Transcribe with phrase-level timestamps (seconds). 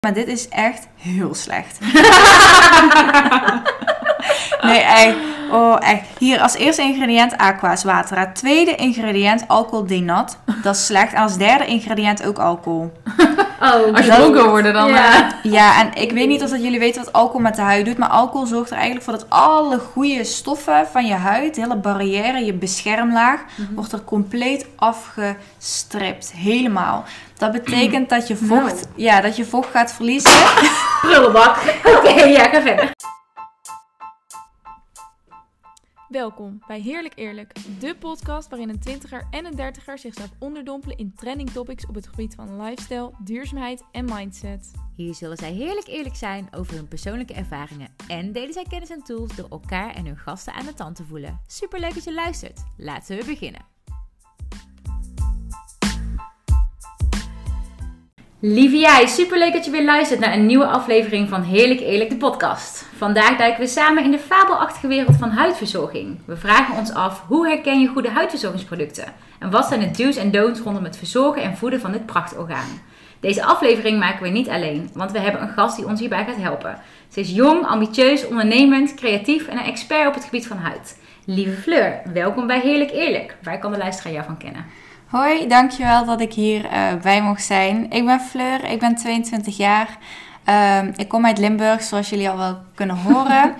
[0.00, 1.78] Maar dit is echt heel slecht.
[4.62, 5.16] nee, echt.
[5.50, 6.02] Oh, echt.
[6.18, 8.18] Hier als eerste ingrediënt aqua's water.
[8.18, 10.38] Het tweede ingrediënt alcohol denat.
[10.62, 11.12] Dat is slecht.
[11.12, 12.92] En als derde ingrediënt ook alcohol.
[13.60, 14.88] Oh, Als je dronken worden dan...
[14.88, 15.28] Ja.
[15.42, 17.84] eh, Ja, en ik weet niet of dat jullie weten wat alcohol met de huid
[17.84, 17.98] doet.
[17.98, 21.76] Maar alcohol zorgt er eigenlijk voor dat alle goede stoffen van je huid, de hele
[21.76, 23.40] barrière, je beschermlaag,
[23.74, 26.32] wordt er compleet afgestript.
[26.36, 27.04] Helemaal.
[27.38, 30.30] Dat betekent dat je vocht, ja, dat je vocht gaat verliezen.
[31.00, 31.56] prullenbak.
[31.96, 32.90] Oké, ja, ga verder.
[36.10, 41.14] Welkom bij Heerlijk Eerlijk, de podcast waarin een twintiger en een dertiger zichzelf onderdompelen in
[41.14, 44.70] trending topics op het gebied van lifestyle, duurzaamheid en mindset.
[44.96, 49.02] Hier zullen zij heerlijk eerlijk zijn over hun persoonlijke ervaringen en delen zij kennis en
[49.02, 51.40] tools door elkaar en hun gasten aan de tand te voelen.
[51.46, 52.64] Superleuk dat je luistert.
[52.76, 53.64] Laten we beginnen.
[58.42, 62.16] Lieve jij, superleuk dat je weer luistert naar een nieuwe aflevering van Heerlijk Eerlijk, de
[62.16, 62.86] podcast.
[62.96, 66.18] Vandaag duiken we samen in de fabelachtige wereld van huidverzorging.
[66.24, 69.12] We vragen ons af, hoe herken je goede huidverzorgingsproducten?
[69.38, 72.80] En wat zijn de do's en don'ts rondom het verzorgen en voeden van dit prachtorgaan?
[73.20, 76.42] Deze aflevering maken we niet alleen, want we hebben een gast die ons hierbij gaat
[76.42, 76.78] helpen.
[77.08, 80.98] Ze is jong, ambitieus, ondernemend, creatief en een expert op het gebied van huid.
[81.24, 83.36] Lieve Fleur, welkom bij Heerlijk Eerlijk.
[83.42, 84.64] Waar kan de luisteraar jou van kennen?
[85.10, 87.90] Hoi, dankjewel dat ik hier eh, bij mocht zijn.
[87.90, 89.98] Ik ben Fleur, ik ben 22 jaar.
[90.44, 93.54] Ehm, ik kom uit Limburg, zoals jullie al wel kunnen horen.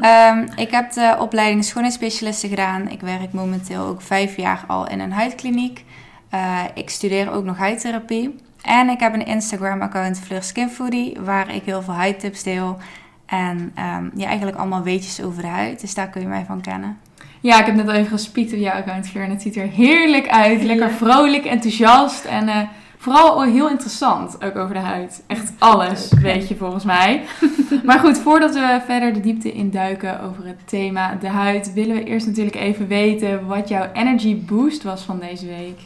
[0.00, 2.88] Ehm, ik heb de opleiding schoonheidsspecialisten gedaan.
[2.88, 5.84] Ik werk momenteel ook vijf jaar al in een huidkliniek.
[6.28, 8.36] Eh, ik studeer ook nog huidtherapie.
[8.62, 12.78] En ik heb een Instagram-account Fleur Skinfoodie, waar ik heel veel huidtips deel.
[13.26, 13.72] En
[14.14, 15.80] ja, eigenlijk allemaal weetjes over de huid.
[15.80, 16.98] Dus daar kun je mij van kennen.
[17.44, 19.24] Ja, ik heb net al even gespiekt op jouw account, Fleur.
[19.24, 20.62] En het ziet er heerlijk uit.
[20.62, 22.24] Lekker vrolijk, enthousiast.
[22.24, 22.58] En eh,
[22.96, 25.22] vooral heel interessant, ook over de huid.
[25.26, 27.22] Echt alles, weet je volgens mij.
[27.84, 31.72] maar goed, voordat we verder de diepte induiken over het thema de huid...
[31.72, 35.80] willen we eerst natuurlijk even weten wat jouw energy boost was van deze week.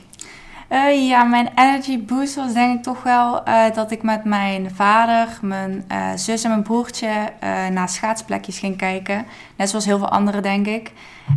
[0.69, 4.71] Eh, ja, mijn energy boost was denk ik toch wel eh, dat ik met mijn
[4.75, 9.27] vader, mijn eh, zus en mijn broertje eh, naar schaatsplekjes ging kijken.
[9.57, 10.93] Net zoals heel veel anderen, denk ik.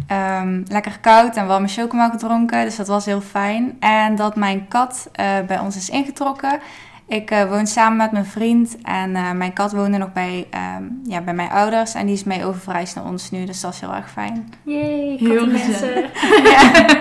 [0.07, 3.77] Ehm, lekker koud en warme chocomel gedronken, dus dat was heel fijn.
[3.79, 6.59] En dat mijn kat eh, bij ons is ingetrokken.
[7.07, 10.83] Ik eh, woon samen met mijn vriend en eh, mijn kat woonde nog bij, ehm,
[11.03, 11.93] ja, bij mijn ouders.
[11.93, 14.53] En die is mee oververhuisd naar ons nu, dus dat is heel erg fijn.
[14.63, 16.09] Yay, Heel mensen.
[16.43, 16.71] Ja,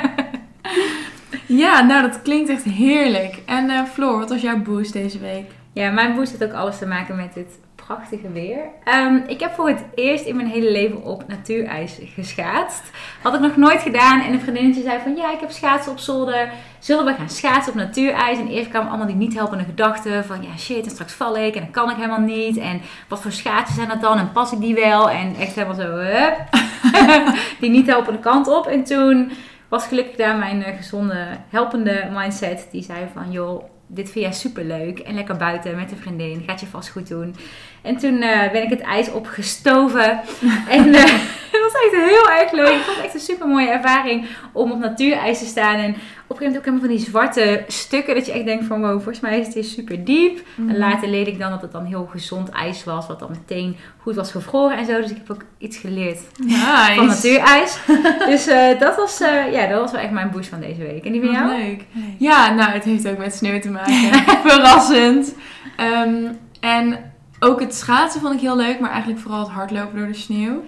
[1.58, 3.42] nou dat klinkt echt heerlijk.
[3.46, 5.50] En eh Floor, wat was jouw boost deze week?
[5.72, 8.58] Ja, mijn boost heeft ook alles te maken met dit prachtige weer.
[8.84, 12.82] Ehm, ik heb voor het eerst in mijn hele leven op natuurijs geschaatst.
[13.22, 14.20] Had ik nog nooit gedaan.
[14.20, 16.52] En een vriendinnetje zei van, ja, ik heb schaatsen op zolder.
[16.78, 18.38] Zullen we gaan schaatsen op natuurijs?
[18.38, 21.54] En eerst kwamen allemaal die niet helpende gedachten van, ja shit, en straks val ik
[21.54, 22.56] en dat kan ik helemaal niet.
[22.56, 24.18] En wat voor schaatsen zijn dat dan?
[24.18, 25.10] En pas ik die wel?
[25.10, 26.36] En echt helemaal zo, hup.
[27.60, 28.66] die niet helpende kant op.
[28.66, 29.32] En toen
[29.70, 32.68] was gelukkig daar mijn eh, gezonde, helpende mindset.
[32.70, 34.98] Die zei van, joh, dit vind jij superleuk.
[34.98, 36.42] En lekker buiten met een vriendin.
[36.46, 37.36] Gaat je vast goed doen.
[37.82, 40.20] En toen eh, ben ik het ijs opgestoven.
[40.76, 41.12] en eh,
[41.50, 42.78] het was echt heel erg leuk.
[42.78, 45.74] Ik vond het echt een super mooie ervaring om op natuurijs te staan.
[45.74, 48.14] En op een gegeven moment ook helemaal van die zwarte stukken.
[48.14, 50.40] Dat je echt denkt van wow, volgens mij is het hier super diep.
[50.68, 53.06] En later leerde ik dan dat het dan heel gezond ijs was.
[53.06, 55.00] Wat dan meteen goed was gevroren en zo.
[55.00, 56.92] Dus ik heb ook iets geleerd Nice.
[56.94, 57.78] van natuurijs.
[58.30, 61.04] dus eh, dat, was, eh, ja, dat was wel echt mijn boost van deze week.
[61.04, 61.48] En die van jou?
[61.48, 61.84] leuk.
[62.18, 63.94] Ja, nou, het heeft ook met sneeuw te maken.
[64.50, 65.34] Verrassend.
[65.76, 66.24] Ehm,
[66.60, 67.09] en
[67.40, 70.64] ook het schaatsen vond ik heel leuk, maar eigenlijk vooral het hardlopen door de sneeuw.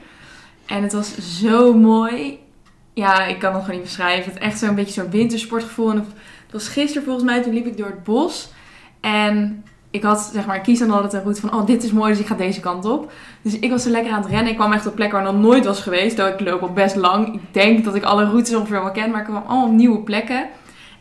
[0.66, 2.38] En het was zo mooi.
[2.94, 4.32] Ja, ik kan het gewoon niet beschrijven.
[4.32, 5.90] Het echt zo'n beetje zo'n wintersportgevoel.
[5.90, 8.48] En het was gisteren volgens mij, toen liep ik door het bos.
[9.00, 12.10] En ik had, zeg maar, kies dan altijd een route van, oh, dit is mooi,
[12.10, 13.12] dus ik ga deze kant op.
[13.42, 14.50] Dus ik was zo lekker aan het rennen.
[14.50, 16.16] Ik kwam echt op plekken waar ik nog nooit was geweest.
[16.16, 17.34] Terwijl ik loop al best lang.
[17.34, 19.98] Ik denk dat ik alle routes ongeveer wel ken, maar ik kwam allemaal op nieuwe
[19.98, 20.48] plekken.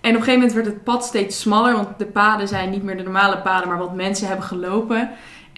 [0.02, 2.84] En op een gegeven moment werd het pad steeds smaller, want de paden zijn niet
[2.84, 5.10] meer de normale paden, maar wat mensen hebben gelopen.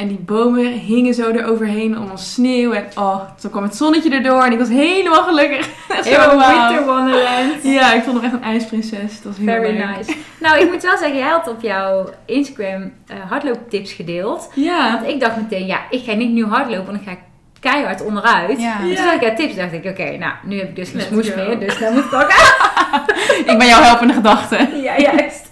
[0.04, 2.72] En die bomen hingen zo eroverheen, allemaal sneeuw.
[2.72, 5.66] En oh, toen kwam het zonnetje erdoor en ik was helemaal gelukkig.
[6.04, 6.30] Zo.
[6.30, 7.64] Winter Wonderland.
[7.64, 9.22] Ja, ik vond hem echt een ijsprinses.
[9.22, 9.98] Dat was heel Very leuk.
[9.98, 10.16] nice.
[10.40, 14.52] Nou, ik moet wel zeggen, jij had op jouw Instagram eh, hardlooptips gedeeld.
[14.56, 14.92] Ja.
[14.92, 17.24] Want ik dacht meteen, ja, ik ga niet nieuw hardlopen, want dan ga ik
[17.60, 18.62] keihard onderuit.
[18.62, 18.80] Ja.
[18.80, 21.36] En toen zag ik tips, dacht ik, oké, nou, nu heb ik dus geen smoes
[21.36, 22.32] meer, dus dan moet ik ook
[23.52, 24.68] Ik ben jouw helpende gedachte.
[24.74, 25.43] Ja, juist.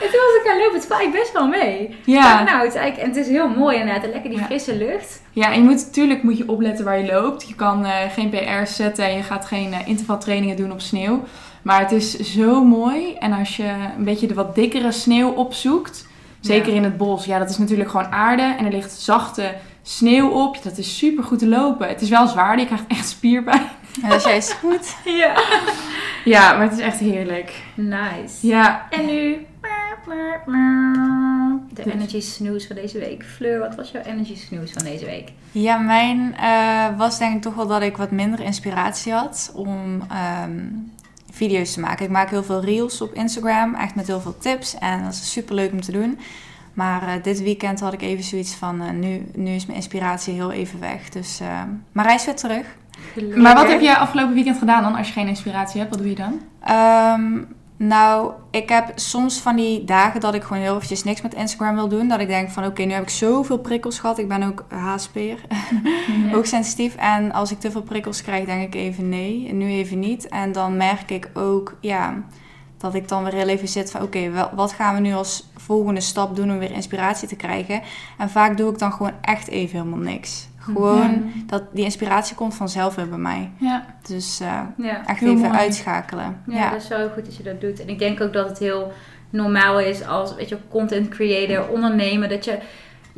[0.00, 1.96] En toen was ik gaan lopen, het eigenlijk best wel mee.
[2.04, 2.42] Ja.
[2.42, 4.44] Nou, het is eigenlijk, en het is heel mooi inderdaad, en lekker die Ja.
[4.44, 5.22] frisse lucht.
[5.32, 7.48] Ja, en je moet natuurlijk moet je opletten waar je loopt.
[7.48, 11.24] Je kan eh, geen PR's zetten en je gaat geen eh, intervaltrainingen doen op sneeuw.
[11.62, 13.14] Maar het is zo mooi.
[13.14, 16.08] En als je een beetje de wat dikkere sneeuw opzoekt,
[16.40, 17.24] Zeker in het bos.
[17.24, 20.62] Ja, dat is natuurlijk gewoon aarde en er ligt zachte sneeuw op.
[20.62, 21.88] Dat is super goed te lopen.
[21.88, 23.62] Het is wel zwaar, je krijgt echt spierpijn.
[24.02, 24.96] En dat is juist goed.
[25.04, 25.34] Ja.
[26.24, 27.52] Ja, maar het is echt heerlijk.
[27.74, 28.46] Nice.
[28.46, 29.46] Ja, En nu...
[31.74, 33.24] De energy snooze van deze week.
[33.24, 35.32] Fleur, wat was jouw energy snooze van deze week?
[35.52, 40.02] Ja, mijn eh, was denk ik toch wel dat ik wat minder inspiratie had om
[40.10, 40.66] ehm,
[41.30, 42.04] video's te maken.
[42.04, 44.78] Ik maak heel veel reels op Instagram, echt met heel veel tips.
[44.78, 46.18] En dat is super leuk om te doen.
[46.74, 50.34] Maar eh, dit weekend had ik even zoiets van, eh, nu, nu is mijn inspiratie
[50.34, 51.08] heel even weg.
[51.08, 52.66] Dus, eh, maar hij is weer terug.
[53.36, 54.94] maar wat heb je afgelopen weekend gedaan dan?
[54.94, 56.40] Als je geen inspiratie hebt, wat doe je dan?
[56.60, 57.38] Ehm,
[57.82, 61.74] nou, ik heb soms van die dagen dat ik gewoon heel eventjes niks met Instagram
[61.74, 62.08] wil doen.
[62.08, 64.18] Dat ik denk van, oké, nu heb ik zoveel prikkels gehad.
[64.18, 65.40] Ik ben ook HSP'er,
[66.32, 66.94] hoogsensitief.
[67.14, 69.48] En als ik te veel prikkels krijg, denk ik even nee.
[69.48, 70.28] En nu even niet.
[70.28, 72.22] En dan merk ik ook, ja,
[72.76, 74.02] dat ik dan weer heel even zit van...
[74.02, 77.82] Oké, wat gaan we nu als volgende stap doen om weer inspiratie te krijgen?
[78.18, 80.48] En vaak doe ik dan gewoon echt even helemaal niks.
[80.60, 83.50] Gewoon, dat, die inspiratie komt vanzelf weer bij mij.
[83.56, 85.06] Ja, Dus eh, Ja.
[85.06, 85.58] echt Heel even mooi.
[85.58, 86.42] uitschakelen.
[86.46, 86.70] Ja, Ja.
[86.70, 87.80] dat is wel goed dat je dat doet.
[87.80, 88.92] En ik denk ook dat het heel
[89.30, 92.58] normaal is als weet je, content creator, ondernemer, dat je,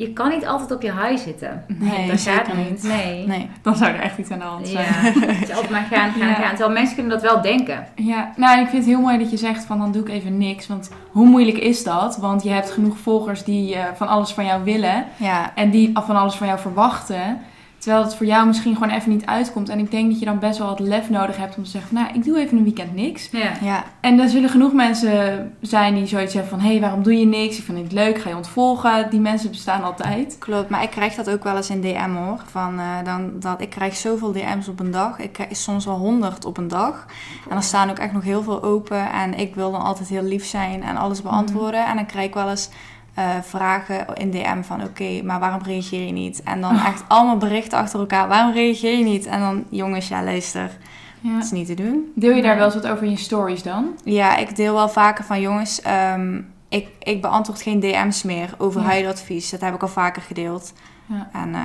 [0.02, 1.64] je kan niet altijd op je high zitten.
[1.66, 2.82] Nee, dat gaat niet.
[2.82, 3.26] Nee.
[3.26, 3.50] Nee.
[3.62, 4.84] dan zou er echt iets aan de hand zijn.
[4.84, 4.90] Ja,
[5.32, 6.34] het is altijd maar gaan, gaan, Ja.
[6.34, 6.48] gaan.
[6.48, 7.86] Terwijl mensen kunnen dat wel denken.
[7.94, 10.38] Ja, nou ik vind het heel mooi dat je zegt van dan doe ik even
[10.38, 10.66] niks.
[10.66, 12.16] Want hoe moeilijk is dat?
[12.16, 15.04] Want je hebt genoeg volgers die eh, van alles van jou willen.
[15.16, 17.40] Ja, En die van alles van jou verwachten.
[17.82, 19.68] Terwijl het voor jou misschien gewoon even niet uitkomt.
[19.68, 21.90] En ik denk dat je dan best wel wat lef nodig hebt om te zeggen
[21.90, 23.28] van nou, ik doe even een weekend niks.
[23.30, 23.52] Ja.
[23.62, 27.18] ja, En er zullen genoeg mensen zijn die zoiets hebben van hé, hey, waarom doe
[27.18, 27.58] je niks?
[27.58, 29.10] Ik vind het leuk, ga je ontvolgen?
[29.10, 30.36] Die mensen bestaan altijd.
[30.38, 30.68] klopt.
[30.68, 32.42] Maar ik krijg dat ook wel eens in DM hoor.
[32.50, 35.18] Van, eh, dan, dat, ik krijg zoveel DM's op een dag.
[35.18, 37.06] Ik krijg soms wel honderd op een dag.
[37.50, 39.12] En er staan ook echt nog heel veel open.
[39.12, 41.86] En ik wil dan altijd heel lief zijn en alles beantwoorden.
[41.86, 42.68] En dan krijg ik wel eens
[43.14, 44.82] eh, vragen in DM van...
[44.82, 46.42] Oké, maar waarom reageer je niet?
[46.42, 48.28] En dan echt allemaal berichten achter elkaar.
[48.28, 49.26] Waarom reageer je niet?
[49.26, 50.70] En dan, jongens, ja luister.
[51.20, 51.32] Ja.
[51.34, 52.12] Dat is niet te doen.
[52.14, 53.86] Deel je daar wel eens wat over in je stories dan?
[54.04, 58.80] Ja, ik deel wel vaker van jongens, ehm, ik, ik beantwoord geen DM's meer over
[58.80, 58.86] Ja.
[58.86, 59.50] huiladvies.
[59.50, 60.72] Dat heb ik al vaker gedeeld.
[61.06, 61.28] Ja.
[61.32, 61.60] En eh,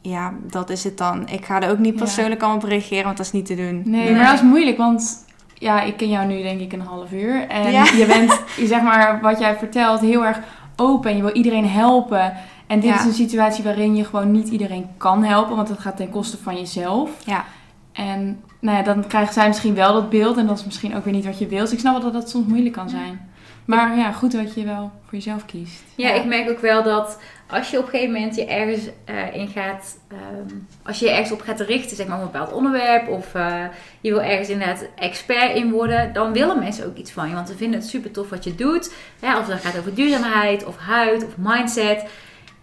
[0.00, 1.28] ja, dat is het dan.
[1.28, 3.82] Ik ga er ook niet persoonlijk aan op reageren, want dat is niet te doen.
[3.84, 4.14] Nee, Nee.
[4.14, 5.24] maar dat is moeilijk, want
[5.54, 7.48] ja, ik ken jou nu denk ik een half uur.
[7.48, 7.84] En Ja.
[7.84, 10.38] je bent, je zeg maar, wat jij vertelt, heel erg
[10.76, 11.10] open.
[11.10, 12.32] En je wil iedereen helpen.
[12.66, 12.98] En dit Ja.
[12.98, 16.36] is een situatie waarin je gewoon niet iedereen kan helpen, want dat gaat ten koste
[16.36, 17.10] van jezelf.
[17.24, 17.44] Ja.
[17.92, 21.04] En nou ja, dan krijgen zij misschien wel dat beeld en dat is misschien ook
[21.04, 21.62] weer niet wat je wilt.
[21.62, 23.28] Dus ik snap wel dat dat soms moeilijk kan zijn.
[23.64, 25.82] Maar ja, goed dat je wel voor jezelf kiest.
[25.96, 26.14] Ja, Ja.
[26.14, 29.48] ik merk ook wel dat als je op een gegeven moment je ergens eh, in
[29.48, 33.08] gaat, ehm, als je je ergens op gaat richten, zeg maar op een bepaald onderwerp,
[33.08, 33.64] of eh,
[34.00, 37.34] je wil ergens inderdaad expert in worden, dan willen mensen ook iets van je.
[37.34, 38.94] Want ze vinden het super tof wat je doet.
[39.20, 42.04] Ja, of dat gaat over duurzaamheid, of huid, of mindset.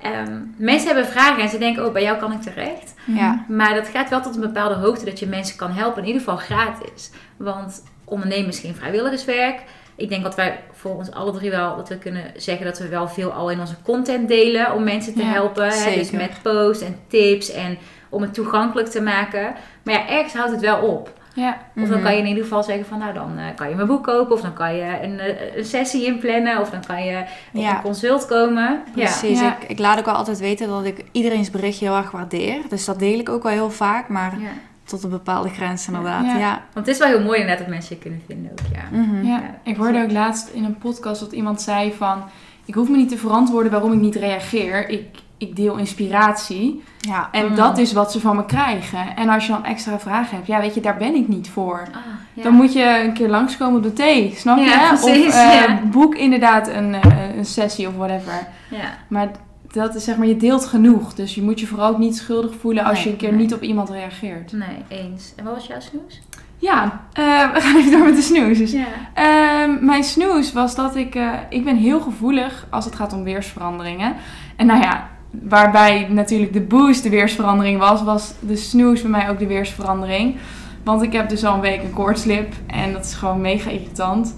[0.01, 2.93] Ehm, mensen hebben vragen en ze denken, oh, bij jou kan ik terecht.
[3.05, 3.45] Ja.
[3.47, 6.01] Maar dat gaat wel tot een bepaalde hoogte dat je mensen kan helpen.
[6.01, 7.11] In ieder geval gratis.
[7.37, 9.61] Want ondernemen is geen vrijwilligerswerk.
[9.95, 12.87] Ik denk dat wij voor ons alle drie wel dat we kunnen zeggen dat we
[12.87, 15.69] wel veel al in onze content delen om mensen te Ja, helpen.
[15.69, 15.95] Hè?
[15.95, 17.77] Dus met posts en tips en
[18.09, 19.53] om het toegankelijk te maken.
[19.83, 21.21] Maar ja, ergens houdt het wel op.
[21.35, 22.03] Ja, Of dan Mhm.
[22.03, 24.35] kan je in ieder geval zeggen van nou dan eh, kan je mijn boek kopen.
[24.35, 26.59] Of dan kan je een, eh, een sessie inplannen.
[26.59, 27.17] Of dan kan je
[27.53, 27.75] op Ja.
[27.75, 28.83] een consult komen.
[28.91, 29.39] Precies.
[29.39, 29.57] Ja.
[29.61, 32.57] Ik, ik laat ook wel altijd weten dat ik iedereen's berichtje heel erg waardeer.
[32.69, 34.47] Dus dat deel ik ook wel heel vaak, maar Ja.
[34.93, 36.25] Tot een bepaalde grens inderdaad.
[36.25, 36.37] Ja.
[36.37, 36.61] Ja.
[36.73, 38.57] Want het is wel heel mooi inderdaad dat mensen je kunnen vinden ook.
[38.73, 38.97] Ja.
[38.97, 39.25] Mhm.
[39.25, 42.23] Ja, ik hoorde ook laatst in een podcast dat iemand zei van...
[42.65, 44.89] Ik hoef me niet te verantwoorden waarom ik niet reageer.
[44.89, 45.05] Ik,
[45.37, 46.83] ik deel inspiratie.
[46.99, 47.29] Ja.
[47.31, 47.55] En Mm.
[47.55, 49.15] dat is wat ze van me krijgen.
[49.15, 51.87] En als je dan extra vragen hebt, ja weet je, daar ben ik niet voor.
[51.91, 52.01] Ah,
[52.33, 52.43] ja.
[52.43, 54.63] Dan moet je een keer langskomen op de thee, snap je?
[54.63, 58.47] Ja, precies, of eh, boek inderdaad een, eh, een sessie of whatever.
[58.69, 58.97] Ja.
[59.07, 59.31] Maar
[59.73, 61.13] dat is zeg maar, je deelt genoeg.
[61.13, 63.39] Dus je moet je vooral ook niet schuldig voelen als Nee, je een keer nee.
[63.41, 64.51] niet op iemand reageert.
[64.51, 65.33] Nee, eens.
[65.35, 66.21] En wat was jouw snoes?
[66.57, 68.57] Ja, eh, we gaan even door met de snoes.
[68.57, 68.85] Dus Ja.
[69.13, 71.15] Ehm, mijn snoes was dat ik...
[71.15, 74.15] eh, ik ben heel gevoelig als het gaat om weersveranderingen.
[74.55, 78.03] En nou ja, waarbij natuurlijk de boost de weersverandering was...
[78.03, 80.35] was de snoes bij mij ook de weersverandering.
[80.83, 82.53] Want ik heb dus al een week een koortslip.
[82.67, 84.35] En dat is gewoon mega irritant.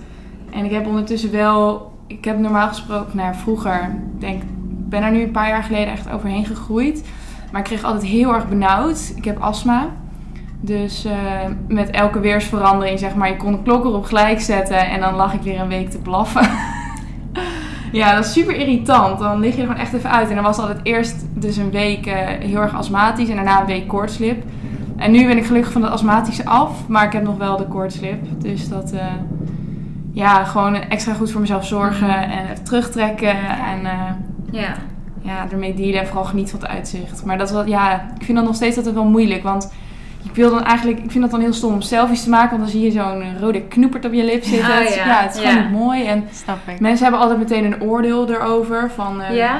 [0.51, 1.93] En ik heb ondertussen wel...
[2.07, 3.19] Ik heb normaal gesproken...
[3.19, 3.81] Ja, vroeger...
[4.15, 4.41] Ik denk,
[4.99, 7.03] ben er nu een paar jaar geleden echt overheen gegroeid.
[7.51, 9.13] Maar ik kreeg altijd heel erg benauwd.
[9.15, 9.87] Ik heb astma.
[10.61, 11.15] Dus eh,
[11.67, 15.33] met elke weersverandering, zeg maar, je kon de klok erop gelijk zetten en dan lag
[15.33, 16.49] ik weer een week te blaffen.
[17.99, 19.19] ja, dat is super irritant.
[19.19, 20.29] Dan lig je er gewoon echt even uit.
[20.29, 23.65] En dan was altijd eerst dus een week eh, heel erg astmatisch en daarna een
[23.65, 24.43] week koortslip.
[24.97, 27.67] En nu ben ik gelukkig van het astmatische af, maar ik heb nog wel de
[27.67, 28.41] koortslip.
[28.41, 29.05] Dus dat, eh,
[30.11, 33.37] ja, gewoon extra goed voor mezelf zorgen en terugtrekken.
[33.47, 33.87] En
[34.61, 34.73] Ja.
[35.21, 37.25] ja, ermee dealen en vooral genieten van het uitzicht.
[37.25, 39.43] Maar dat is wel, ja, ik vind dat nog steeds altijd wel moeilijk.
[39.43, 39.73] Want
[40.23, 42.49] ik wil dan eigenlijk, ik vind dat dan heel stom om selfies te maken.
[42.49, 44.69] Want dan zie je zo'n rode knoepert op je lip zitten.
[44.69, 45.05] Oh, Het is- ja.
[45.05, 45.21] ja.
[45.21, 45.61] het is gewoon Ja.
[45.61, 46.05] niet mooi.
[46.05, 46.79] En Snap ik.
[46.79, 48.91] mensen hebben altijd meteen een oordeel erover.
[48.95, 49.59] Van, eh, Ja?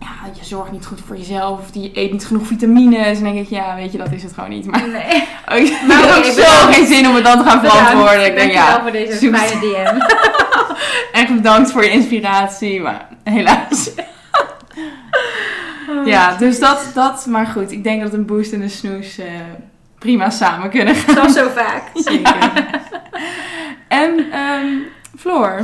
[0.00, 1.58] ja, je zorgt niet goed voor jezelf.
[1.58, 3.18] Of je eet niet genoeg vitamines.
[3.18, 4.66] En dan denk ik, ja, weet je, dat is het gewoon niet.
[4.66, 5.22] Maar Nee.
[5.64, 6.76] ik Maar heb oké, ook zo bedankt.
[6.76, 8.26] geen zin om het dan te gaan verantwoorden.
[8.26, 10.00] Ik denk, ja, voor deze fijne DM.
[11.20, 12.80] echt bedankt voor je inspiratie.
[12.80, 13.90] Maar helaas.
[16.06, 17.72] Ja, dus dat, dat, maar goed.
[17.72, 19.26] Ik denk dat een boost en een snoes eh,
[19.98, 21.14] prima samen kunnen gaan.
[21.14, 21.82] Dat zo vaak.
[21.94, 22.52] Zeker.
[23.88, 24.66] en ehm
[25.18, 25.60] Floor,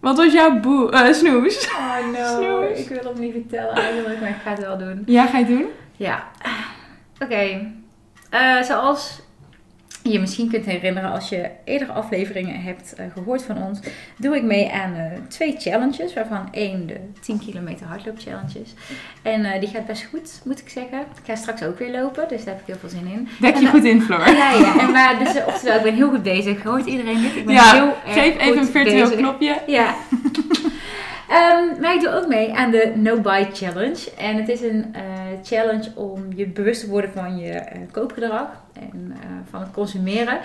[0.00, 1.68] wat was jouw boe eh, snoes?
[1.68, 2.78] Oh no, Snoes.
[2.78, 5.02] ik wil het niet vertellen eigenlijk, maar ik ga het wel doen.
[5.06, 5.66] Ja, ga je het doen?
[5.96, 6.24] Ja,
[7.18, 7.72] oké.
[8.30, 9.20] Eh, zoals
[10.12, 13.80] je misschien kunt herinneren als je eerdere afleveringen hebt eh, gehoord van ons,
[14.16, 18.74] doe ik mee aan eh, twee challenges, waarvan één de 10 kilometer hardloop challenges.
[19.22, 21.00] En eh, die gaat best goed, moet ik zeggen.
[21.00, 23.28] Ik ga straks ook weer lopen, dus daar heb ik heel veel zin in.
[23.40, 24.28] Dek je En, goed in, Floor.
[24.28, 24.80] Ja, ja.
[24.80, 26.62] En maar, dus, oftewel, ik ben heel goed bezig.
[26.62, 27.36] Hoort iedereen dit?
[27.36, 29.16] Ik ben Ja, heel erg geef even een virtueel bezig.
[29.16, 29.62] knopje.
[29.66, 29.94] Ja.
[31.28, 34.10] Ehm, maar ik doe ook mee aan de No Buy Challenge.
[34.18, 35.02] En het is een eh,
[35.42, 40.38] challenge om je bewust te worden van je eh, koopgedrag en eh, van het consumeren.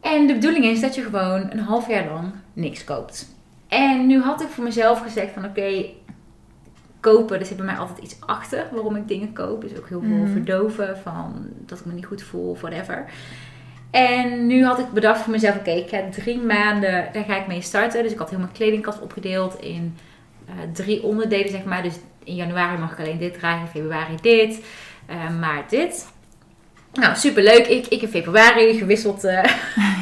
[0.00, 3.28] En de bedoeling is dat je gewoon een half jaar lang niks koopt.
[3.68, 5.84] En nu had ik voor mezelf gezegd van oké,
[7.00, 9.60] kopen, er zit bij mij altijd iets achter waarom ik dingen koop.
[9.60, 10.32] Dus ook heel veel Mhm.
[10.32, 13.04] verdoven van dat ik me niet goed voel of whatever.
[13.94, 17.46] En nu had ik bedacht voor mezelf, oké, ik ga drie maanden, daar ga ik
[17.46, 18.02] mee starten.
[18.02, 19.96] Dus ik had heel mijn kledingkast opgedeeld in
[20.46, 21.82] eh, drie onderdelen, zeg maar.
[21.82, 24.64] Dus in januari mag ik alleen dit dragen, in februari dit,
[25.06, 26.06] eh, maart dit.
[26.92, 27.66] Nou, superleuk.
[27.66, 29.44] Ik, ik in februari gewisseld eh,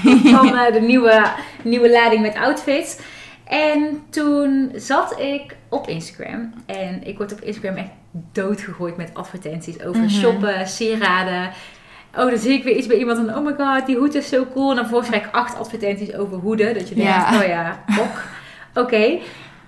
[0.35, 1.31] van de nieuwe,
[1.63, 2.99] nieuwe lading met outfits.
[3.45, 6.53] En toen zat ik op Instagram.
[6.67, 7.91] En ik word op Instagram echt
[8.33, 10.11] doodgegooid met advertenties over Mhm.
[10.11, 11.51] shoppen, sieraden.
[12.17, 14.29] Oh, dan zie ik weer iets bij iemand en oh my god, die hoed is
[14.29, 14.69] zo cool.
[14.71, 16.75] En dan vervolgens krijg ik acht advertenties over hoeden.
[16.75, 17.39] Dat je denkt, Ja.
[17.41, 18.25] oh ja, ok.
[18.85, 19.19] Oké.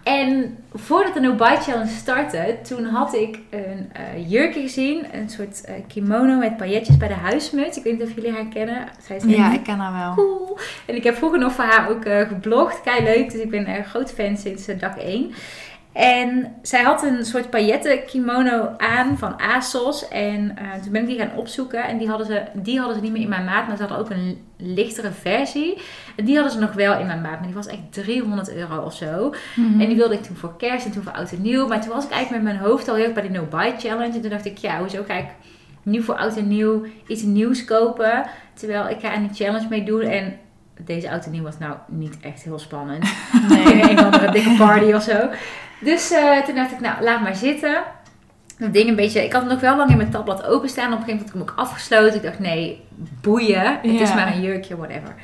[0.03, 5.05] En voordat de No Buy Challenge startte, toen had ik een eh, jurkje gezien.
[5.13, 7.77] Een soort eh, kimono met pailletjes bij de huismuts.
[7.77, 8.89] Ik weet niet of jullie haar kennen.
[9.07, 10.15] Zij is Ja, ik ken haar wel.
[10.15, 10.59] cool.
[10.87, 12.81] En ik heb vroeger nog voor haar ook eh, geblogd.
[12.81, 13.31] Kei leuk.
[13.33, 15.33] Dus ik ben een groot fan sinds dag 1.
[15.95, 20.09] En zij had een soort pailletten kimono aan van ASOS.
[20.09, 21.85] En eh, toen ben ik die gaan opzoeken.
[21.85, 23.67] En die hadden, ze, die hadden ze niet meer in mijn maat.
[23.67, 25.79] Maar ze hadden ook een lichtere versie.
[26.17, 27.39] En die hadden ze nog wel in mijn maat.
[27.39, 29.35] Maar die was echt 300 euro of zo.
[29.55, 29.81] Mhm.
[29.81, 31.67] En die wilde ik toen voor kerst en toen voor oud en nieuw.
[31.67, 33.75] Maar toen was ik eigenlijk met mijn hoofd al heel erg bij de No Buy
[33.79, 34.15] Challenge.
[34.15, 35.29] En toen dacht ik, ja, hoezo ga ik
[35.83, 38.25] nu voor oud en nieuw iets nieuws kopen?
[38.55, 40.01] Terwijl ik ga aan die challenge mee doen.
[40.01, 40.39] En
[40.81, 43.05] deze oud en nieuw was nou niet echt heel spannend.
[43.49, 45.29] Nee, een of andere dikke party of zo.
[45.81, 47.83] Dus eh, toen dacht ik, nou, laat maar zitten.
[48.59, 50.93] Dat ding een beetje, ik had het nog wel lang in mijn tabblad openstaan.
[50.93, 52.17] Op een gegeven moment had ik hem ook afgesloten.
[52.17, 52.85] Ik dacht, nee,
[53.21, 53.79] boeien.
[53.83, 55.15] Het is maar een jurkje, whatever.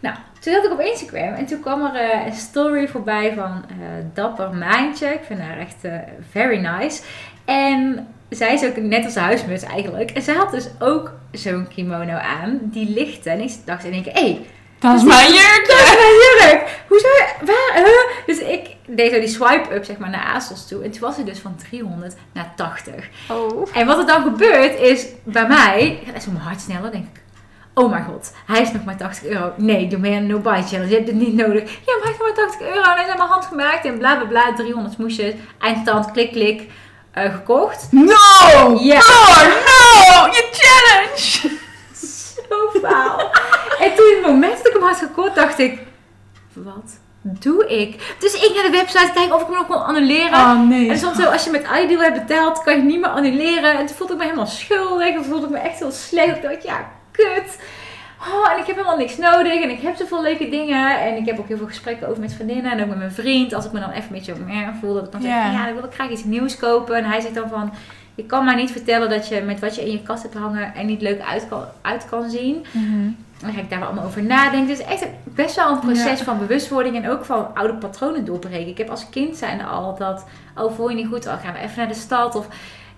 [0.00, 3.64] Nou, toen zat ik op Instagram en toen kwam er eh, een story voorbij van
[3.68, 3.74] eh,
[4.14, 5.06] Dapper Maantje.
[5.06, 5.76] Ik vind haar echt
[6.30, 7.02] very nice.
[7.44, 10.10] En zij is ook net als de huismuts eigenlijk.
[10.10, 13.30] En zij had dus ook zo'n kimono aan, die lichtte.
[13.30, 14.40] En ik dacht in één keer, hé, hey,
[14.84, 15.64] Dat is mijn jurk!
[15.66, 16.14] dat is mijn
[16.50, 16.82] jurk!
[16.88, 17.08] Hoezo?
[17.44, 17.84] Waar?
[17.84, 18.26] Huh?
[18.26, 20.82] Dus ik deed zo die swipe-up zeg maar naar ASOS toe.
[20.84, 22.94] En toen was het dus van 300 naar 80.
[23.30, 23.68] Oh.
[23.72, 27.22] En wat er dan gebeurt is, bij mij, gaat zo mijn hart sneller, denk ik.
[27.74, 29.52] Oh mijn god, hij is nog maar 80 euro.
[29.56, 30.88] Nee, doe mee aan de no-buy challenge.
[30.88, 31.70] Je hebt het niet nodig.
[31.86, 32.80] Ja, maar hij is nog maar 80 euro.
[32.82, 33.84] En hij is aan mijn hand gemaakt.
[33.84, 34.54] En bla bla bla.
[34.54, 35.34] 300 smoesjes.
[35.60, 36.62] Eindstand, klik klik.
[37.12, 37.86] eh, gekocht.
[37.90, 38.12] No!
[38.54, 40.26] Oh, no!
[40.30, 41.56] Je challenge!
[43.78, 45.78] En toen in het moment dat ik hem had gekocht, dacht ik...
[46.52, 48.16] Wat doe ik?
[48.18, 50.32] Dus ik naar de website kijken of ik hem nog kon annuleren.
[50.32, 50.90] Oh, nee.
[50.90, 53.78] En stond zo, als je met iDeal hebt betaald, kan je niet meer annuleren.
[53.78, 55.14] En toen voelde ik me helemaal schuldig.
[55.14, 56.36] En voelde ik me echt heel slecht.
[56.36, 57.58] Ik dacht, ja, kut.
[58.32, 59.62] Oh, en ik heb helemaal niks nodig.
[59.62, 61.00] En ik heb zoveel leuke dingen.
[61.00, 62.72] En ik heb ook heel veel gesprekken over met vriendinnen.
[62.72, 63.54] En ook met mijn vriend.
[63.54, 64.94] Als ik me dan even een beetje meer voel.
[64.94, 65.42] Dat ik dan zeg, Ja.
[65.42, 66.96] van, ja, dan wil ik graag iets nieuws kopen.
[66.96, 67.72] En hij zegt dan van...
[68.14, 70.74] Je kan mij niet vertellen dat je met wat je in je kast hebt hangen
[70.74, 72.64] er niet leuk uit kan, uit kan zien.
[72.72, 73.10] Mhm.
[73.40, 74.76] Dan ga ik daar wel allemaal over nadenken.
[74.76, 78.68] Dus echt best wel een proces van bewustwording en ook van oude patronen doorbreken.
[78.68, 81.58] Ik heb als kind zijnde al dat, oh voel je niet goed, oh gaan we
[81.58, 82.34] even naar de stad.
[82.34, 82.48] Of,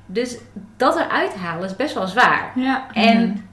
[0.06, 0.38] dus
[0.76, 2.52] dat eruit halen is best wel zwaar.
[2.54, 2.86] Ja.
[2.92, 3.48] En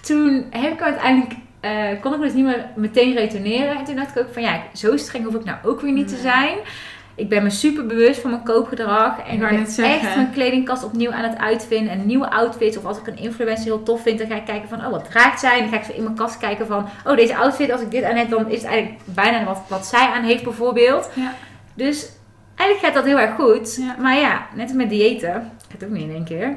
[0.00, 3.78] toen heb ik uiteindelijk, eh, kon ik me dus niet meer meteen retourneren.
[3.78, 6.08] En toen dacht ik ook van ja, zo streng hoef ik nou ook weer niet
[6.08, 6.58] te zijn.
[7.18, 9.18] Ik ben me super bewust van mijn koopgedrag.
[9.26, 10.08] En Ik ben zeggen.
[10.08, 11.92] echt mijn kledingkast opnieuw aan het uitvinden.
[11.92, 12.76] En nieuwe outfits.
[12.76, 15.04] Of als ik een influencer heel tof vind, dan ga ik kijken van, oh, wat
[15.10, 15.54] draagt zij?
[15.54, 17.90] En dan ga ik zo in mijn kast kijken van, oh, deze outfit, als ik
[17.90, 21.10] dit aan heb, dan is het eigenlijk bijna wat, wat zij aan heeft bijvoorbeeld.
[21.14, 21.34] Ja.
[21.74, 22.10] Dus
[22.54, 23.76] eigenlijk gaat dat heel erg goed.
[23.76, 23.96] Ja.
[23.98, 26.56] Maar ja, net als met diëten, gaat ook niet in één keer.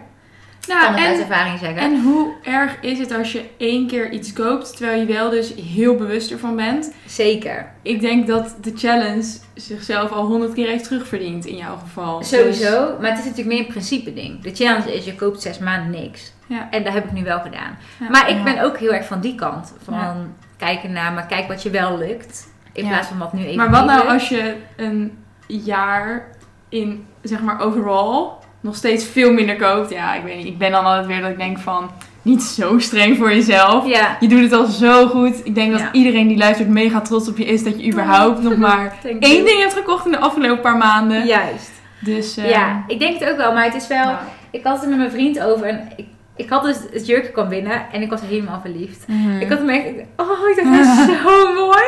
[0.67, 1.77] Kan Nou, uit en, ervaring zeggen.
[1.81, 5.53] en hoe erg is het als je één keer iets koopt, terwijl je wel dus
[5.55, 6.93] heel bewust ervan bent?
[7.05, 7.71] Zeker.
[7.81, 12.17] Ik denk dat de challenge zichzelf al honderd keer heeft terugverdiend in jouw geval.
[12.19, 14.41] Dus- Sowieso, maar het is natuurlijk meer een principe ding.
[14.41, 16.33] De challenge is, je koopt zes maanden niks.
[16.45, 16.67] Ja.
[16.71, 17.77] En dat heb ik nu wel gedaan.
[17.99, 18.09] Ja.
[18.09, 18.43] maar ik Ja.
[18.43, 19.73] ben ook heel erg van die kant.
[19.83, 20.15] Van Ja.
[20.57, 22.49] kijken naar, maar kijk wat je wel lukt.
[22.73, 22.89] In Ja.
[22.89, 24.11] plaats van wat nu even Maar wat nou lukt.
[24.11, 26.27] als je een jaar
[26.69, 28.27] in, zeg maar, overall
[28.61, 29.89] nog steeds veel minder koopt?
[29.89, 30.45] Ja, ik weet niet.
[30.45, 31.91] Ik ben dan altijd weer dat ik denk van,
[32.21, 33.87] niet zo streng voor jezelf.
[33.87, 35.45] Ja, Je doet het al zo goed.
[35.45, 35.91] Ik denk dat Ja.
[35.91, 39.59] iedereen die luistert mega trots op je is dat je überhaupt nog maar één ding
[39.59, 41.25] hebt gekocht in de afgelopen paar maanden.
[41.25, 41.71] Juist.
[41.99, 43.53] Dus eh, Ja, ik denk het ook wel.
[43.53, 44.11] Maar het is wel...
[44.51, 45.67] Ik had het er met mijn vriend over.
[45.67, 47.85] En ik, ik had dus het jurkje kwam binnen.
[47.91, 49.05] En ik was helemaal verliefd.
[49.39, 49.85] Ik had hem echt...
[50.15, 51.83] Oh, ik dacht, dat is zo mooi.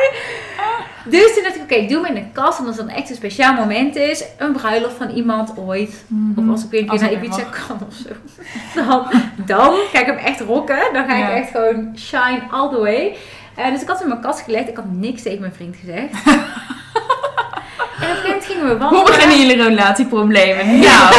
[1.04, 2.58] Dus toen dacht ik, oké, ik doe hem in de kast.
[2.58, 4.24] En als het dan echt een speciaal moment is.
[4.38, 6.04] Een bruiloft van iemand ooit.
[6.36, 7.66] Of als ik weer een keer naar Ibiza mag.
[7.66, 8.08] kan of zo.
[8.74, 9.06] Dan,
[9.46, 10.78] dan ga ik hem echt rocken.
[10.92, 11.28] Dan ga Ja.
[11.28, 13.16] ik echt gewoon shine all the way.
[13.56, 14.68] Eh, dus ik had hem in mijn kast gelegd.
[14.68, 16.12] Ik had niks tegen mijn vriend gezegd.
[16.24, 19.02] en op een gegeven moment gingen we wandelen.
[19.02, 20.66] Hoe beginnen jullie relatieproblemen?
[20.66, 21.14] Nou,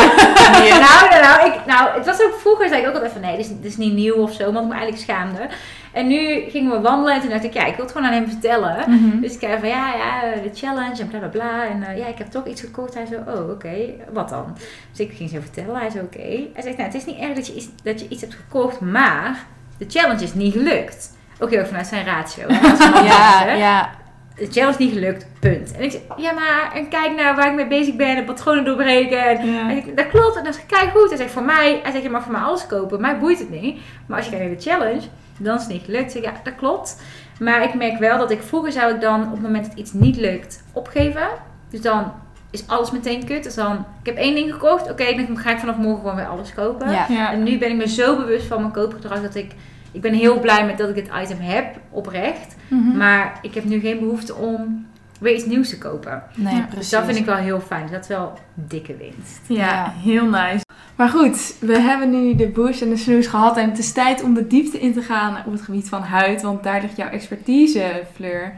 [0.52, 3.38] nou, nou, nou, ik, nou, het was ook vroeger, zei ik ook altijd van nee,
[3.38, 5.48] dit is, dit is niet nieuw of zo, want ik me eigenlijk schaamde.
[5.92, 8.14] En nu gingen we wandelen en toen dacht ik, ja, ik wil het gewoon aan
[8.14, 8.76] hem vertellen.
[8.88, 9.20] Mhm.
[9.20, 11.68] Dus ik zei van ja, ja, de challenge en bla bla bla.
[11.68, 12.94] En eh, ja, ik heb toch iets gekocht.
[12.94, 13.76] Hij zo, oh, oké,
[14.12, 14.58] wat dan?
[14.92, 15.76] Dus ik ging zo vertellen.
[15.76, 16.48] Hij zo, oké.
[16.54, 18.80] Hij zegt, nou, het is niet erg dat je, iets, dat je iets hebt gekocht,
[18.80, 19.46] maar
[19.78, 21.12] de challenge is niet gelukt.
[21.40, 22.48] Ook heel erg vanuit zijn ratio.
[22.54, 23.90] hè, Ja, ja.
[24.36, 25.72] De challenge is niet gelukt, punt.
[25.78, 28.66] En ik zeg, ja, maar en kijk naar waar ik mee bezig ben en patronen
[28.66, 29.24] doorbreken.
[29.26, 29.66] En Ja.
[29.66, 30.38] hij zegt, dat klopt.
[30.38, 31.08] En dat is kijk goed.
[31.10, 33.02] Hij zegt, voor mij, hij zegt, je mag voor mij alles kopen.
[33.02, 33.80] Mij boeit het niet.
[34.06, 36.16] Maar als je kijkt naar de challenge, dan is het niet gelukt.
[36.16, 37.02] Ik zeg, ja, dat klopt.
[37.40, 39.94] Maar ik merk wel dat ik vroeger zou ik dan op het moment dat iets
[39.94, 41.28] niet lukt, opgeven.
[41.70, 42.12] Dus dan
[42.52, 43.44] is alles meteen kut.
[43.44, 44.92] Dus dan, ik heb één ding gekocht.
[44.92, 46.92] Oké, dan ga ik vanaf morgen gewoon weer alles kopen.
[46.92, 47.06] Ja.
[47.10, 47.32] Ja.
[47.32, 49.52] En nu ben ik me zo bewust van mijn koopgedrag dat ik...
[49.96, 52.56] Ik ben heel blij met dat ik het item heb, oprecht.
[52.68, 52.98] Mhm.
[52.98, 54.86] Maar ik heb nu geen behoefte om
[55.20, 56.24] weer iets nieuws te kopen.
[56.36, 56.80] Nee, Ja, precies.
[56.80, 57.88] Dus dat vind ik wel heel fijn.
[57.92, 59.40] Dat is wel dikke winst.
[59.48, 59.94] Ja, Ja.
[59.98, 60.64] heel nice.
[60.96, 63.58] Maar goed, we hebben nu de bush en de snoes gehad.
[63.58, 66.42] En het is tijd om de diepte in te gaan op het gebied van huid.
[66.42, 68.54] Want daar ligt jouw expertise, Fleur.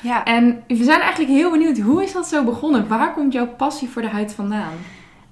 [0.00, 0.24] Ja.
[0.24, 2.88] En we zijn eigenlijk heel benieuwd, hoe is dat zo begonnen?
[2.88, 4.72] Waar komt jouw passie voor de huid vandaan?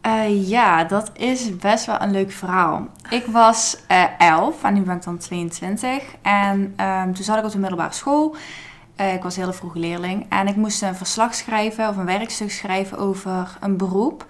[0.01, 2.87] Eh, ja, dat is best wel een leuk verhaal.
[3.11, 6.03] Ik was eh 11 en nu ben ik dan 22.
[6.23, 8.37] En ehm, toen zat ik op de middelbare school.
[8.97, 10.27] Eh, ik was een hele vroege leerling.
[10.29, 14.27] En ik moest een verslag schrijven of een werkstuk schrijven over een beroep.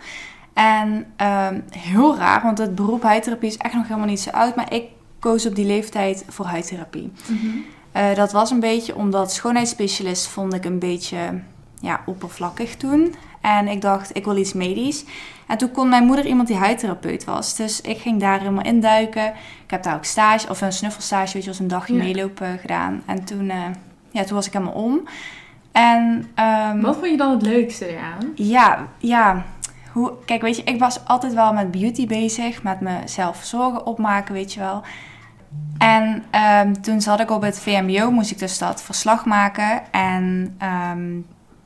[0.53, 4.57] En ehm, heel raar, want het beroep huidtherapie is echt nog helemaal niet zo oud.
[4.57, 4.85] Maar ik
[5.19, 7.13] koos op die leeftijd voor huidtherapie.
[7.93, 11.41] Eh, dat was een beetje omdat schoonheidsspecialist vond ik een beetje
[11.81, 13.15] ja, oppervlakkig toen.
[13.41, 15.05] En ik dacht, ik wil iets medisch.
[15.51, 17.57] En toen kon mijn moeder iemand die huidtherapeut was.
[17.57, 19.27] Dus ik ging daar helemaal induiken.
[19.65, 22.03] Ik heb daar ook stage, of een snuffelstage, weet je, als een dagje Ja.
[22.03, 23.03] meelopen gedaan.
[23.07, 23.57] En toen, eh,
[24.11, 25.01] ja, toen was ik helemaal om.
[25.73, 28.33] En ehm, Wat vond je dan het leukste eraan?
[28.35, 29.45] ja, ja.
[29.93, 32.63] Hoe, kijk, weet je, ik was altijd wel met beauty bezig.
[32.63, 34.83] Met mezelf zorgen opmaken, weet je wel.
[35.79, 39.83] En ehm, toen zat ik op het VMBO, moest ik dus dat verslag maken.
[39.93, 41.09] En ehm,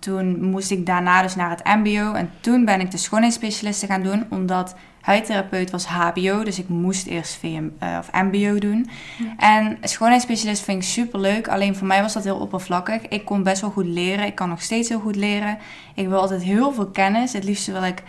[0.04, 2.12] toen moest ik daarna dus naar het MBO.
[2.12, 6.42] En toen ben ik de schoonheidsspecialisten gaan doen, omdat huidtherapeut was HBO.
[6.42, 8.90] Dus ik moest eerst VM, eh, of MBO doen.
[9.36, 11.48] En schoonheidsspecialist vind ik super leuk.
[11.48, 13.08] Alleen voor mij was dat heel oppervlakkig.
[13.08, 14.26] Ik kon best wel goed leren.
[14.26, 15.58] Ik kan nog steeds heel goed leren.
[15.94, 17.32] Ik wil altijd heel veel kennis.
[17.32, 18.02] Het liefst wil ik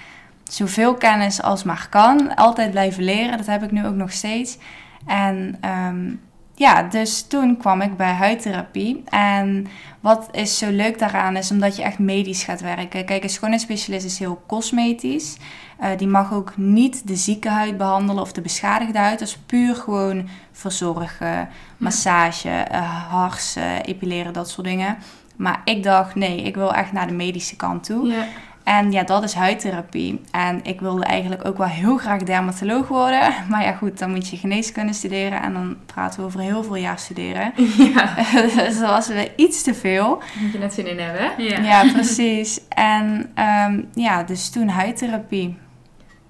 [0.43, 2.35] zoveel kennis als maar kan.
[2.35, 3.37] Altijd blijven leren.
[3.37, 4.57] Dat heb ik nu ook nog steeds.
[5.05, 6.13] En ehm,
[6.55, 9.03] ja, dus toen kwam ik bij huidtherapie.
[9.09, 9.67] En
[9.99, 13.05] wat is zo leuk daaraan is omdat je echt medisch gaat werken.
[13.05, 15.37] Kijk, een schoonheidsspecialist is heel cosmetisch.
[15.79, 19.19] Eh, die mag ook niet de zieke huid behandelen of de beschadigde huid.
[19.19, 24.97] Dat is puur gewoon verzorgen, massage, eh, harsen, epileren, dat soort dingen.
[25.35, 28.07] Maar ik dacht, nee, ik wil echt naar de medische kant toe.
[28.07, 28.25] Ja.
[28.65, 30.21] En ja, dat is huidtherapie.
[30.31, 33.33] En ik wilde eigenlijk ook wel heel graag dermatoloog worden.
[33.49, 35.41] Maar ja, goed, dan moet je geneeskunde studeren.
[35.41, 37.53] En dan praten we over heel veel jaar studeren.
[37.93, 38.15] ja.
[38.55, 40.17] dus dat was weer iets te veel.
[40.17, 41.21] Daar moet je net zin in hebben.
[41.21, 41.43] hè?
[41.43, 41.59] Ja.
[41.59, 42.67] Ja, precies.
[42.69, 45.57] En ehm, ja, dus toen huidtherapie.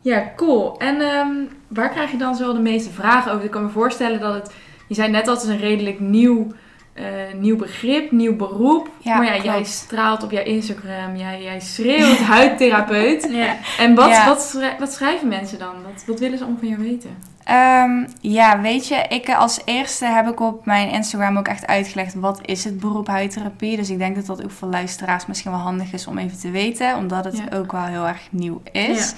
[0.02, 0.78] Ja, cool.
[0.78, 1.32] En ehm,
[1.68, 3.46] waar krijg je dan zo de meeste vragen over?
[3.46, 4.54] Ik kan me voorstellen dat het...
[4.88, 6.48] Je zei net dat het een redelijk nieuw
[6.96, 7.06] eh,
[7.40, 8.90] nieuw begrip, nieuw beroep.
[9.00, 13.28] Ja, maar ja, jij straalt op jouw Instagram, jij, jij schreeuwt huidtherapeut.
[13.32, 13.56] Ja.
[13.78, 14.28] En wat, Ja.
[14.28, 15.74] wat, wat schrijven mensen dan?
[15.84, 17.18] Wat, wat willen ze allemaal van jou weten?
[17.44, 21.68] Ehm, ja, weet je, ik eh, als eerste heb ik op mijn Instagram ook echt
[21.68, 23.78] uitgelegd wat is het beroep huidtherapie.
[23.78, 26.52] Dus ik denk dat dat ook voor luisteraars misschien wel handig is om even te
[26.52, 29.14] weten, omdat het ook wel heel erg nieuw is.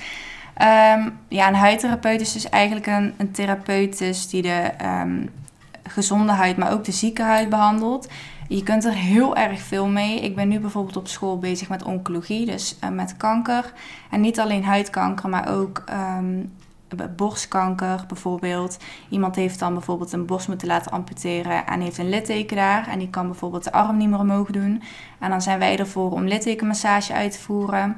[0.58, 5.20] Ja, ja een huidtherapeut is dus eigenlijk een, een therapeut dus die de ehm,
[5.88, 8.08] gezonde huid, maar ook de zieke huid behandelt.
[8.48, 10.20] Je kunt er heel erg veel mee.
[10.20, 13.74] Ik ben nu bijvoorbeeld op school bezig met oncologie, dus eh, met kanker.
[14.12, 16.44] En niet alleen huidkanker, maar ook ehm,
[17.16, 18.78] borstkanker bijvoorbeeld.
[19.10, 22.88] Iemand heeft dan bijvoorbeeld een borst moeten laten amputeren en heeft een litteken daar.
[22.88, 24.84] En die kan bijvoorbeeld de arm niet meer omhoog doen.
[25.20, 27.98] En dan zijn wij ervoor om littekenmassage uit te voeren.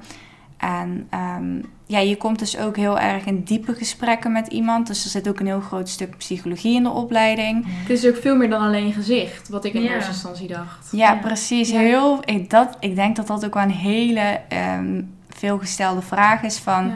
[0.58, 4.88] En ehm, ja, je komt dus ook heel erg in diepe gesprekken met iemand.
[4.88, 7.66] Dus er zit ook een heel groot stuk psychologie in de opleiding.
[7.68, 9.94] Het is ook veel meer dan alleen gezicht, wat ik in Ja.
[9.94, 10.88] eerste instantie dacht.
[10.92, 11.20] Ja, Ja.
[11.20, 11.70] precies.
[11.70, 11.80] Ja.
[11.80, 16.58] Heel, ik, dat, ik denk dat dat ook wel een hele ehm, veelgestelde vraag is
[16.58, 16.86] van...
[16.88, 16.94] Ja.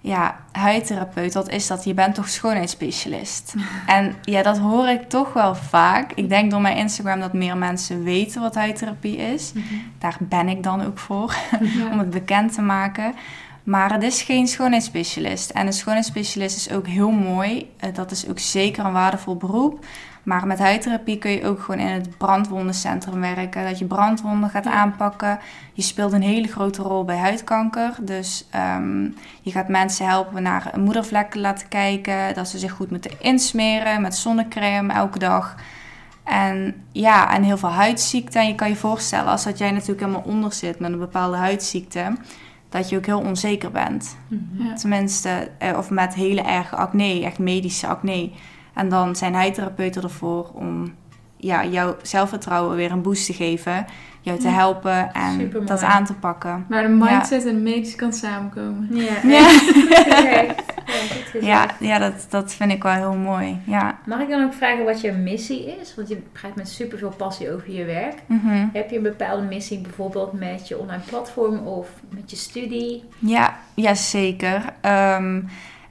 [0.00, 0.36] Ja.
[0.52, 1.84] huidtherapeut, wat is dat?
[1.84, 3.54] Je bent toch schoonheidsspecialist?
[3.86, 6.12] en ja, dat hoor ik toch wel vaak.
[6.12, 9.52] Ik denk door mijn Instagram dat meer mensen weten wat huidtherapie is.
[9.98, 11.34] Daar ben ik dan ook voor,
[11.78, 11.90] Ja.
[11.92, 13.14] om het bekend te maken.
[13.68, 15.50] Maar het is geen schoonheidsspecialist.
[15.50, 17.70] En een schoonheidsspecialist is ook heel mooi.
[17.76, 19.84] Eh, dat is ook zeker een waardevol beroep.
[20.22, 23.64] Maar met huidtherapie kun je ook gewoon in het brandwondencentrum werken.
[23.64, 25.38] Dat je brandwonden gaat aanpakken.
[25.72, 27.94] Je speelt een hele grote rol bij huidkanker.
[28.00, 29.02] Dus ehm,
[29.42, 32.34] je gaat mensen helpen naar moedervlekken laten kijken.
[32.34, 35.56] Dat ze zich goed moeten insmeren met zonnecrème elke dag.
[36.24, 38.40] En ja, en heel veel huidziekten.
[38.40, 41.36] En je kan je voorstellen, als dat jij natuurlijk helemaal onder zit met een bepaalde
[41.36, 42.12] huidziekte,
[42.68, 44.16] dat je ook heel onzeker bent.
[44.58, 44.74] Ja.
[44.74, 48.30] Tenminste, eh, of met hele erge acne, echt medische acne.
[48.74, 50.94] En dan zijn huidtherapeuten ervoor om
[51.36, 53.86] ja, jouw zelfvertrouwen weer een boost te geven.
[54.28, 55.66] Jou te helpen en Supermooi.
[55.66, 56.64] dat aan te pakken.
[56.68, 58.88] Maar de mindset en de medische kant samenkomen.
[58.90, 59.14] Ja.
[59.24, 59.48] Ja.
[61.40, 63.60] Ja, ja, dat, dat vind ik wel heel mooi.
[63.64, 63.98] Ja.
[64.06, 65.94] Mag ik dan ook vragen wat je missie is?
[65.94, 68.14] Want je gaat met superveel passie over je werk.
[68.26, 68.66] Mhm.
[68.72, 73.04] Heb je een bepaalde missie bijvoorbeeld met je online platform of met je studie?
[73.18, 74.64] Ja, ja zeker.
[74.80, 75.40] Ehm,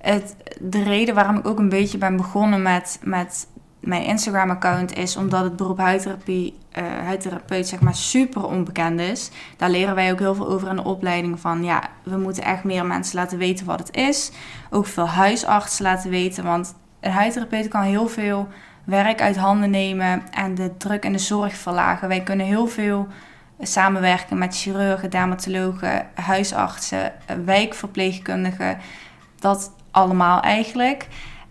[0.02, 3.48] het, de reden waarom ik ook een beetje ben begonnen met, met
[3.80, 9.30] mijn Instagram-account is omdat het beroep huidtherapie, huidtherapeut zeg maar super onbekend is.
[9.58, 12.64] Daar leren wij ook heel veel over in de opleiding van ja, we moeten echt
[12.64, 14.32] meer mensen laten weten wat het is.
[14.70, 18.48] Ook veel huisartsen laten weten, want een huidtherapeut kan heel veel
[18.84, 22.08] werk uit handen nemen en de druk en de zorg verlagen.
[22.08, 23.08] Wij kunnen heel veel
[23.60, 28.78] samenwerken met chirurgen, dermatologen, huisartsen, eh, wijkverpleegkundigen.
[29.40, 31.08] Dat allemaal eigenlijk.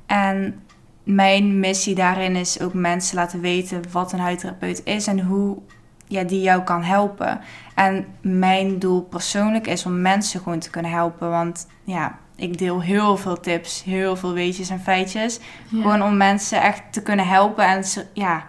[0.07, 0.63] En
[1.07, 5.59] mijn missie daarin is ook mensen laten weten wat een huidtherapeut is en hoe
[6.07, 7.41] ja, die jou kan helpen.
[7.75, 11.31] En mijn doel persoonlijk is om mensen gewoon te kunnen helpen.
[11.31, 15.41] Want ja, ik deel heel veel tips, heel veel weetjes en feitjes.
[15.69, 15.83] Ja.
[15.83, 17.67] Gewoon om mensen echt te kunnen helpen.
[17.67, 18.45] En ja,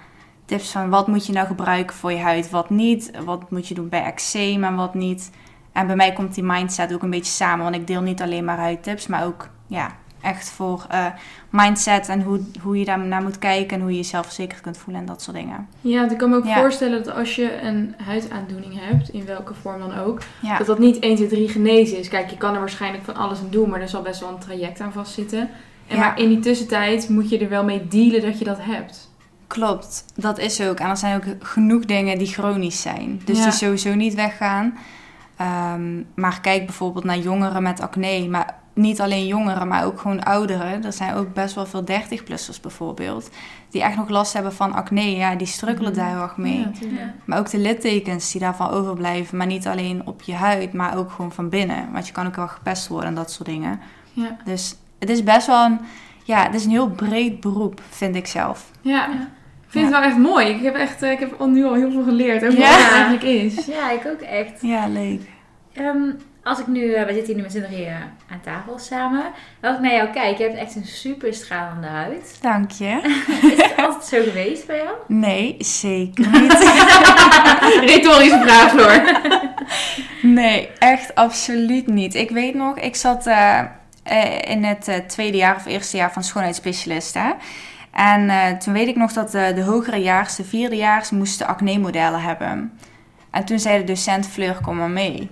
[0.46, 3.12] tips van wat moet je nou gebruiken voor je huid, wat niet.
[3.26, 5.32] Wat moet je doen bij eczeem en wat niet.
[5.72, 7.63] En bij mij komt die mindset ook een beetje samen.
[7.63, 11.06] Want ik deel niet alleen maar huidtips, maar ook ja, echt voor eh,
[11.49, 13.75] mindset en hoe, hoe je daar naar moet kijken.
[13.77, 15.67] En hoe je jezelf verzekerd kunt voelen en dat soort dingen.
[15.82, 16.60] Ja, want ik kan me ook Ja.
[16.60, 20.80] voorstellen dat als je een huidaandoening hebt, in welke vorm dan ook, Ja, dat dat
[20.80, 22.08] niet 1, 2, 3 genezen is.
[22.08, 24.39] Kijk, je kan er waarschijnlijk van alles aan doen, maar er zal best wel een
[24.39, 25.39] traject aan vastzitten.
[25.88, 25.99] En Ja.
[25.99, 29.06] maar in die tussentijd moet je er wel mee dealen dat je dat hebt.
[29.47, 30.06] klopt.
[30.15, 30.80] Dat is ook.
[30.80, 33.21] En er zijn ook genoeg dingen die chronisch zijn.
[33.25, 34.77] Dus die sowieso niet weggaan.
[35.38, 38.27] Ehm, maar kijk bijvoorbeeld naar jongeren met acne.
[38.30, 40.84] Maar niet alleen jongeren, maar ook gewoon ouderen.
[40.86, 43.30] Er zijn ook best wel veel 30-plussers bijvoorbeeld.
[43.70, 45.16] Die echt nog last hebben van acne.
[45.16, 46.00] Ja, die strukkelen Mhm.
[46.00, 46.60] daar heel erg mee.
[46.60, 47.00] Ja, tuurlijk.
[47.02, 47.13] Ja.
[47.26, 49.38] Maar ook de littekens die daarvan overblijven.
[49.38, 51.90] Maar niet alleen op je huid, maar ook gewoon van binnen.
[51.92, 53.80] Want je kan ook wel gepest worden en dat soort dingen.
[54.13, 54.38] Ja.
[54.46, 55.80] Dus het is best wel een...
[56.24, 58.72] Ja, het is een heel breed beroep, vind ik zelf.
[58.82, 59.06] Ja.
[59.10, 60.48] Ik vind het wel echt mooi.
[60.48, 62.70] Ik heb, echt, eh, ik heb nu al heel veel geleerd over Ja.
[62.70, 63.66] wat het eigenlijk is.
[63.66, 64.62] Ja, ik ook echt.
[64.62, 65.22] Ja, leuk.
[65.74, 66.10] Ehm,
[66.47, 67.93] als ik nu, eh, we zitten hier nu met z'n drieën
[68.29, 69.23] aan tafel samen.
[69.62, 72.38] Als ik naar jou kijk, je hebt echt een super stralende huid.
[72.41, 72.99] Dank je.
[73.53, 74.95] Is het altijd zo geweest bij jou?
[75.07, 76.53] Nee, zeker niet.
[77.93, 79.21] Retorische vraag, Floor.
[80.21, 82.15] nee, echt absoluut niet.
[82.15, 83.60] Ik weet nog, ik zat eh,
[84.03, 87.13] eh, in het tweede jaar of eerste jaar van schoonheidsspecialist.
[87.13, 87.31] Hè?
[87.91, 92.79] En toen weet ik nog dat de hogere jaars, de vierdejaars, moesten acne-modellen hebben.
[93.31, 95.29] En toen zei de docent Fleur, kom maar mee.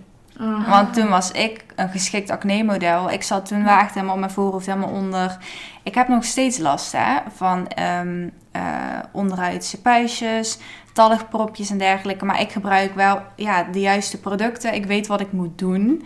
[0.69, 3.11] Want toen was ik een geschikt acne-model.
[3.11, 5.37] Ik zat toen wel echt helemaal op mijn voorhoofd helemaal onder.
[5.83, 8.63] Ik heb nog steeds last hè, van ehm eh
[9.11, 10.57] onderuitse puistjes,
[10.93, 12.25] talgpropjes en dergelijke.
[12.25, 14.73] Maar ik gebruik wel ja, de juiste producten.
[14.73, 16.05] Ik weet wat ik moet doen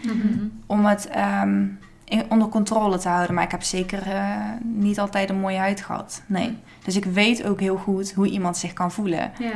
[0.65, 1.65] om het ehm,
[2.05, 3.35] in- onder controle te houden.
[3.35, 6.21] Maar ik heb zeker eh, niet altijd een mooie huid gehad.
[6.25, 6.57] Nee.
[6.83, 9.51] Dus ik weet ook heel goed hoe iemand zich kan voelen Ja.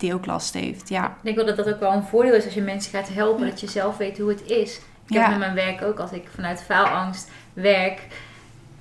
[0.00, 0.88] Die ook last heeft.
[0.88, 1.04] Ja.
[1.06, 3.46] Ik denk wel dat dat ook wel een voordeel is als je mensen gaat helpen.
[3.46, 4.76] Dat je zelf weet hoe het is.
[4.76, 5.20] Ik Ja.
[5.20, 8.00] heb met mijn werk ook, als ik vanuit faalangst werk.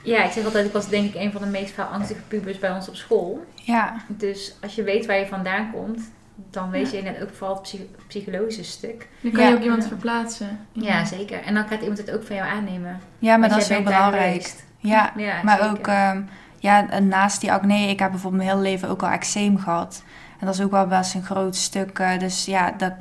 [0.02, 2.72] Ja, ik zeg altijd, ik was denk ik een van de meest faalangstige pubers bij
[2.72, 3.46] ons op school.
[3.56, 3.96] Ja.
[4.08, 6.12] Dus als je weet waar je vandaan komt,
[6.52, 9.08] dan weet je net ook vooral het psy- psychologische stuk.
[9.22, 9.50] Dan kan Ja.
[9.50, 10.60] je ook iemand verplaatsen.
[10.72, 11.42] Ja, zeker.
[11.44, 13.00] En dan gaat iemand het ook van jou aannemen.
[13.20, 14.54] ja, maar dat is heel belangrijk.
[14.78, 15.72] Ja, Ja, maar zeker.
[15.78, 16.22] ook ehm,
[16.60, 20.04] ja, naast die acne, ik heb bijvoorbeeld mijn hele leven ook al eczeem gehad.
[20.40, 22.00] En dat is ook wel best een groot stuk.
[22.00, 22.94] eh, dus ja, dat,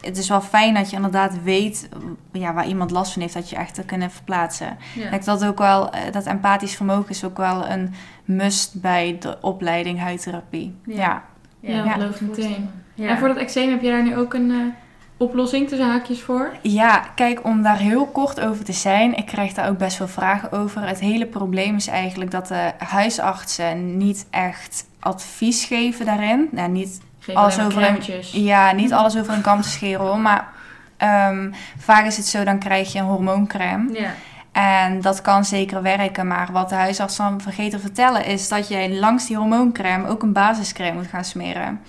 [0.00, 3.34] het is wel fijn dat je inderdaad weet eh, ja, waar iemand last van heeft,
[3.34, 4.76] dat je echt te kunnen verplaatsen.
[4.94, 5.10] Ja.
[5.10, 9.38] Ik dat ook wel, eh, dat empathisch vermogen is ook wel een must bij de
[9.40, 10.74] opleiding huidtherapie.
[10.86, 10.94] Ja.
[10.94, 11.22] Ja.
[11.60, 11.92] Ja, Ja.
[11.92, 12.70] geloof ik meteen.
[12.94, 13.08] Ja.
[13.08, 14.74] En voor dat eczeem heb je daar nu ook een
[15.16, 16.52] oplossing tussen haakjes voor?
[16.62, 20.08] Ja, kijk, om daar heel kort over te zijn, ik krijg daar ook best veel
[20.08, 20.86] vragen over.
[20.88, 26.48] Het hele probleem is eigenlijk dat de huisartsen niet echt advies geven daarin.
[26.50, 30.18] Nou, niet, Geef Alles over een- ja, niet alles over een kam te scheren hoor,
[30.18, 30.48] maar
[30.96, 33.92] ehm, vaak is het zo, dan krijg je een hormooncrème.
[34.00, 34.10] Ja.
[34.52, 38.68] En dat kan zeker werken, maar wat de huisarts dan vergeet te vertellen is dat
[38.68, 41.80] je langs die hormooncrème ook een basiscrème moet gaan smeren.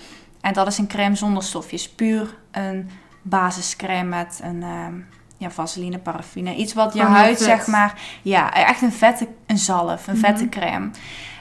[0.42, 2.90] En dat is een crème zonder stofjes, puur een
[3.22, 4.94] basiscrème met een ehm,
[5.38, 6.56] ja, vaseline, paraffine.
[6.56, 7.46] Iets wat je huid, vet.
[7.48, 10.26] zeg maar, ja, echt een vette een zalf, een Mhm.
[10.26, 10.90] vette crème.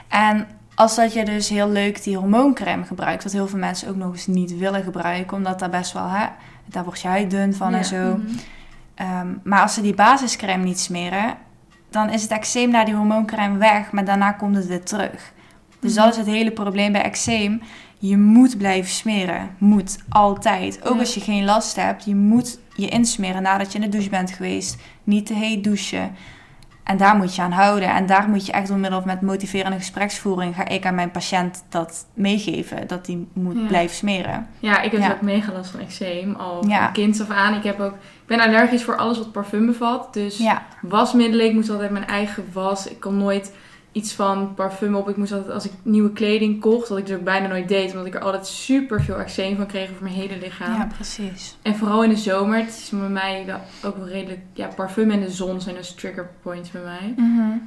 [0.07, 0.47] En
[0.79, 4.11] als dat je dus heel leuk die hormooncrème gebruikt, wat heel veel mensen ook nog
[4.11, 6.25] eens niet willen gebruiken, omdat daar best wel, hè,
[6.65, 7.77] daar wordt je huid dun van Ja.
[7.77, 8.17] en zo.
[8.17, 8.27] Mhm.
[8.95, 11.37] Ehm, maar als ze die basiscrème niet smeren,
[11.89, 15.31] dan is het eczeem na die hormooncrème weg, maar daarna komt het weer terug.
[15.79, 16.03] Dus Mhm.
[16.03, 17.61] dat is het hele probleem bij eczeem.
[17.97, 19.49] Je moet blijven smeren.
[19.57, 19.97] Moet.
[20.09, 20.79] Altijd.
[20.87, 20.99] Ook Ja.
[20.99, 24.31] als je geen last hebt, je moet je insmeren nadat je in de douche bent
[24.31, 24.77] geweest.
[25.03, 26.11] Niet te heet douchen.
[26.89, 27.89] En daar moet je aan houden.
[27.89, 30.55] En daar moet je echt door middel van met motiverende gespreksvoering...
[30.55, 32.87] ga ik aan mijn patiënt dat meegeven.
[32.87, 33.67] Dat hij moet Ja.
[33.67, 34.47] blijven smeren.
[34.59, 35.11] Ja, ik heb Ja.
[35.11, 36.35] ook mega last van eczeem.
[36.35, 36.83] Al Ja.
[36.83, 37.53] van kinds af aan.
[37.53, 40.13] Ik, heb ook, ik ben allergisch voor alles wat parfum bevat.
[40.13, 40.43] Dus
[40.81, 42.87] wasmiddelen, ik moest altijd mijn eigen was.
[42.87, 43.53] Ik kon nooit
[43.99, 45.09] iets van parfum op.
[45.09, 47.91] Ik moest altijd, als ik nieuwe kleding kocht, wat ik dus ook bijna nooit deed.
[47.91, 50.73] Omdat ik er altijd super veel eczeem van kreeg over mijn hele lichaam.
[50.73, 51.57] ja, precies.
[51.61, 54.39] En vooral in de zomer, het is bij mij ook wel redelijk...
[54.53, 57.13] Ja, parfum en de zon zijn dus trigger points bij mij.
[57.15, 57.57] Mhm.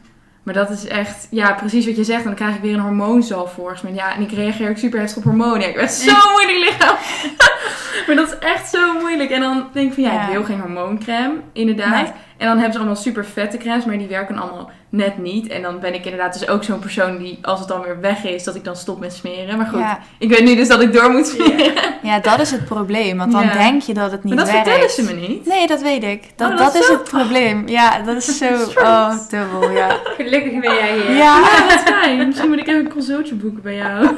[0.42, 2.20] Maar dat is echt, ja, precies wat je zegt.
[2.20, 3.92] En dan krijg ik weer een hormoonzalf volgens mij.
[3.92, 5.68] Ja, en ik reageer ook super heftig op hormonen.
[5.68, 6.96] Ik ben zo moeilijk lichaam.
[8.06, 9.30] maar dat is echt zo moeilijk.
[9.30, 10.26] En dan denk ik van, ja, Ja.
[10.26, 11.90] ik wil geen hormooncrème, inderdaad.
[12.02, 12.12] Nee.
[12.36, 15.48] En dan hebben ze allemaal super vette crèmes, maar die werken allemaal net niet.
[15.48, 18.24] En dan ben ik inderdaad dus ook zo'n persoon die, als het dan weer weg
[18.24, 19.56] is, dat ik dan stop met smeren.
[19.56, 19.98] Maar goed, Ja.
[20.18, 21.72] ik weet nu dus dat ik door moet smeren.
[22.02, 23.18] ja, dat is het probleem.
[23.18, 23.52] Want dan Ja.
[23.52, 24.68] denk je dat het niet maar dat werkt.
[24.68, 25.46] vertellen ze me niet.
[25.46, 26.24] Nee, dat weet ik.
[26.36, 27.68] Dat, Oh, dat, dat is zo het probleem.
[27.68, 28.46] Ja, dat is zo...
[28.78, 29.88] Oh, dubbel, ja.
[30.16, 31.10] Gelukkig ben jij hier.
[31.16, 31.16] Ja.
[31.38, 32.26] Ja, wat fijn.
[32.26, 34.08] Misschien moet ik even een consultje boeken bij jou.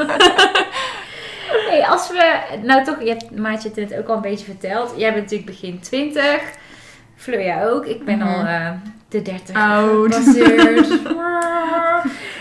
[1.71, 4.95] Hey, als we, nou toch, je hebt Maatje het net ook al een beetje verteld.
[4.97, 6.25] Jij bent natuurlijk begin 20.
[7.17, 7.87] Fleur, jij ook.
[7.87, 8.71] Ik ben al eh,
[9.09, 9.57] de 30.
[9.57, 10.15] Oud.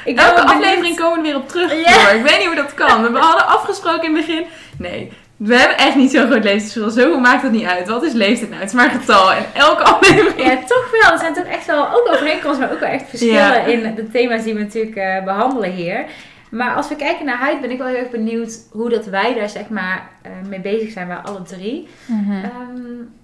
[0.06, 1.71] ik Elke aflevering komen we weer op terug.
[1.71, 2.15] Floor.
[2.19, 3.12] Ik weet niet hoe dat kan.
[3.13, 4.45] We hadden afgesproken in het begin.
[4.78, 6.89] Nee, we hebben echt niet zo'n groot leeftijdsverschil.
[6.89, 7.88] Zoveel maakt het niet uit.
[7.88, 8.62] Wat is leeftijd nou?
[8.62, 9.32] Het is maar getal.
[9.32, 10.43] En elke aflevering...
[10.45, 11.12] Ja, toch wel.
[11.12, 13.56] Er zijn toch echt wel ook overeenkomsten, maar ook wel echt verschillen Ja.
[13.56, 16.06] in de thema's die we natuurlijk eh, behandelen hier.
[16.54, 19.34] Maar als we kijken naar huid, ben ik wel heel erg benieuwd hoe dat wij
[19.34, 21.88] daar zeg maar eh, mee bezig zijn bij alle drie.
[22.06, 22.32] Mhm.
[22.32, 22.82] Ehm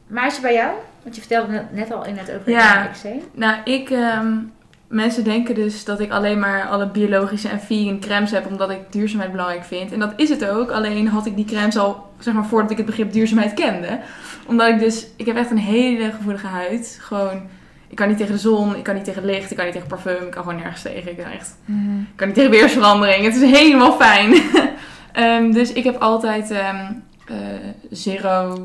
[0.08, 0.72] maar is het bij jou?
[1.04, 2.82] Want je vertelde net, net al inderdaad over Ja.
[2.82, 3.22] het eczeem.
[3.34, 3.90] Nou, ik...
[3.90, 4.38] ehm,
[4.88, 8.46] mensen denken dus dat ik alleen maar alle biologische en vegan crèmes heb.
[8.46, 9.92] Omdat ik duurzaamheid belangrijk vind.
[9.92, 10.72] En dat is het ook.
[10.72, 14.00] Alleen had ik die crèmes al, zeg maar, voordat ik het begrip duurzaamheid kende.
[14.48, 15.08] Omdat ik dus...
[15.16, 16.98] Ik heb echt een hele gevoelige huid.
[17.02, 17.42] Gewoon...
[17.90, 19.88] Ik kan niet tegen de zon, ik kan niet tegen licht, ik kan niet tegen
[19.88, 21.12] parfum, ik kan gewoon nergens tegen.
[21.12, 22.00] Ik kan echt Mhm.
[22.00, 23.24] Ik kan niet tegen weersverandering.
[23.26, 24.34] Het is helemaal fijn.
[25.12, 26.92] Ehm, dus ik heb altijd ehm,
[27.28, 27.36] eh,
[27.92, 28.64] zero,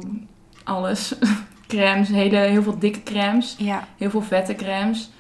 [0.65, 1.15] alles.
[1.67, 3.55] crèmes, hele, heel veel dikke crèmes.
[3.59, 3.87] Ja.
[3.99, 5.11] Heel veel vette crèmes.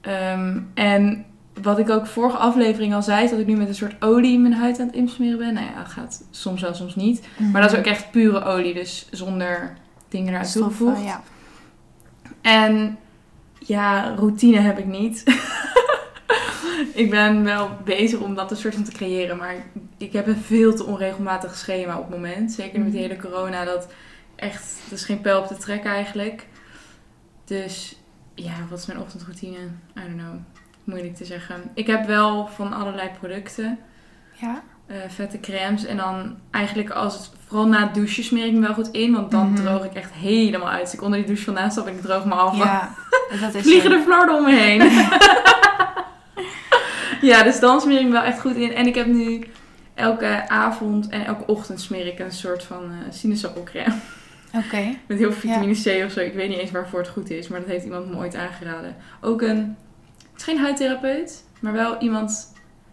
[0.00, 1.24] Ehm, en
[1.62, 4.38] wat ik ook vorige aflevering al zei, is dat ik nu met een soort olie
[4.38, 5.54] mijn huid aan het insmeren ben.
[5.54, 7.26] Nou ja, het gaat soms wel, soms niet.
[7.52, 9.76] Maar dat is ook echt pure olie, dus zonder
[10.08, 11.04] dingen eraan toegevoegd.
[11.04, 11.22] ja.
[12.42, 12.98] En
[13.66, 15.22] ja, routine heb ik niet.
[17.02, 19.54] ik ben wel bezig om dat een soort van te creëren, maar
[19.96, 22.52] ik heb een veel te onregelmatig schema op het moment.
[22.52, 23.88] Zeker met de hele corona, dat
[24.36, 26.46] echt, dat is geen pijl op te trekken eigenlijk.
[27.44, 27.96] Dus
[28.34, 29.58] ja, wat is mijn ochtendroutine?
[29.58, 30.34] I don't know.
[30.84, 31.70] Moeilijk te zeggen.
[31.74, 33.78] Ik heb wel van allerlei producten.
[34.32, 34.62] Ja?
[34.86, 35.84] Eh, vette crèmes.
[35.84, 39.12] En dan eigenlijk als het, vooral na het douchen smeer ik me wel goed in.
[39.12, 39.62] Want dan Mhm.
[39.62, 40.80] droog ik echt helemaal uit.
[40.80, 42.56] Als ik onder die douche vandaan stap en ik droog me af.
[42.56, 42.94] Ja,
[43.40, 43.96] dat is Vliegen zo.
[43.96, 44.80] de flarden om me heen.
[47.30, 48.74] ja, dus dan smeer ik me wel echt goed in.
[48.74, 49.44] En ik heb nu
[49.94, 53.94] elke avond en elke ochtend smeer ik een soort van eh sinaasappelcrème.
[54.54, 54.96] Oké.
[55.06, 56.20] Met heel veel vitamine C of zo.
[56.20, 57.48] Ik weet niet eens waarvoor het goed is.
[57.48, 58.96] Maar dat heeft iemand me ooit aangeraden.
[59.20, 59.76] Ook een...
[60.32, 61.44] Het is geen huidtherapeut.
[61.60, 62.52] Maar wel iemand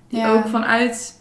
[0.09, 0.31] die Ja.
[0.31, 1.20] ook vanuit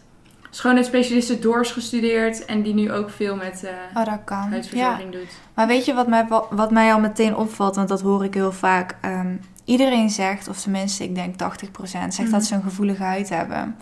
[0.51, 2.45] schoonheidsspecialisten door is gestudeerd.
[2.45, 3.71] En die nu ook veel met eh
[4.07, 4.37] Oh, kan.
[4.43, 4.49] Ja.
[4.49, 5.29] huidverzorging doet.
[5.53, 8.51] Maar weet je wat mij, wat mij al meteen opvalt, want dat hoor ik heel
[8.51, 8.95] vaak.
[9.01, 9.35] Ehm,
[9.65, 12.37] iedereen zegt, of tenminste ik denk 80%, zegt Mhm.
[12.37, 13.75] dat ze een gevoelige huid hebben.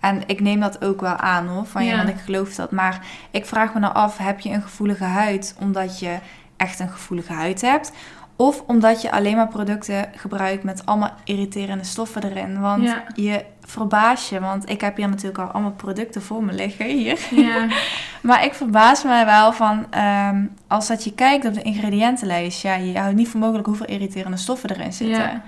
[0.00, 1.96] En ik neem dat ook wel aan hoor, van je, Ja.
[1.96, 2.70] want ik geloof dat.
[2.70, 6.18] Maar ik vraag me nou af, heb je een gevoelige huid omdat je
[6.56, 7.92] echt een gevoelige huid hebt?
[8.36, 12.60] Of omdat je alleen maar producten gebruikt met allemaal irriterende stoffen erin.
[12.60, 13.04] Want Ja.
[13.14, 17.18] je verbaas je, want ik heb hier natuurlijk al allemaal producten voor me liggen hier.
[17.30, 17.66] Ja.
[18.22, 22.74] Maar ik verbaas me wel van, ehm, als dat je kijkt op de ingrediëntenlijst, ja,
[22.74, 25.22] je houdt niet voor mogelijk hoeveel irriterende stoffen erin zitten.
[25.22, 25.42] Ja.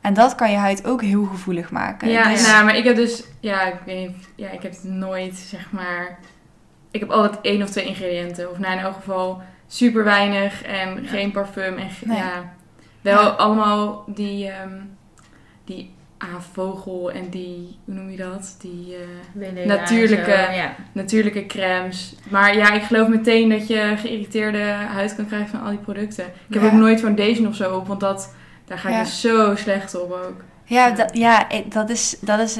[0.00, 2.08] En dat kan je huid ook heel gevoelig maken.
[2.08, 5.34] Ja, Dus- nou, maar ik heb dus, ja, ik weet niet, ja, ik heb nooit,
[5.36, 6.18] zeg maar,
[6.90, 8.50] ik heb altijd één of twee ingrediënten.
[8.50, 9.42] Of nou, in elk geval
[9.74, 11.08] super weinig en Ja.
[11.08, 11.76] geen parfum.
[11.78, 12.16] En ge- Nee.
[12.16, 12.52] ja,
[13.00, 13.28] wel Ja.
[13.28, 14.78] allemaal die, ehm,
[15.64, 15.94] die
[16.36, 18.56] A-vogel en die, hoe noem je dat?
[18.60, 18.94] Die
[19.40, 20.74] eh, Natuurlijke- zo, ja.
[20.92, 22.14] natuurlijke crèmes.
[22.30, 26.24] Maar ja, ik geloof meteen dat je geïrriteerde huid kan krijgen van al die producten.
[26.48, 29.54] Ik heb ook nooit foundation of zo op, want dat, daar ga ik dus zo
[29.56, 30.44] slecht op ook.
[30.64, 32.58] Ja, dat, ja dat, is, dat is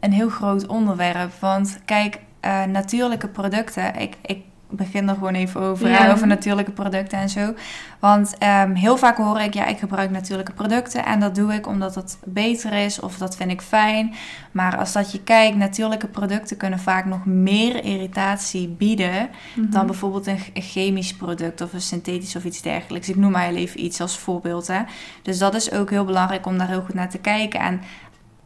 [0.00, 1.32] een heel groot onderwerp.
[1.40, 4.42] Want kijk, eh, natuurlijke producten, ik, ik
[4.72, 5.96] begin er gewoon even over, Ja.
[5.96, 7.54] hè, over natuurlijke producten en zo.
[7.98, 11.66] Want ehm, heel vaak hoor ik, ja, ik gebruik natuurlijke producten en dat doe ik
[11.66, 14.14] omdat het beter is of dat vind ik fijn.
[14.52, 20.26] Maar als dat je kijkt, natuurlijke producten kunnen vaak nog meer irritatie bieden dan bijvoorbeeld
[20.26, 23.08] een, een chemisch product of een synthetisch of iets dergelijks.
[23.08, 24.66] Ik noem maar even iets als voorbeeld.
[24.66, 24.80] Hè.
[25.22, 27.60] Dus dat is ook heel belangrijk om daar heel goed naar te kijken.
[27.60, 27.80] En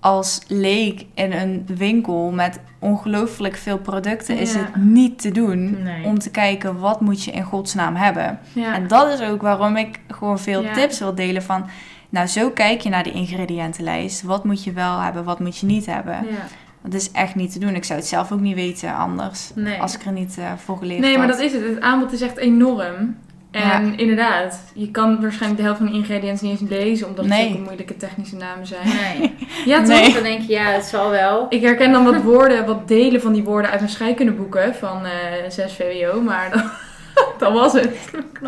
[0.07, 6.05] als leek in een winkel met ongelooflijk veel producten is het niet te doen Nee.
[6.05, 8.38] om te kijken wat moet je in godsnaam hebben.
[8.53, 8.75] Ja.
[8.75, 10.73] En dat is ook waarom ik gewoon veel Ja.
[10.73, 11.64] tips wil delen van...
[12.09, 14.23] Nou, zo kijk je naar de ingrediëntenlijst.
[14.23, 16.14] Wat moet je wel hebben, wat moet je niet hebben.
[16.14, 16.47] ja.
[16.83, 17.75] Dat is echt niet te doen.
[17.75, 19.51] Ik zou het zelf ook niet weten anders.
[19.55, 19.81] Nee.
[19.81, 21.37] Als ik er niet eh, voor geleerd Nee, maar had.
[21.37, 21.62] dat is het.
[21.64, 23.16] Het aanbod is echt enorm.
[23.57, 23.92] En Ja.
[23.97, 27.38] inderdaad, je kan waarschijnlijk de helft van de ingrediënten niet eens lezen, omdat Nee.
[27.38, 28.87] het zulke moeilijke technische namen zijn.
[28.87, 29.35] Nee.
[29.66, 29.87] Ja, toch?
[29.88, 30.12] Nee.
[30.14, 31.47] Dan denk je, ja, het zal wel.
[31.49, 35.11] Ik herken dan wat woorden, wat delen van die woorden uit mijn scheikundeboeken van eh
[35.51, 36.64] 6 VWO, maar dat,
[37.38, 37.90] dat was het.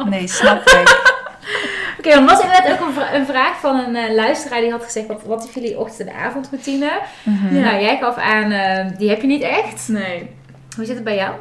[0.09, 1.16] Nee, snap ik.
[1.99, 4.85] Oké, dan was inderdaad ook een, vra- een vraag van een eh, luisteraar die had
[4.85, 6.90] gezegd, wat, wat is jullie ochtend- en avondroutine?
[7.23, 7.55] Mhm.
[7.57, 7.61] Ja.
[7.71, 9.88] Nou, jij gaf aan, eh, die heb je niet echt.
[9.88, 10.31] Nee.
[10.77, 11.33] Hoe zit het bij jou?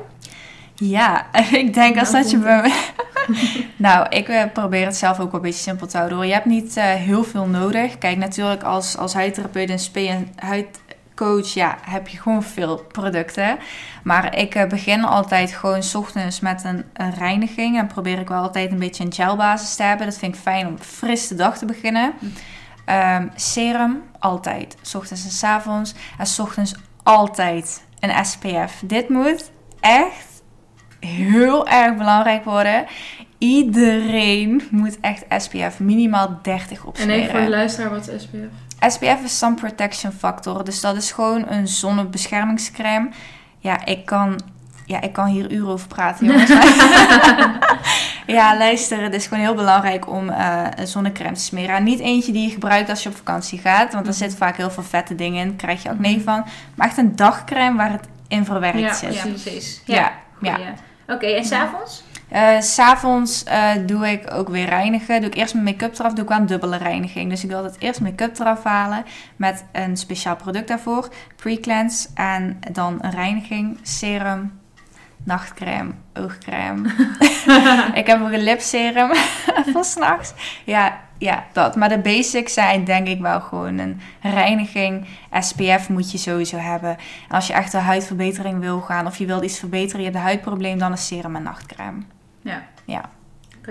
[0.80, 2.86] Ja, ik denk als Nou, dat je bij me...
[3.88, 6.18] nou, ik eh, probeer het zelf ook wel een beetje simpel te houden.
[6.18, 6.28] hoor.
[6.28, 7.98] Je hebt niet eh, heel veel nodig.
[7.98, 11.54] Kijk, natuurlijk als, als huidtherapeut en spe- en huidcoach...
[11.54, 13.58] ja, heb je gewoon veel producten.
[14.04, 17.78] Maar ik eh, begin altijd gewoon 's ochtends met een, een reiniging.
[17.78, 20.06] En probeer ik wel altijd een beetje een gelbasis te hebben.
[20.08, 22.14] Dat vind ik fijn om fris de dag te beginnen.
[22.86, 24.78] Ehm, serum, altijd.
[24.82, 25.94] 's ochtends en 's avonds.
[26.18, 28.82] En 's ochtends altijd een SPF.
[28.86, 30.27] Dit moet echt
[31.00, 32.86] heel erg belangrijk worden.
[33.38, 37.16] Iedereen moet echt SPF minimaal 30 En opsmeren.
[37.22, 38.94] even voor de luisteraar, wat is SPF?
[38.94, 40.64] SPF is Sun Protection Factor.
[40.64, 43.10] Dus dat is gewoon een zonnebeschermingscrème.
[43.60, 44.40] Ja, ik kan,
[44.86, 46.50] ja, ik kan hier uren over praten, jongens.
[48.38, 51.76] ja, luister, het is gewoon heel belangrijk om eh, een zonnecrème te smeren.
[51.76, 53.94] En niet eentje die je gebruikt als je op vakantie gaat.
[53.94, 55.48] Want er zitten vaak heel veel vette dingen in.
[55.48, 56.46] Daar krijg je acne van.
[56.76, 59.14] Maar echt een dagcrème waar het in verwerkt Ja, zit.
[59.14, 59.42] Ja, Precies.
[59.44, 59.82] precies.
[59.86, 60.12] Ja, ja.
[60.40, 60.74] Goeie.
[61.08, 62.04] Oké, en s'avonds?
[62.60, 65.22] S S'avonds eh doe ik ook weer reinigen.
[65.22, 66.14] Doe ik eerst mijn make-up eraf.
[66.14, 67.30] Doe ik wel een dubbele reiniging.
[67.30, 69.06] Dus ik wil altijd eerst make-up eraf halen.
[69.36, 71.10] Met een speciaal product daarvoor.
[71.36, 72.08] Pre-cleanse.
[72.14, 73.80] En dan een reiniging.
[73.82, 74.60] Serum.
[75.24, 75.92] Nachtcrème.
[76.14, 76.90] Oogcrème.
[78.02, 79.10] ik heb ook een lipserum
[79.74, 80.34] voor s'nachts.
[80.66, 81.76] Ja, ja, dat.
[81.76, 85.06] Maar de basics zijn denk ik wel gewoon een reiniging.
[85.40, 86.90] SPF moet je sowieso hebben.
[87.30, 89.06] En als je echt de huidverbetering wil gaan.
[89.08, 90.00] Of je wilt iets verbeteren.
[90.00, 90.78] Je hebt een huidprobleem.
[90.80, 91.98] Dan is serum en nachtcrème.
[92.42, 92.62] Ja.
[92.86, 93.02] Ja.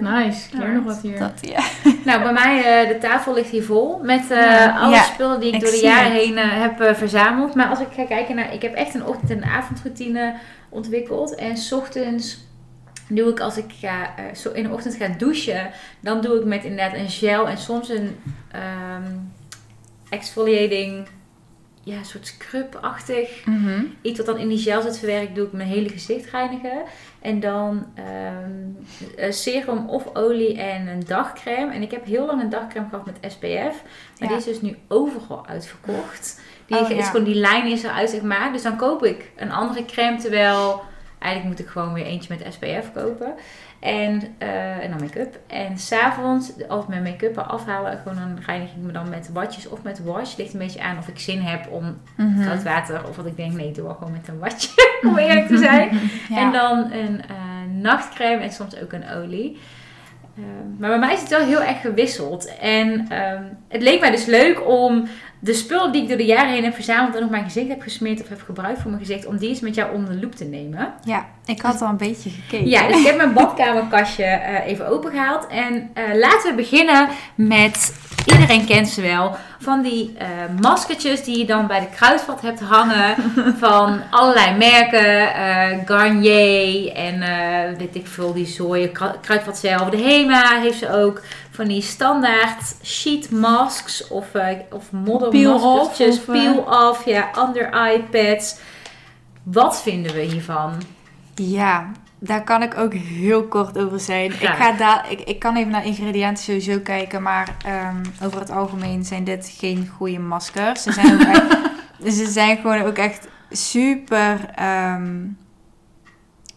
[0.00, 1.18] Nice, ik leer nog wat hier.
[1.18, 1.60] Dat, ja.
[2.04, 4.78] Nou, bij mij, eh, de tafel ligt hier vol met eh, Ja.
[4.78, 6.22] alle Ja, spullen die ik, ik door de jaren het.
[6.22, 7.54] heen eh, heb verzameld.
[7.54, 10.34] Maar als ik ga kijken naar, ik heb echt een ochtend- en avondroutine
[10.68, 11.34] ontwikkeld.
[11.34, 12.45] En s ochtends
[13.08, 16.44] doe ik als ik ga, eh, zo in de ochtend ga douchen, dan doe ik
[16.44, 18.16] met inderdaad een gel en soms een
[18.52, 19.12] ehm,
[20.08, 21.06] exfoliating,
[21.82, 23.44] ja, soort scrub-achtig.
[23.46, 23.84] Mhm.
[24.02, 26.82] Iets wat dan in die gel zit verwerkt, doe ik mijn hele gezicht reinigen.
[27.20, 28.50] En dan ehm,
[29.16, 31.72] eh, serum of olie en een dagcreme.
[31.74, 33.42] En ik heb heel lang een dagcreme gehad met SPF.
[33.42, 33.82] Maar
[34.18, 34.26] Ja.
[34.28, 36.40] die is dus nu overal uitverkocht.
[36.66, 37.04] Die Oh, is ja.
[37.04, 38.52] gewoon, die lijn is eruit, zeg maar.
[38.52, 40.18] Dus dan koop ik een andere crème.
[40.18, 40.82] Terwijl,
[41.26, 43.34] eigenlijk moet ik gewoon weer eentje met SPF kopen.
[43.80, 45.38] En, eh, en dan make-up.
[45.46, 49.68] En s'avonds, als ik mijn make-up afhalen, gewoon dan reinig ik me dan met watjes
[49.68, 50.36] of met wash.
[50.36, 52.00] Ligt een beetje aan of ik zin heb om
[52.44, 53.08] koud water.
[53.08, 54.68] Of wat ik denk, nee, doe wel gewoon met een watje.
[55.08, 55.90] om eerlijk te zijn.
[56.28, 56.40] Ja.
[56.40, 57.36] En dan een eh,
[57.82, 59.58] nachtcreme en soms ook een olie.
[60.36, 62.56] Ehm, maar bij mij is het wel heel erg gewisseld.
[62.58, 65.08] En ehm, het leek mij dus leuk om
[65.38, 67.82] de spullen die ik door de jaren heen heb verzameld en op mijn gezicht heb
[67.82, 70.34] gesmeerd of heb gebruikt voor mijn gezicht, om die eens met jou onder de loep
[70.34, 70.92] te nemen.
[71.04, 72.68] ja, ik had al een beetje gekeken.
[72.68, 75.46] Ja, dus ik heb mijn badkamerkastje eh, even opengehaald.
[75.46, 77.94] En eh, laten we beginnen met,
[78.32, 79.36] iedereen kent ze wel,
[79.66, 80.26] van die eh,
[80.60, 83.14] maskertjes die je dan bij de kruidvat hebt hangen.
[83.64, 85.34] van allerlei merken.
[85.34, 89.88] eh, Garnier en eh, weet ik veel, die zooi, kru- kruidvat zelf.
[89.90, 91.22] De Hema heeft ze ook.
[91.50, 94.26] Van die standaard sheet masks of,
[94.70, 96.16] of modder Peel maskertjes.
[96.18, 98.56] of, Peel off, ja, under eye pads.
[99.42, 100.72] Wat vinden we hiervan?
[101.34, 101.86] Ja,
[102.18, 104.32] daar kan ik ook heel kort over zijn.
[104.32, 108.50] Ik, ga daar, ik, ik kan even naar ingrediënten sowieso kijken, maar ehm, over het
[108.50, 110.82] algemeen zijn dit geen goede maskers.
[110.82, 111.56] Ze zijn, ook echt,
[112.18, 115.24] ze zijn gewoon ook echt super, ehm,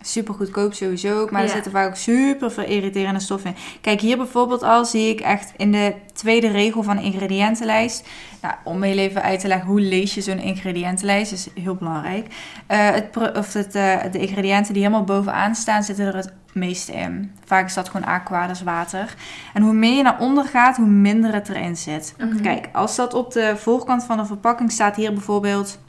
[0.01, 3.55] super goedkoop sowieso, maar er zitten vaak ook super veel irriterende stoffen in.
[3.81, 8.07] Kijk, hier bijvoorbeeld al zie ik echt in de tweede regel van de ingrediëntenlijst.
[8.41, 12.27] Nou, om heel even uit te leggen hoe lees je zo'n ingrediëntenlijst, is heel belangrijk.
[12.67, 16.91] Eh, het, of het, eh, de ingrediënten die helemaal bovenaan staan, zitten er het meeste
[16.91, 17.31] in.
[17.45, 19.15] Vaak is dat gewoon aqua, is water.
[19.53, 22.15] En hoe meer je naar onder gaat, hoe minder het erin zit.
[22.17, 22.41] Mhm.
[22.41, 25.79] Kijk, als dat op de voorkant van de verpakking staat, hier bijvoorbeeld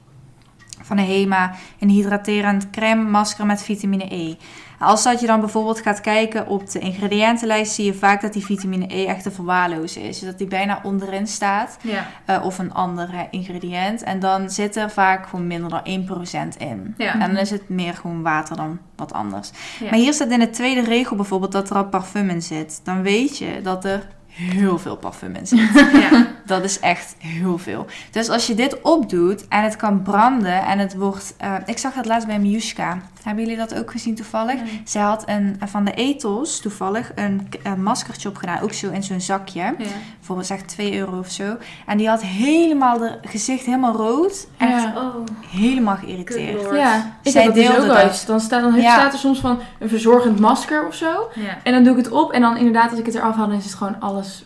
[0.90, 4.34] van de HEMA, een hydraterend crème masker met vitamine E.
[4.78, 8.44] Als dat je dan bijvoorbeeld gaat kijken op de ingrediëntenlijst, zie je vaak dat die
[8.44, 10.18] vitamine E echt te verwaarlozen is.
[10.18, 11.78] Dus dat die bijna onderin staat.
[11.82, 12.06] Ja.
[12.24, 14.02] eh, of een ander ingrediënt.
[14.02, 16.06] En dan zit er vaak gewoon minder dan
[16.54, 16.94] 1% in.
[16.96, 17.12] Ja.
[17.12, 19.50] En dan is het meer gewoon water dan wat anders.
[19.80, 19.90] Ja.
[19.90, 22.80] Maar hier staat in de tweede regel bijvoorbeeld dat er al parfum in zit.
[22.84, 25.88] Dan weet je dat er heel veel parfum in zit.
[25.92, 26.26] Ja.
[26.50, 27.86] Dat is echt heel veel.
[28.10, 31.34] Dus als je dit opdoet en het kan branden en het wordt...
[31.38, 32.98] eh, ik zag dat laatst bij Miushka.
[33.22, 34.54] Hebben jullie dat ook gezien toevallig?
[34.54, 34.80] Nee.
[34.84, 38.60] Zij had een, van de ethos toevallig een, een maskertje opgedaan.
[38.60, 39.60] Ook zo in zo'n zakje.
[39.60, 39.74] Ja.
[40.20, 41.56] Voor zeg 2 euro of zo.
[41.86, 44.46] En die had helemaal de gezicht helemaal rood.
[44.58, 44.92] Echt Ja.
[44.96, 45.14] Oh,
[45.50, 46.76] helemaal geïrriteerd.
[46.76, 47.96] Ja, ik Zij heb dat dus deelde ook dat.
[47.96, 48.26] uit.
[48.26, 48.92] Dan staat, dan Ja.
[48.92, 51.28] staat er soms van een verzorgend masker of zo.
[51.34, 51.58] Ja.
[51.62, 53.56] En dan doe ik het op en dan inderdaad als ik het eraf haal, dan
[53.58, 54.44] is het gewoon alles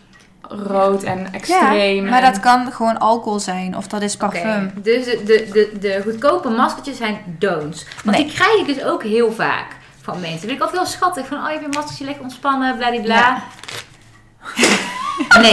[0.48, 2.04] rood en extreem.
[2.04, 3.76] Ja, maar en- dat kan gewoon alcohol zijn.
[3.76, 4.64] Of dat is parfum.
[4.70, 7.86] Oké, Dus de, de, de, de goedkope maskertjes zijn don'ts.
[8.04, 8.24] Want Nee.
[8.26, 9.66] die krijg ik dus ook heel vaak
[10.02, 10.30] van mensen.
[10.32, 11.26] Dat vind ik altijd heel schattig.
[11.26, 13.14] Van, oh, je hebt een maskertje, lekker ontspannen, bladibla.
[13.14, 13.42] Ja.
[15.40, 15.52] Nee.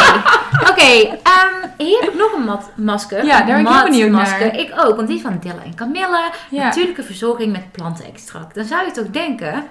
[0.70, 3.26] Oké, ehm, hier heb ik nog een mat masker.
[3.26, 4.40] Ja, daar ben ik benieuwd masker.
[4.46, 4.58] naar.
[4.60, 6.30] Ik ook, want die is van Dilla en Camilla.
[6.50, 6.64] Ja.
[6.64, 8.56] Natuurlijke verzorging met plantenextract.
[8.56, 9.64] Dan zou je toch denken,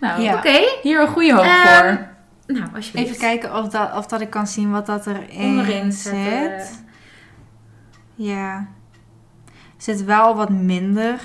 [0.00, 0.34] Nou, Ja.
[0.34, 2.06] oké, hier een goede hoop Ehm, voor.
[2.46, 3.08] Nou alsjeblieft.
[3.08, 6.84] Even kijken of dat, of dat ik kan zien wat dat erin Onderin zit.
[8.14, 8.56] Ja.
[9.76, 11.20] Er zit wel wat minder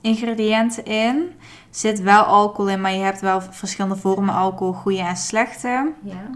[0.00, 1.16] ingrediënten in.
[1.38, 5.92] Er zit wel alcohol in, maar je hebt wel verschillende vormen alcohol, goede en slechte.
[6.02, 6.30] Ja.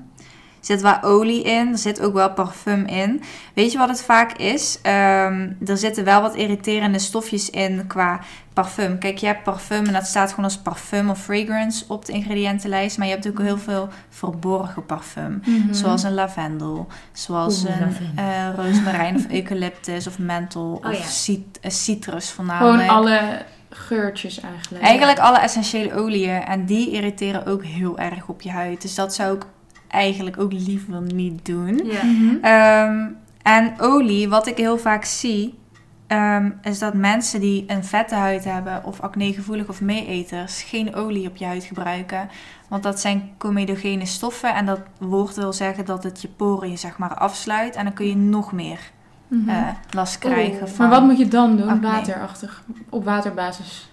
[0.66, 3.22] Er zit wel olie in, er zit ook wel parfum in.
[3.54, 4.78] Weet je wat het vaak is?
[4.82, 8.20] Ehm, er zitten wel wat irriterende stofjes in qua
[8.52, 8.98] parfum.
[8.98, 12.98] Kijk, je hebt parfum en dat staat gewoon als parfum of fragrance op de ingrediëntenlijst.
[12.98, 15.42] Maar je hebt ook heel veel verborgen parfum.
[15.70, 21.04] Zoals een lavendel, zoals Oeh, een eh rozemarijn of eucalyptus of menthol Oh of ja.
[21.04, 22.80] cit- eh, citrus voornamelijk.
[22.80, 24.84] Gewoon alle geurtjes eigenlijk.
[24.84, 28.82] Eigenlijk alle essentiële oliën en die irriteren ook heel erg op je huid.
[28.82, 29.42] Dus dat zou ik
[29.88, 31.80] eigenlijk ook liever niet doen.
[31.84, 32.04] Ja.
[32.04, 32.36] Mhm.
[32.42, 33.06] Ehm,
[33.42, 35.58] en olie, wat ik heel vaak zie,
[36.06, 41.28] ehm, is dat mensen die een vette huid hebben of acnegevoelig of meeeters geen olie
[41.28, 42.28] op je huid gebruiken.
[42.68, 46.98] Want dat zijn comedogene stoffen en dat woord wil zeggen dat het je poriën zeg
[46.98, 48.78] maar afsluit en dan kun je nog meer
[49.28, 49.48] Mhm.
[49.48, 50.70] eh, last krijgen Oeh.
[50.70, 50.88] van...
[50.88, 51.68] maar wat moet je dan doen?
[51.68, 51.88] Acne.
[51.90, 52.62] Waterachtig.
[52.90, 53.90] Op waterbasis.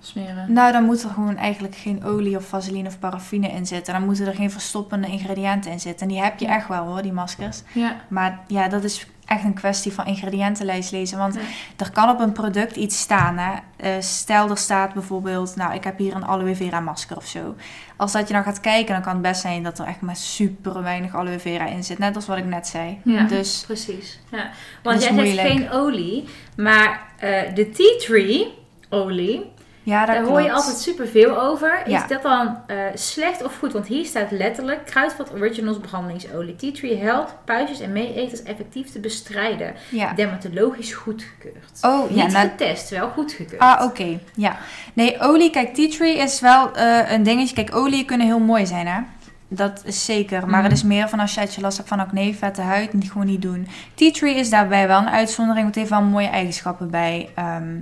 [0.00, 0.52] Smeren.
[0.52, 3.92] Nou, dan moet er gewoon eigenlijk geen olie of vaseline of paraffine in zitten.
[3.94, 6.06] Dan moeten er geen verstoppende ingrediënten in zitten.
[6.06, 7.62] En die heb je echt wel hoor, die maskers.
[7.72, 7.96] Ja.
[8.08, 11.18] Maar ja, dat is echt een kwestie van ingrediëntenlijst lezen.
[11.18, 11.40] Want Ja.
[11.76, 13.38] er kan op een product iets staan.
[13.38, 13.52] Hè?
[13.76, 17.54] Eh, stel, er staat bijvoorbeeld, nou, ik heb hier een aloe vera masker of zo.
[17.96, 20.16] Als dat je dan gaat kijken, dan kan het best zijn dat er echt maar
[20.16, 21.98] super weinig aloe vera in zit.
[21.98, 22.98] Net als wat ik net zei.
[23.04, 23.22] Ja.
[23.24, 24.20] Dus Precies.
[24.30, 24.50] Ja.
[24.82, 25.48] Want jij zegt moeilijk.
[25.48, 26.24] geen olie,
[26.56, 28.54] maar eh, de tea tree
[28.88, 29.52] olie,
[29.88, 31.82] ja, daar hoor je altijd superveel over.
[31.84, 32.06] Is Ja.
[32.06, 33.72] dat dan eh, slecht of goed?
[33.72, 36.56] Want hier staat letterlijk Kruidvat Originals behandelingsolie.
[36.56, 39.74] Tea tree helpt puistjes en meeeters effectief te bestrijden.
[39.90, 40.12] Ja.
[40.12, 41.78] Dermatologisch goedgekeurd.
[41.82, 43.60] Oh, ja, Niet nou- getest, wel goedgekeurd.
[43.60, 44.18] Ah, oké.
[44.34, 44.56] Ja.
[44.92, 47.54] Nee, olie, kijk, tea tree is wel eh, een dingetje.
[47.54, 49.00] Kijk, olie kunnen heel mooi zijn, hè.
[49.50, 50.48] Dat is zeker.
[50.48, 53.10] Maar het is meer van als je, je last hebt van acne, vette huid, niet,
[53.12, 53.66] gewoon niet doen.
[53.94, 55.62] Tea tree is daarbij wel een uitzondering.
[55.62, 57.76] Want het heeft wel mooie eigenschappen bij, ehm,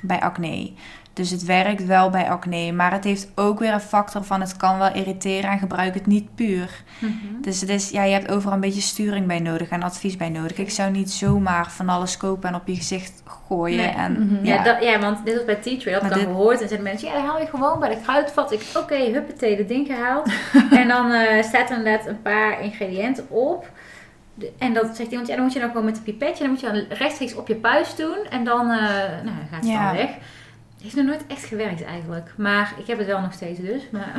[0.00, 0.70] bij acne.
[1.16, 2.72] Dus het werkt wel bij acne.
[2.72, 6.06] Maar het heeft ook weer een factor van het kan wel irriteren en gebruik het
[6.06, 6.82] niet puur.
[6.98, 7.12] Mhm.
[7.40, 10.28] Dus het is, ja, je hebt overal een beetje sturing bij nodig en advies bij
[10.28, 10.56] nodig.
[10.56, 13.76] Ik zou niet zomaar van alles kopen en op je gezicht gooien.
[13.76, 13.88] Nee.
[13.88, 14.44] En, Mhm.
[14.46, 14.62] Ja, ja.
[14.62, 16.60] dat, ja, want dit was bij Tea Tree, had ik dan dit- gehoord.
[16.60, 18.52] En zeiden mensen, ja, dan haal je gewoon bij de kruidvat.
[18.52, 20.30] Ik, oké, huppatee, dat ding gehaald.
[20.80, 23.70] en dan eh, staat er inderdaad een paar ingrediënten op.
[24.58, 26.60] En dat zegt iemand, ja, dan moet je dan gewoon met een pipetje, dan moet
[26.60, 28.16] je dan rechtstreeks op je puis doen.
[28.30, 29.86] En dan, eh, nou, dan gaat het Ja.
[29.86, 30.10] dan weg.
[30.86, 32.32] Heeft nog nooit echt gewerkt eigenlijk.
[32.36, 33.82] Maar ik heb het wel nog steeds dus.
[33.92, 34.14] Maar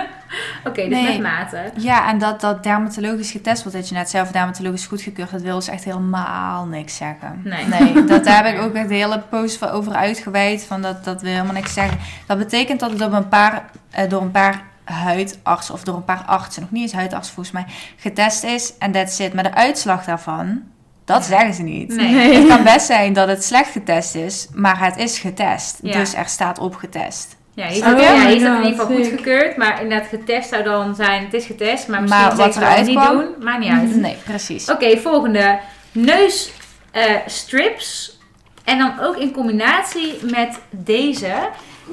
[0.68, 1.18] oké, dus Nee.
[1.18, 1.70] met mate.
[1.76, 5.54] Ja, en dat dat dermatologisch getest wordt, dat je net zelf dermatologisch goedgekeurd, dat wil
[5.54, 7.40] dus echt helemaal niks zeggen.
[7.44, 7.66] Nee.
[7.66, 11.04] Nee, dat, daar heb ik ook echt de hele post van over uitgeweid, van dat,
[11.04, 11.98] dat wil helemaal niks zeggen.
[12.26, 16.04] Dat betekent dat het op een paar, eh, door een paar huidartsen, of door een
[16.04, 17.64] paar artsen, nog niet eens huidartsen volgens mij,
[17.96, 19.34] getest is en that's it.
[19.34, 20.62] Maar de uitslag daarvan,
[21.04, 21.96] dat zeggen ze niet.
[21.96, 22.34] Nee.
[22.34, 25.78] Het kan best zijn dat het slecht getest is, maar het is getest.
[25.82, 25.98] Ja.
[25.98, 27.36] Dus er staat op getest.
[27.54, 29.56] Ja, hier Oh, staat, ja, my staat in ieder geval goedgekeurd.
[29.56, 31.88] Maar inderdaad, getest zou dan zijn, het is getest.
[31.88, 33.16] Maar misschien Maar wat dat eruit niet kwam?
[33.18, 33.28] doen.
[33.40, 33.96] Maakt niet uit.
[33.96, 34.70] Nee, precies.
[34.70, 35.58] Oké, volgende.
[35.92, 38.18] Neusstrips.
[38.64, 41.32] en dan ook in combinatie met deze.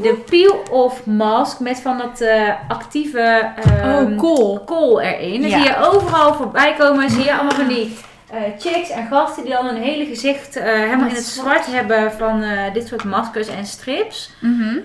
[0.02, 4.64] De peel-off mask met van dat eh, actieve ehm, oh, cool.
[4.66, 5.42] kool erin.
[5.42, 5.58] Dan Ja.
[5.60, 7.10] zie je overal voorbij komen.
[7.10, 7.98] Zie je allemaal van die
[8.32, 12.12] eh, chicks en gasten die dan hun hele gezicht eh, helemaal in het zwart hebben
[12.12, 14.32] van eh, dit soort maskers en strips.
[14.42, 14.78] Mhm.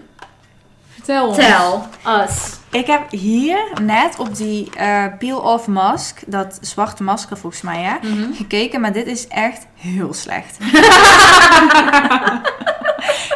[0.89, 1.37] Vertel ons.
[1.37, 1.81] Tell
[2.23, 2.59] us.
[2.71, 7.97] Ik heb hier net op die eh, peel-off mask, dat zwarte masker volgens mij, hè,
[8.35, 8.81] gekeken.
[8.81, 10.59] Maar dit is echt heel slecht.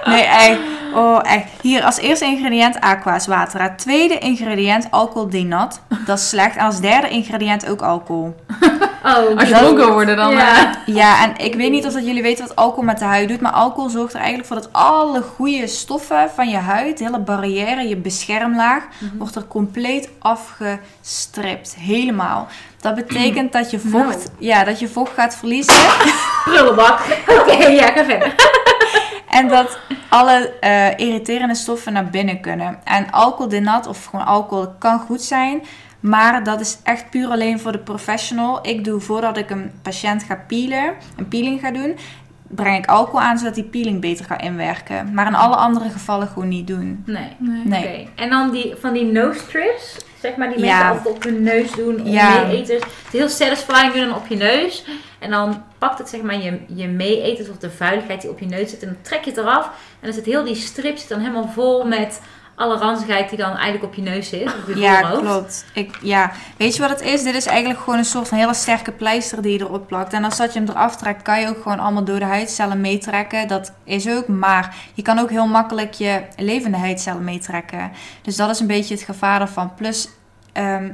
[0.05, 0.59] nee, echt.
[0.95, 1.45] Oh, echt.
[1.63, 3.77] Hier als eerste ingrediënt aqua's water.
[3.77, 5.81] Tweede ingrediënt alcohol denat.
[6.07, 6.57] Dat is slecht.
[6.57, 8.35] En als derde ingrediënt ook alcohol.
[9.05, 10.31] Oh, Als je dronken worden dan...
[10.31, 10.83] Ja.
[10.87, 13.41] Ja, en ik weet niet of dat jullie weten wat alcohol met de huid doet.
[13.41, 17.19] Maar alcohol zorgt er eigenlijk voor dat alle goede stoffen van je huid, de hele
[17.19, 18.85] barrière, je beschermlaag,
[19.19, 21.75] wordt er compleet afgestript.
[21.79, 22.49] Helemaal.
[22.81, 25.75] Dat betekent dat je vocht, ja, dat je vocht gaat verliezen.
[26.45, 27.01] prullenbak.
[27.27, 28.35] Oké, ja, ga verder.
[29.29, 29.79] En dat
[30.09, 32.79] alle eh, irriterende stoffen naar binnen kunnen.
[32.85, 35.63] En alcoholdenat of gewoon alcohol kan goed zijn.
[36.01, 38.59] Maar dat is echt puur alleen voor de professional.
[38.67, 41.97] Ik doe voordat ik een patiënt ga peelen, een peeling ga doen,
[42.49, 45.15] breng ik alcohol aan zodat die peeling beter gaat inwerken.
[45.15, 47.03] Maar in alle andere gevallen gewoon niet doen.
[47.07, 47.29] Nee.
[47.39, 47.63] Nee.
[47.65, 48.01] Nee.
[48.01, 50.77] Oké, en dan die, van die nose strips, zeg maar, die Ja.
[50.79, 52.45] mensen altijd op hun neus doen, om Ja.
[52.47, 52.83] meeeters.
[52.83, 54.85] Het is heel satisfying doen dan op je neus.
[55.19, 58.47] En dan pakt het zeg maar je, je meeeters of de vuiligheid die op je
[58.47, 59.65] neus zit en dan trek je het eraf.
[59.67, 59.73] En
[60.07, 62.21] dan zit heel die strip zit dan helemaal vol met
[62.59, 64.43] alle ranzigheid die dan eigenlijk op je neus zit.
[64.47, 65.23] Op je Ja, voorhoofd.
[65.23, 65.65] klopt.
[65.73, 66.31] Ik, ja.
[66.57, 67.23] Weet je wat het is?
[67.23, 70.13] Dit is eigenlijk gewoon een soort van hele sterke pleister die je erop plakt.
[70.13, 73.49] En als dat je hem eraf trekt, kan je ook gewoon allemaal dode huidcellen meetrekken.
[73.49, 74.29] Dat is ook.
[74.29, 77.91] Maar je kan ook heel makkelijk je levende huidcellen meetrekken.
[78.23, 79.75] Dus dat is een beetje het gevaar ervan.
[79.75, 80.09] Plus,
[80.53, 80.91] ehm,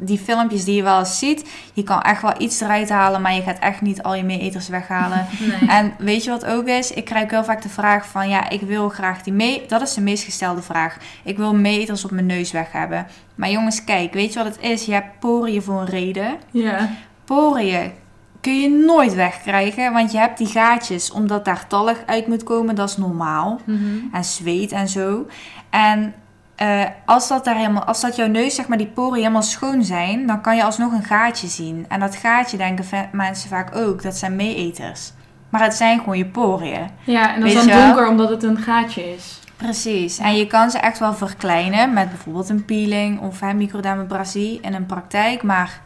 [0.00, 3.34] die filmpjes die je wel eens ziet, je kan echt wel iets eruit halen, maar
[3.34, 5.26] je gaat echt niet al je meeeters weghalen.
[5.60, 5.68] Nee.
[5.68, 6.90] En weet je wat ook is?
[6.90, 9.64] Ik krijg heel vaak de vraag van, ja, ik wil graag die mee...
[9.68, 10.96] Dat is de meest gestelde vraag.
[11.24, 13.06] Ik wil meters op mijn neus weg hebben.
[13.34, 14.84] Maar jongens, kijk, weet je wat het is?
[14.84, 16.36] Je hebt poriën voor een reden.
[16.50, 16.90] Ja.
[17.24, 17.92] Poriën
[18.40, 22.74] kun je nooit wegkrijgen, want je hebt die gaatjes omdat daar tallig uit moet komen.
[22.74, 23.60] Dat is normaal.
[23.64, 23.80] Mhm.
[24.12, 25.26] En zweet en zo.
[25.70, 26.14] En
[26.60, 29.84] eh, als, dat daar helemaal, als dat jouw neus, zeg maar, die poriën helemaal schoon
[29.84, 31.84] zijn, dan kan je alsnog een gaatje zien.
[31.88, 35.12] En dat gaatje denken mensen vaak ook, dat zijn meeeters.
[35.48, 36.88] Maar het zijn gewoon je poriën.
[37.04, 37.86] Ja, en dat is dan wel?
[37.86, 39.40] donker omdat het een gaatje is.
[39.56, 40.18] Precies.
[40.18, 44.74] En je kan ze echt wel verkleinen met bijvoorbeeld een peeling of hè, microdermabrasie in
[44.74, 45.42] een praktijk.
[45.42, 45.80] Maar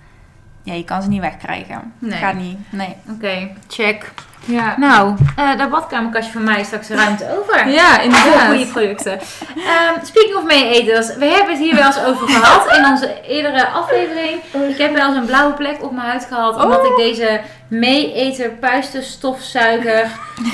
[0.63, 1.93] ja, je kan ze niet wegkrijgen.
[1.99, 2.19] Nee.
[2.19, 2.59] Gaat niet.
[2.71, 2.97] Nee.
[3.11, 4.13] Oké, check.
[4.47, 4.75] Ja.
[4.79, 7.69] Nou, eh dat badkamerkastje van mij is straks ruimte over.
[7.69, 8.47] Ja, inderdaad.
[8.47, 9.13] goede producten.
[9.57, 13.67] Ehm, speaking of mee-eters, we hebben het hier wel eens over gehad in onze eerdere
[13.67, 14.43] aflevering.
[14.69, 18.51] Ik heb wel eens een blauwe plek op mijn huid gehad, omdat ik deze mee-eter
[18.51, 20.05] puistenstofzuiger...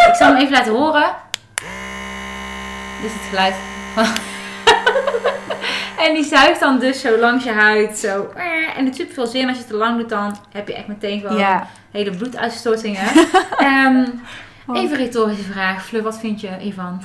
[0.08, 1.10] Ik zal hem even laten horen.
[3.00, 3.54] Dit is het geluid.
[6.06, 8.32] En die zuigt dan dus zo langs je huid, zo.
[8.76, 9.46] En het super veel zin.
[9.48, 11.66] Als je het te lang doet, dan heb je echt meteen gewoon Ja.
[11.90, 13.02] hele bloeduitstortingen.
[13.58, 14.04] Ehm,
[14.74, 15.84] even een retorische vraag.
[15.86, 17.02] Fleur, wat vind je hiervan?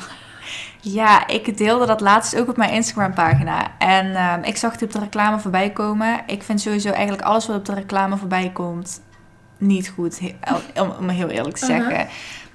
[0.82, 3.68] Ja, ik deelde dat laatst ook op mijn Instagram pagina.
[3.78, 6.20] En ehm, ik zag het op de reclame voorbij komen.
[6.26, 9.02] Ik vind sowieso eigenlijk alles wat op de reclame voorbij komt
[9.58, 10.20] niet goed.
[10.80, 11.88] Om, om heel eerlijk te Uh-huh.
[11.90, 12.08] zeggen.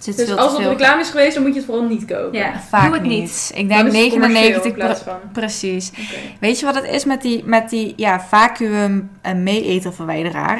[0.05, 2.38] Zit Dus veel als het reclame is geweest, dan moet je het vooral niet kopen.
[2.38, 3.20] Ja, Vaak doe het niet.
[3.20, 3.53] niet.
[3.55, 5.18] Ik denk is het commercieel 99 in plaats van.
[5.32, 5.92] Precies.
[6.40, 9.11] Weet je wat het is met die, met die ja, vacuüm?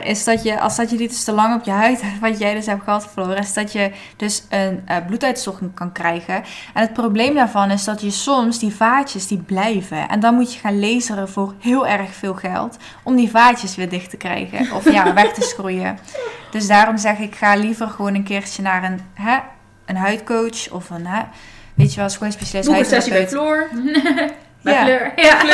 [0.05, 2.39] Is dat je, als dat je die dus te lang op je huid hebt, wat
[2.39, 6.35] jij dus hebt gehad, Flora, is dat je dus een eh, bloeduitstorting kan krijgen.
[6.75, 10.09] En het probleem daarvan is dat je soms die vaatjes, die blijven.
[10.09, 13.89] En dan moet je gaan laseren voor heel erg veel geld, om die vaatjes weer
[13.89, 14.77] dicht te krijgen.
[14.77, 15.99] Of ja, weg te schroeien.
[16.51, 19.39] Dus daarom zeg ik, ga liever gewoon een keertje naar een, hè,
[19.87, 21.23] een huidcoach of een, hè,
[21.75, 23.29] weet je wel, schoonspecialist, Boek een sessie bij.
[23.29, 23.69] Floor.
[24.63, 24.83] Bij Ja.
[24.85, 25.13] Fleur.
[25.17, 25.43] Ja,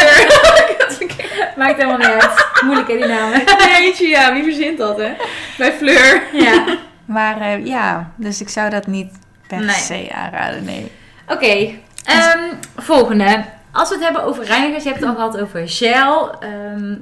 [1.56, 2.46] Maakt helemaal niet uit.
[2.64, 3.42] Moeilijk hè, die namen.
[3.76, 5.12] Eentje, ja, wie verzint dat, hè?
[5.58, 6.22] Bij Fleur.
[6.32, 6.76] Ja.
[7.04, 9.12] Maar eh, ja, dus ik zou dat niet
[9.48, 9.74] per Nee.
[9.74, 10.92] se aanraden, nee.
[11.28, 11.70] Oké,
[12.04, 12.40] ehm,
[12.76, 13.44] volgende.
[13.72, 16.94] Als we het hebben over reinigers, je hebt het al gehad over gel, ehm,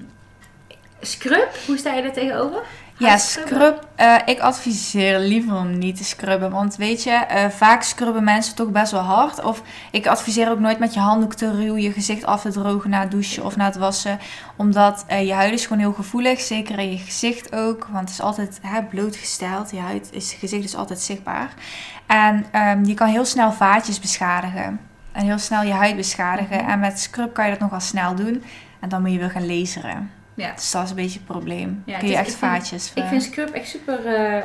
[1.01, 1.49] scrub.
[1.67, 2.59] Hoe sta je daar tegenover?
[2.99, 3.57] Ja, Huidscrubben?
[3.57, 3.89] scrub.
[3.95, 6.51] eh, ik adviseer liever om niet te scrubben.
[6.51, 9.43] Want weet je, eh, vaak scrubben mensen toch best wel hard.
[9.43, 12.91] Of ik adviseer ook nooit met je handdoek te ruwen je gezicht af te drogen
[12.91, 14.19] na het douchen of na het wassen.
[14.57, 16.41] Omdat eh, je huid is gewoon heel gevoelig.
[16.41, 17.87] Zeker in je gezicht ook.
[17.87, 19.71] Want het is altijd hè, blootgesteld.
[19.71, 21.55] Je huid is, je gezicht is altijd zichtbaar.
[22.07, 24.81] En ehm, je kan heel snel vaatjes beschadigen.
[25.13, 26.67] En heel snel je huid beschadigen.
[26.67, 28.45] En met scrub kan je dat nog wel snel doen.
[28.81, 30.11] En dan moet je weer gaan laseren.
[30.37, 30.53] Ja.
[30.55, 31.83] Dus dat is een beetje het probleem.
[31.87, 32.93] Ja, Kun je echt ik vind- vaatjes...
[32.95, 34.45] Ik vind scrub echt super eh, ehm,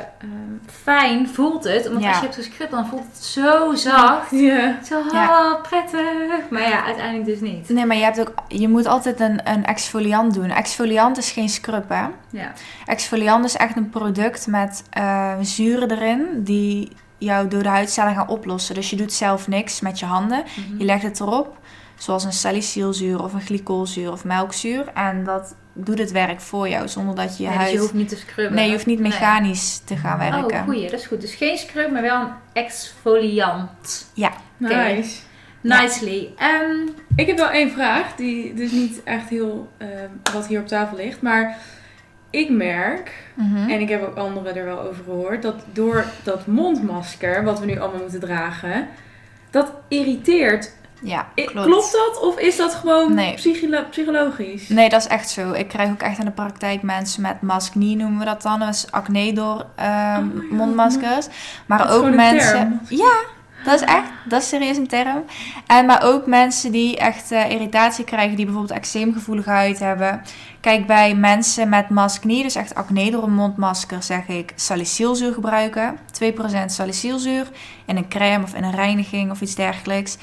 [0.82, 1.86] fijn, voelt het.
[1.86, 2.08] Omdat Ja.
[2.08, 4.30] als je hebt gescrubt, dan voelt het zo zacht.
[4.30, 4.78] Ja.
[4.84, 6.50] Zo ah, prettig.
[6.50, 7.68] Maar ja, uiteindelijk dus niet.
[7.68, 10.50] Nee, maar je, hebt ook, je moet altijd een, een exfoliant doen.
[10.50, 12.04] Exfoliant is geen scrub, hè?
[12.30, 12.52] Ja.
[12.86, 18.74] Exfoliant is echt een product met eh, zuren erin die jouw dode huidcellen gaan oplossen.
[18.74, 20.42] Dus je doet zelf niks met je handen.
[20.68, 20.78] Mhm.
[20.78, 21.58] Je legt het erop,
[22.00, 24.84] zoals een salicylzuur of een glycolzuur of melkzuur.
[24.94, 27.72] En dat doet het werk voor jou, zonder dat je je Ja, dus huid...
[27.74, 28.56] je hoeft niet te scrubben.
[28.56, 29.08] Nee, je hoeft niet Nee.
[29.10, 30.58] mechanisch te gaan werken.
[30.58, 31.20] Oh, goeie, dat is goed.
[31.20, 34.06] Dus geen scrub, maar wel een exfoliant.
[34.16, 34.74] Oké.
[34.74, 35.20] Nice.
[35.62, 36.28] Nicely.
[36.38, 40.66] Ehm, Ik heb wel één vraag, die dus niet echt heel ehm, wat hier op
[40.66, 41.22] tafel ligt.
[41.22, 41.56] Maar
[42.30, 43.70] ik merk, Mhm.
[43.70, 47.66] en ik heb ook anderen er wel over gehoord, dat door dat mondmasker, wat we
[47.66, 48.88] nu allemaal moeten dragen,
[49.50, 50.72] dat irriteert.
[51.02, 51.66] Ja, klopt.
[51.66, 52.20] Klopt dat?
[52.20, 53.34] Of is dat gewoon Nee.
[53.34, 54.68] psycholo- psychologisch?
[54.68, 55.52] Nee, dat is echt zo.
[55.52, 58.62] Ik krijg ook echt in de praktijk mensen met masknie, noemen we dat dan.
[58.62, 61.26] Is acne door ehm, Oh mondmaskers.
[61.66, 62.80] Maar ook mensen...
[62.88, 63.12] Ja,
[63.64, 65.24] dat is echt, dat is serieus een term.
[65.66, 70.22] En maar ook mensen die echt eh, irritatie krijgen, die bijvoorbeeld eczeemgevoelige huid hebben.
[70.60, 75.98] Kijk, bij mensen met masknie, dus echt acne door een mondmasker, zeg ik salicylzuur gebruiken.
[76.12, 77.46] 2% salicylzuur
[77.86, 80.16] in een crème of in een reiniging of iets dergelijks.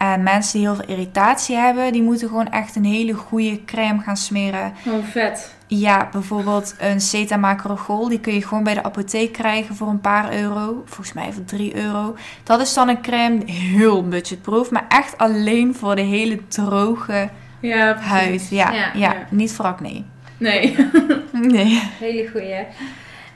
[0.00, 4.00] En mensen die heel veel irritatie hebben, die moeten gewoon echt een hele goede crème
[4.02, 4.72] gaan smeren.
[4.82, 5.54] Gewoon vet.
[5.66, 8.08] Ja, bijvoorbeeld een Cetamacrogol.
[8.08, 10.82] Die kun je gewoon bij de apotheek krijgen voor een paar euro.
[10.84, 12.16] Volgens mij voor 3 euro.
[12.44, 14.70] Dat is dan een crème heel budgetproof.
[14.70, 17.28] Maar echt alleen voor de hele droge
[17.60, 18.48] Ja, huid.
[18.50, 18.78] Ja, Ja.
[18.78, 19.14] ja, Ja.
[19.30, 20.02] niet voor acne.
[20.38, 20.76] Nee.
[21.32, 21.82] Nee.
[21.98, 22.52] hele goeie.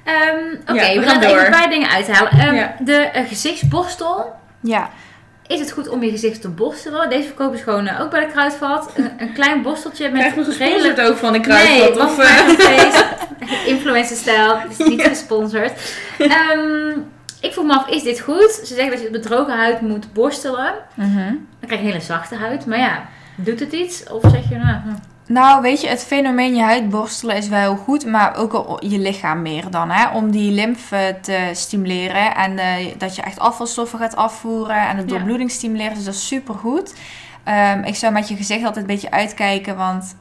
[0.05, 2.33] Ehm, Oké, Ja, we we gaan gaan even een paar dingen uithalen.
[2.33, 2.75] Ehm, Ja.
[2.81, 4.33] De eh, gezichtsborstel.
[4.61, 4.91] Ja,
[5.47, 7.11] Is het goed om je gezicht te borstelen?
[7.11, 8.91] Deze verkopen ze gewoon eh, ook bij de kruidvat.
[8.95, 10.99] Een, een klein borsteltje met we gesponsord redelijk...
[10.99, 11.97] ook van de Nee, kruidvat?
[11.97, 13.05] want of, mijn eh, face,
[13.73, 15.73] influencer stijl, het is niet gesponsord.
[16.19, 16.91] Ehm,
[17.41, 18.61] ik vroeg me af, is dit goed?
[18.65, 20.75] Ze zeggen dat je droge huid moet borstelen.
[20.95, 21.27] Mhm.
[21.27, 21.37] Dan
[21.67, 22.67] krijg je een hele zachte huid.
[22.67, 24.05] Maar ja, doet het iets?
[24.11, 25.14] Of zeg je, nou, hm.
[25.27, 28.99] Nou, weet je, het fenomeen je huid borstelen is wel heel goed, maar ook je
[28.99, 30.17] lichaam meer dan, hè?
[30.17, 35.05] Om die lymfe te stimuleren en eh, dat je echt afvalstoffen gaat afvoeren en de
[35.05, 36.95] doorbloeding stimuleren, dus dat is super goed.
[37.85, 40.17] ik zou met je gezicht altijd een beetje uitkijken, want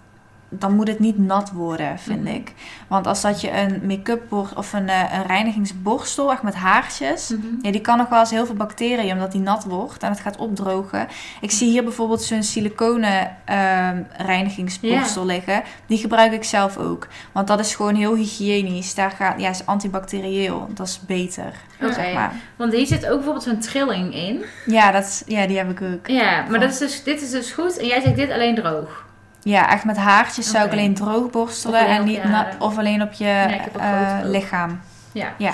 [0.60, 2.34] dan moet het niet nat worden, vind Mhm.
[2.36, 2.54] ik.
[2.88, 7.46] Want als dat je een make-up of een, eh, een reinigingsborstel, echt met haartjes, Mhm.
[7.62, 10.20] ja, die kan nog wel eens heel veel bacteriën, omdat die nat wordt en het
[10.20, 11.08] gaat opdrogen.
[11.42, 15.64] Ik zie hier bijvoorbeeld zo'n siliconen ehm, reinigingsborstel liggen.
[15.88, 17.08] Die gebruik ik zelf ook.
[17.32, 18.96] Want dat is gewoon heel hygiënisch.
[18.96, 20.68] Daar gaat, ja, is antibacterieel.
[20.74, 22.34] Dat is beter, zeg maar.
[22.56, 24.44] Want hier zit ook bijvoorbeeld zo'n trilling in.
[24.66, 26.08] Ja, dat is, ja, die heb ik ook.
[26.08, 27.78] Ja, maar dat is dus, dit is dus goed.
[27.78, 29.06] En jij zegt dit alleen droog.
[29.44, 32.48] Ja, echt met haartjes zou ik alleen droog borstelen Of alleen en op niet na-
[32.60, 34.82] of alleen op je ook eh, lichaam.
[35.12, 35.34] Ja.
[35.38, 35.54] Ja.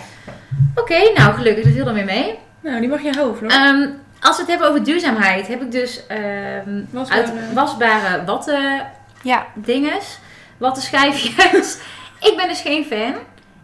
[0.75, 1.63] Oké, nou gelukkig.
[1.63, 2.35] Dat viel dan weer mee.
[2.61, 3.49] Nou, die mag je hoofd, hoor.
[3.49, 3.87] Ehm,
[4.21, 8.87] als we het hebben over duurzaamheid, heb ik dus ehm Wasbare- uit wasbare watten
[9.21, 10.19] Ja, dinges,
[10.57, 11.77] watten schijfjes.
[12.29, 12.99] ik ben dus geen fan.
[13.09, 13.15] Ik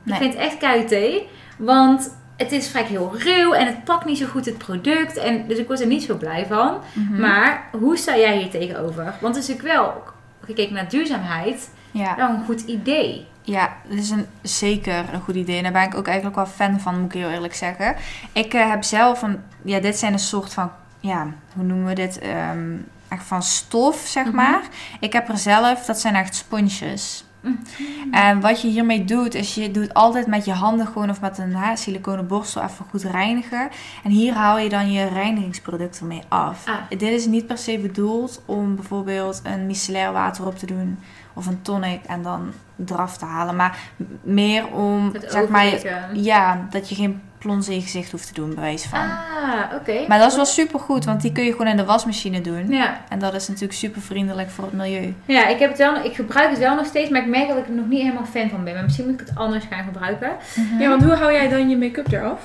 [0.04, 0.20] Nee.
[0.20, 1.22] vind het echt KUT,
[1.58, 5.18] want het is vaak heel ruw en het pakt niet zo goed het product.
[5.18, 6.78] En, dus ik word er niet zo blij van.
[6.94, 7.20] Mhm.
[7.22, 9.14] Maar hoe sta jij hier tegenover?
[9.20, 10.04] Want het is natuurlijk wel,
[10.46, 12.20] gekeken naar duurzaamheid, ja.
[12.30, 13.28] een goed idee.
[13.42, 15.58] Ja, dat is een, zeker een goed idee.
[15.58, 17.96] En daar ben ik ook eigenlijk wel fan van, moet ik heel eerlijk zeggen.
[18.32, 19.44] Ik eh, heb zelf een...
[19.62, 20.72] Ja, dit zijn een soort van...
[21.00, 22.20] Ja, hoe noemen we dit?
[22.20, 22.76] Ehm,
[23.08, 24.36] echt van stof, zeg Mhm.
[24.36, 24.62] maar.
[25.00, 25.86] Ik heb er zelf...
[25.86, 27.26] Dat zijn echt sponsjes.
[27.46, 28.14] Mhm.
[28.14, 31.10] En wat je hiermee doet, is je doet altijd met je handen gewoon...
[31.10, 33.70] Of met een ha, siliconen borstel even goed reinigen.
[34.04, 36.68] En hier haal je dan je reinigingsproducten mee af.
[36.68, 36.76] Ah.
[36.90, 41.00] Dit is niet per se bedoeld om bijvoorbeeld een micellair water op te doen
[41.34, 42.52] of een tonic en dan
[42.86, 43.56] eraf te halen.
[43.56, 43.78] Maar
[44.22, 45.66] meer om, zeg maar,
[46.14, 49.00] ja, dat je geen plons in je gezicht hoeft te doen, bij wijze van.
[49.00, 50.06] Ah, oké.
[50.08, 52.70] Maar dat is wel super goed, want die kun je gewoon in de wasmachine doen.
[52.70, 53.02] Ja.
[53.10, 55.14] En dat is natuurlijk super vriendelijk voor het milieu.
[55.26, 57.58] ja, ik, heb het wel, ik gebruik het wel nog steeds, maar ik merk dat
[57.58, 58.74] ik er nog niet helemaal fan van ben.
[58.74, 60.32] Maar misschien moet ik het anders gaan gebruiken.
[60.80, 62.40] Ja, want hoe hou jij dan je make-up eraf?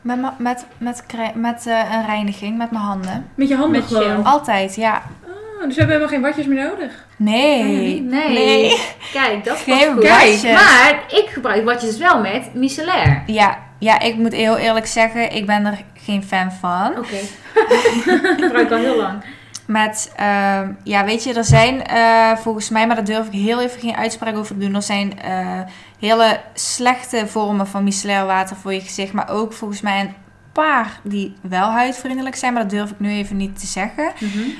[0.00, 3.30] Met, met, met, met eh, een reiniging, met mijn handen.
[3.34, 4.02] Met je handen Met gewoon.
[4.02, 4.22] gel.
[4.22, 5.02] Altijd, ja.
[5.26, 7.06] Oh, dus we hebben helemaal geen watjes meer nodig.
[7.16, 8.00] Nee.
[8.00, 8.28] Nee.
[8.28, 8.80] Nee.
[9.12, 10.08] Kijk, dat is goed.
[10.08, 10.42] watjes.
[10.42, 13.22] Maar ik gebruik watjes wel met micellair.
[13.26, 16.98] Ja, ja, ik moet heel eerlijk zeggen, ik ben er geen fan van.
[16.98, 17.16] Oké.
[17.76, 19.24] ik gebruik al heel lang.
[19.66, 23.60] Met, ehm, ja, weet je, er zijn eh, volgens mij, maar daar durf ik heel
[23.60, 24.74] even geen uitspraak over te doen.
[24.74, 25.60] Er zijn eh,
[25.98, 29.12] hele slechte vormen van micellair water voor je gezicht.
[29.12, 30.14] Maar ook volgens mij een
[30.52, 32.52] paar die wel huidvriendelijk zijn.
[32.52, 34.12] Maar dat durf ik nu even niet te zeggen.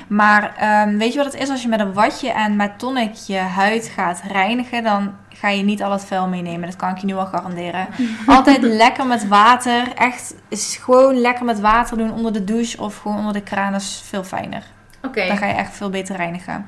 [0.07, 1.49] Maar ehm, weet je wat het is?
[1.49, 5.63] Als je met een watje en met tonic je huid gaat reinigen, dan ga je
[5.63, 6.67] niet al het vuil meenemen.
[6.69, 7.87] Dat kan ik je nu al garanderen.
[8.27, 9.93] Altijd lekker met water.
[9.95, 13.71] Echt, is gewoon lekker met water doen onder de douche of gewoon onder de kraan.
[13.71, 14.63] Dat is veel fijner.
[15.01, 15.27] Oké.
[15.27, 16.65] Dan ga je echt veel beter reinigen.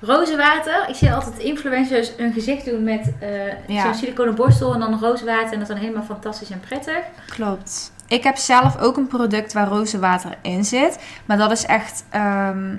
[0.00, 0.84] Rozenwater.
[0.88, 3.12] Ik zie altijd influencers hun gezicht doen met
[3.66, 3.82] Ja.
[3.82, 5.52] zo'n siliconen borstel en dan rozenwater.
[5.52, 6.98] En dat is dan helemaal fantastisch en prettig.
[7.28, 7.92] Klopt.
[8.08, 10.98] Ik heb zelf ook een product waar rozenwater in zit.
[11.24, 12.04] Maar dat is echt...
[12.10, 12.76] ehm,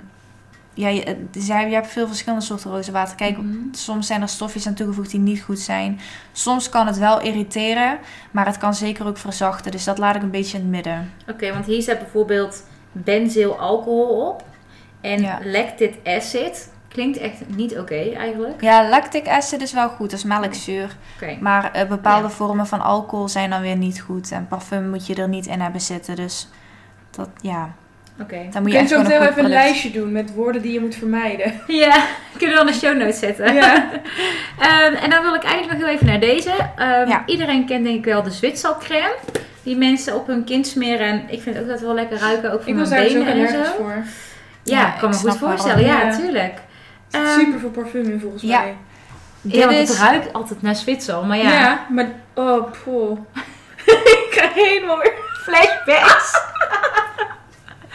[0.77, 3.15] ja, je, zij- je hebt veel verschillende soorten rozenwater.
[3.15, 3.57] Kijk, Mhm.
[3.71, 5.99] soms zijn er stofjes aan toegevoegd die niet goed zijn.
[6.31, 7.99] Soms kan het wel irriteren,
[8.31, 9.71] maar het kan zeker ook verzachten.
[9.71, 11.13] Dus dat laat ik een beetje in het midden.
[11.29, 14.43] Oké, want hier staat bijvoorbeeld benzylalcohol op.
[15.01, 15.39] En Ja.
[15.43, 16.75] lactic acid.
[16.87, 18.61] Klinkt echt niet oké eigenlijk.
[18.61, 20.95] Ja, lactic acid is wel goed, dat is melkzuur.
[21.39, 22.33] Maar eh, bepaalde Ja.
[22.33, 24.31] vormen van alcohol zijn dan weer niet goed.
[24.31, 26.15] En parfum moet je er niet in hebben zitten.
[26.15, 26.47] Dus
[27.11, 27.73] dat, ja,
[28.21, 28.47] Oké.
[28.51, 30.95] dan moet Je je zo meteen even een lijstje doen met woorden die je moet
[30.95, 31.61] vermijden.
[31.67, 32.05] Ja,
[32.37, 33.53] kunnen we wel een show notes zetten.
[33.53, 33.89] Ja.
[34.59, 36.51] Ehm, en dan wil ik eigenlijk nog heel even naar deze.
[36.75, 37.23] Ehm, Ja.
[37.25, 39.15] Iedereen kent denk ik wel de Zwitsercrème.
[39.63, 41.07] Die mensen op hun kind smeren.
[41.07, 42.51] En ik vind ook dat het wel lekker ruiken.
[42.51, 43.71] Ook voor Ik was mijn daar dus benen en zo.
[43.77, 43.93] voor.
[44.63, 45.49] Ja, Ja, ik kan me goed waarom.
[45.49, 45.85] voorstellen.
[45.85, 46.15] Ja, Ja.
[46.17, 46.53] tuurlijk.
[47.11, 48.59] Ehm, super veel parfum in volgens ja.
[48.59, 48.75] mij.
[49.41, 51.25] ja, want het is- ruikt altijd naar Zwitser.
[51.25, 52.07] Maar Ja, ja, maar...
[52.33, 53.19] Oh, poh.
[53.85, 55.13] ik krijg helemaal weer...
[55.43, 56.31] flashbacks.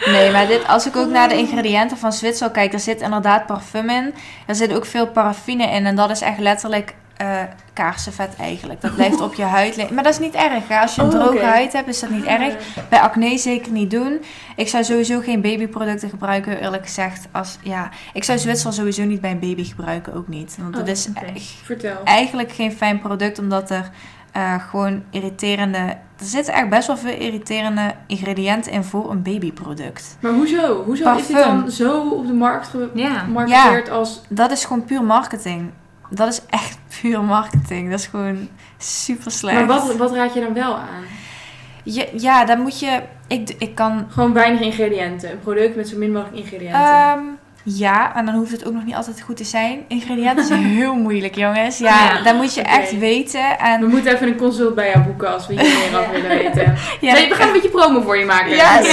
[0.05, 3.45] Nee, maar dit, als ik ook naar de ingrediënten van Zwitser kijk, er zit inderdaad
[3.45, 4.13] parfum in.
[4.47, 5.85] Er zit ook veel paraffine in.
[5.85, 7.41] En dat is echt letterlijk eh
[7.73, 8.81] kaarsenvet eigenlijk.
[8.81, 9.95] Dat blijft op je huid liggen.
[9.95, 10.67] Maar dat is niet erg.
[10.67, 10.79] Hè?
[10.79, 12.53] Als je een Oh, droge huid hebt, is dat niet erg.
[12.89, 14.21] Bij acne zeker niet doen.
[14.55, 17.27] Ik zou sowieso geen babyproducten gebruiken, eerlijk gezegd.
[17.31, 20.55] Als, ja, ik zou Zwitser sowieso niet bij een baby gebruiken, ook niet.
[20.59, 21.07] Want dat Oh, is
[21.63, 22.03] Vertel.
[22.03, 23.89] eigenlijk geen fijn product, omdat er
[24.33, 25.77] eh, gewoon irriterende...
[26.19, 30.17] Er zitten echt best wel veel irriterende ingrediënten in voor een babyproduct.
[30.19, 30.83] Maar hoezo?
[30.83, 33.19] Hoezo is dit dan zo op de markt Ja.
[33.19, 34.21] gemarketeerd als...
[34.29, 35.71] Dat is gewoon puur marketing.
[36.09, 37.89] Dat is echt puur marketing.
[37.89, 39.57] Dat is gewoon super slecht.
[39.57, 41.03] Maar wat, wat raad je dan wel aan?
[41.83, 43.01] Ja, ja, dan moet je...
[43.27, 44.05] Ik, ik kan...
[44.09, 45.31] Gewoon weinig ingrediënten.
[45.31, 46.79] Een product met zo min mogelijk ingrediënten.
[46.81, 47.19] ehm,
[47.63, 49.83] ja, en dan hoeft het ook nog niet altijd goed te zijn.
[49.87, 51.77] Ingrediënten zijn heel moeilijk, jongens.
[51.77, 53.59] Ja, Ja, dan moet je echt weten.
[53.59, 56.29] En, we moeten even een consult bij jou boeken als we hier meer af willen
[56.29, 56.75] weten.
[57.01, 58.55] ja, nee, we gaan een beetje promo voor je maken.
[58.55, 58.81] Ja.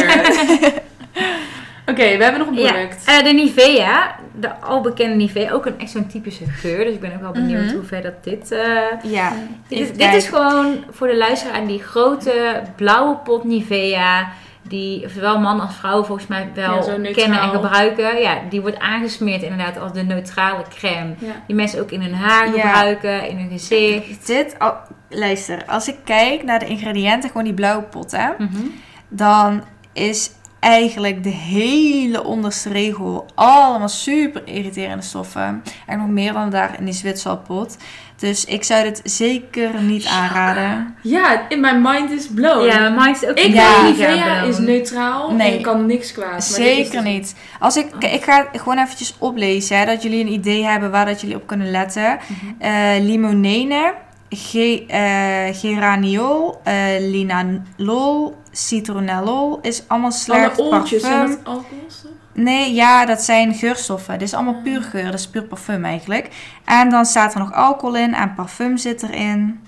[1.87, 3.05] Oké, we hebben nog een Ja, product.
[3.07, 6.85] eh, de Nivea, de al bekende Nivea, ook een echt zo'n typische geur.
[6.85, 7.75] Dus ik ben ook wel benieuwd Mhm.
[7.75, 8.53] hoe ver dat dit...
[8.53, 8.69] eh,
[9.03, 9.33] Ja,
[9.69, 14.29] dit, dit is gewoon voor de luisteraar die grote blauwe pot Nivea...
[14.63, 18.21] Die zowel man als vrouw volgens mij wel Ja, kennen en gebruiken.
[18.21, 21.15] Ja, die wordt aangesmeerd inderdaad als de neutrale crème.
[21.19, 21.33] Ja.
[21.47, 22.53] Die mensen ook in hun haar Ja.
[22.53, 24.27] gebruiken, in hun gezicht.
[24.27, 24.75] Dit, oh,
[25.09, 28.63] luister, als ik kijk naar de ingrediënten, gewoon die blauwe pot, hè, Mhm.
[29.09, 30.31] dan is
[30.61, 35.63] eigenlijk de hele onderste regel allemaal super irriterende stoffen.
[35.87, 37.77] En nog meer dan daar in die Zwitserpot.
[38.21, 40.95] Dus ik zou dit zeker niet aanraden.
[41.03, 42.65] Ja, in mijn mind is blown.
[42.67, 43.83] Ja, mijn mind is ook Ik Ja.
[43.83, 45.57] denk mega Nivea is neutraal Nee.
[45.57, 46.31] en kan niks kwaad.
[46.31, 47.35] maar Zeker dus- niet.
[47.59, 51.07] Als ik, ik ga het gewoon eventjes oplezen, hè, dat jullie een idee hebben waar
[51.07, 52.19] dat jullie op kunnen letten.
[52.59, 53.95] Eh, limonene,
[54.29, 60.59] ge, eh, geraniol, eh, linalol, citronellol is allemaal slecht.
[60.61, 61.37] Alle oortjes, zijn parfum.
[61.45, 62.11] dat alcoholstof?
[62.33, 64.19] Nee, ja, dat zijn geurstoffen.
[64.19, 65.05] Dit is allemaal puur geur.
[65.05, 66.29] Dat is puur parfum eigenlijk.
[66.65, 69.61] En dan staat er nog alcohol in en parfum zit erin.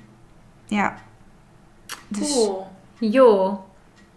[0.66, 0.94] Ja.
[2.08, 2.66] Dus Cool.
[2.98, 3.58] Joh,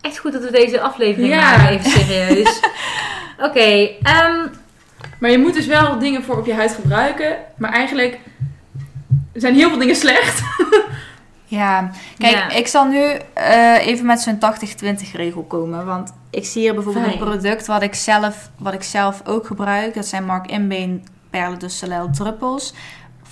[0.02, 1.58] echt goed dat we deze aflevering Ja.
[1.58, 2.60] maken, even serieus.
[3.48, 4.48] Oké, ehm,
[5.20, 7.38] Maar je moet dus wel dingen voor op je huid gebruiken.
[7.58, 8.20] Maar eigenlijk
[9.34, 10.41] zijn heel veel dingen slecht.
[11.46, 11.89] ja.
[12.18, 12.50] Kijk, Ja.
[12.50, 15.86] ik zal nu eh, even met zo'n 80-20 regel komen.
[15.86, 17.18] Want ik zie hier bijvoorbeeld Fijn.
[17.20, 19.93] een product wat ik, zelf, wat ik zelf ook gebruik.
[19.93, 22.74] Dat zijn Mark Inbeen Perle de Soleil druppels.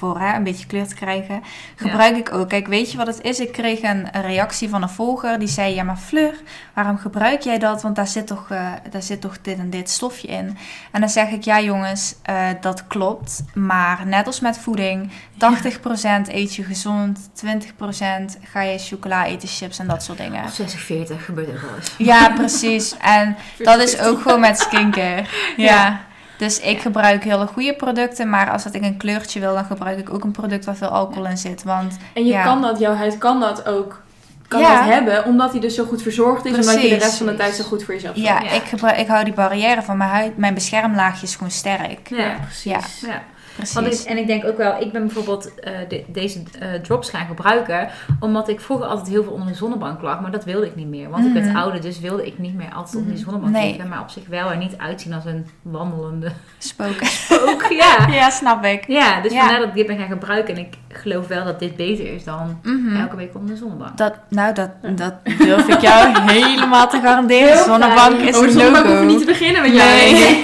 [0.04, 1.44] Voor hè, een beetje kleur te krijgen.
[1.76, 2.50] Gebruik ik ook.
[2.50, 3.40] Kijk, weet je wat het is?
[3.40, 5.40] Ik kreeg een reactie van een volger.
[5.40, 6.34] Die zei, ja maar Fleur,
[6.74, 7.82] waarom gebruik jij dat?
[7.82, 10.58] Want daar zit toch, eh, daar zit toch dit en dit stofje in.
[10.92, 13.44] En dan zeg ik, ja jongens, eh, dat klopt.
[13.54, 17.30] Maar net als met voeding, 80% eet je gezond.
[17.34, 20.44] 20% ga je chocola eten, chips en dat soort dingen.
[20.44, 21.96] of 60, 40 gebeurt ook wel eens.
[21.98, 22.98] Ja, precies.
[22.98, 25.26] En dat is ook gewoon met skincare.
[25.58, 25.66] Ja.
[25.66, 26.12] Ja.
[26.44, 30.00] Dus ik gebruik hele goede producten, maar als dat ik een kleurtje wil, dan gebruik
[30.00, 31.64] ik ook een product waar veel alcohol in zit.
[31.64, 32.44] Want En je Ja.
[32.44, 34.02] kan dat, jouw huid kan dat ook
[34.48, 34.76] kan Ja.
[34.76, 36.56] dat hebben, omdat hij dus zo goed verzorgd is.
[36.56, 38.56] Omdat je de rest van de tijd zo goed voor jezelf ja, zorgt.
[38.56, 42.10] Ik, gebruik, ik hou die barrière van mijn huid, mijn beschermlaagje is gewoon sterk.
[42.10, 43.02] Ja, precies.
[43.02, 43.22] Ja.
[43.56, 44.04] Precies.
[44.04, 47.26] Ik, en ik denk ook wel, ik ben bijvoorbeeld eh, de- deze eh, drops gaan
[47.28, 47.90] gebruiken,
[48.20, 50.88] omdat ik vroeger altijd heel veel onder de zonnebank lag, maar dat wilde ik niet
[50.88, 51.10] meer.
[51.10, 51.56] Want ik werd Mhm.
[51.56, 53.68] ouder, dus wilde ik niet meer altijd onder die zonnebank Nee.
[53.72, 57.08] liggen, maar op zich wel er niet uitzien als een wandelende Spoken.
[57.48, 57.66] ook.
[57.84, 58.84] Ja, ja, snap ik.
[58.88, 59.40] ja dus Ja.
[59.40, 62.24] vandaar dat ik dit ben gaan gebruiken en ik geloof wel dat dit beter is
[62.24, 62.96] dan Mhm.
[63.02, 63.98] elke week onder de zonnebank.
[63.98, 67.48] Dat, nou, dat, dat durf ik jou helemaal te garanderen.
[67.54, 68.28] Heel Zonnebank fijn.
[68.28, 68.88] is oh, een zonnebank logo.
[68.98, 69.90] hoeven niet te beginnen met jou.
[69.90, 70.42] Nee.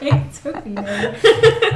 [0.00, 0.64] Ik het ook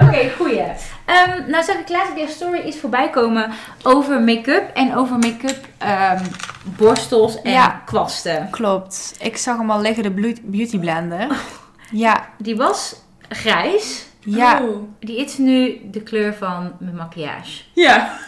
[0.08, 0.62] Oké, goeie.
[1.04, 3.50] Ehm, nou zag ik laatst weer story iets voorbij komen
[3.82, 6.24] over make-up en over make-up ehm,
[6.64, 7.82] borstels en Ja.
[7.86, 8.48] kwasten.
[8.50, 9.16] Klopt.
[9.20, 11.26] Ik zag hem al liggen, de beauty blender.
[11.90, 12.94] Ja, Die was
[13.28, 14.06] grijs.
[14.20, 14.88] Ja, Oh.
[14.98, 17.62] Die is nu de kleur van mijn maquillage.
[17.72, 18.18] Ja.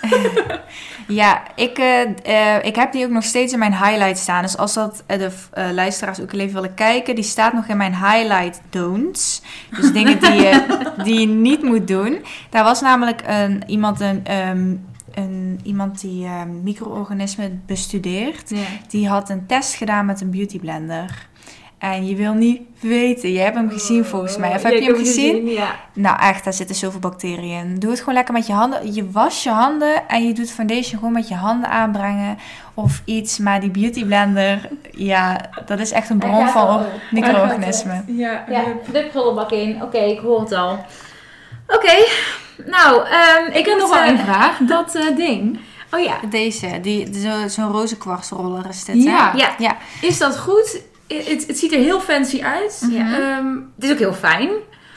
[1.09, 1.43] ja.
[1.55, 4.43] Ik, eh, eh, ik heb die ook nog steeds in mijn highlight staan.
[4.43, 5.31] Dus als dat eh, de
[5.73, 9.43] luisteraars ook even willen kijken, die staat nog in mijn highlight don'ts.
[9.71, 10.65] Dus dingen die je,
[11.05, 12.25] die je niet moet doen.
[12.51, 14.75] Daar was namelijk een, iemand, een, ehm,
[15.15, 18.53] een, iemand die ehm, micro-organismen bestudeert.
[18.89, 21.29] Die had een test gedaan met een beauty blender.
[21.81, 23.33] En je wil niet weten.
[23.33, 24.55] Je hebt hem gezien volgens mij.
[24.55, 25.47] Of heb je hem gezien?
[25.49, 25.75] Ja.
[25.93, 27.79] Nou echt, daar zitten zoveel bacteriën in.
[27.79, 28.95] Doe het gewoon lekker met je handen.
[28.95, 32.39] Je was je handen en je doet foundation gewoon met je handen aanbrengen.
[32.75, 33.39] Of iets.
[33.39, 38.05] Maar die beauty blender, ja, dat is echt een bron van micro-organismen.
[38.07, 38.45] Ja.
[38.49, 38.63] Ja,
[38.93, 39.83] de prullenbak in.
[39.83, 40.85] Oké, ik hoor het al.
[41.69, 41.93] Oké,
[42.67, 44.59] nou, ehm, Ik heb nog wel eh, een vraag.
[44.59, 45.59] Dat eh, ding,
[45.95, 46.17] Oh ja.
[46.31, 46.81] Deze,
[47.23, 49.11] zo- zo'n roze kwartsroller is dit, hè?
[49.11, 50.81] Ja, Ja, is dat goed?
[51.15, 52.87] Het, het ziet er heel fancy uit.
[52.91, 53.19] Ja.
[53.19, 54.51] Ehm, het is ook heel fijn.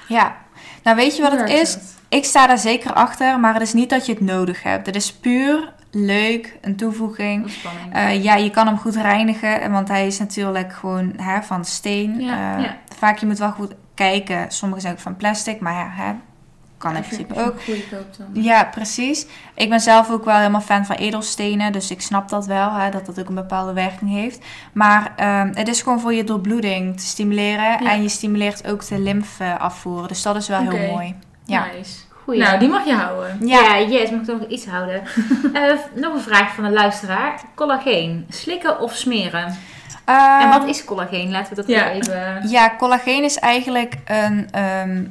[0.07, 0.41] ja.
[0.83, 1.77] Nou, weet je wat het is?
[2.09, 4.85] Ik sta daar zeker achter, maar het is niet dat je het nodig hebt.
[4.85, 7.51] Het is puur leuk, een toevoeging.
[7.91, 12.21] Eh, ja, je kan hem goed reinigen, want hij is natuurlijk gewoon hè, van steen.
[12.21, 12.77] Ja, ja.
[12.97, 14.45] Vaak je moet wel goed kijken.
[14.51, 16.13] Sommige zijn ook van plastic, maar ja, hè,
[16.83, 17.55] kan in principe ook.
[18.17, 18.43] dan.
[18.43, 19.25] Ja, precies.
[19.55, 22.89] Ik ben zelf ook wel helemaal fan van edelstenen, dus ik snap dat wel, hè,
[22.89, 24.45] dat dat ook een bepaalde werking heeft.
[24.73, 27.91] Maar ehm, het is gewoon voor je doorbloeding te stimuleren Ja.
[27.91, 30.07] en je stimuleert ook de lymfe afvoeren.
[30.07, 31.15] Dus dat is wel heel mooi.
[31.45, 31.65] Ja.
[31.75, 31.99] Nice.
[32.23, 32.39] Goeie.
[32.41, 33.37] Nou, die mag je houden.
[33.47, 35.01] Ja, yes, mag ik toch nog iets houden.
[35.53, 35.61] Eh,
[35.95, 37.41] nog een vraag van een luisteraar.
[37.55, 39.45] Collageen, slikken of smeren?
[40.05, 41.31] en Ehm, wat is collageen?
[41.31, 41.89] Laten we dat ja.
[41.91, 42.49] even...
[42.49, 45.03] Ja, collageen is eigenlijk een, ehm,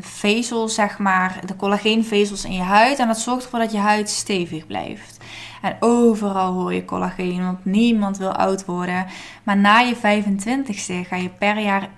[0.00, 2.98] vezel, zeg maar, de collageenvezels in je huid.
[2.98, 5.16] En dat zorgt ervoor dat je huid stevig blijft.
[5.62, 9.06] En overal hoor je collageen, want niemand wil oud worden.
[9.42, 11.88] Maar na je 25ste ga je per jaar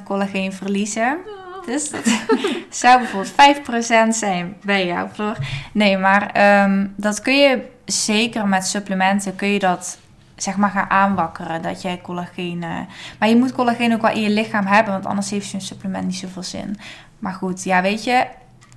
[0.00, 1.18] 1% collageen verliezen.
[1.66, 2.04] Dus dat
[2.70, 5.36] zou bijvoorbeeld 5% zijn bij jou, Floor.
[5.72, 9.98] Nee, maar ehm, dat kun je zeker met supplementen, kun je dat
[10.42, 11.62] zeg maar gaan aanwakkeren.
[11.62, 12.58] Dat jij collageen...
[13.18, 16.06] maar je moet collageen ook wel in je lichaam hebben, want anders heeft zo'n supplement
[16.06, 16.76] niet zoveel zin.
[17.18, 18.26] Maar goed, ja, weet je,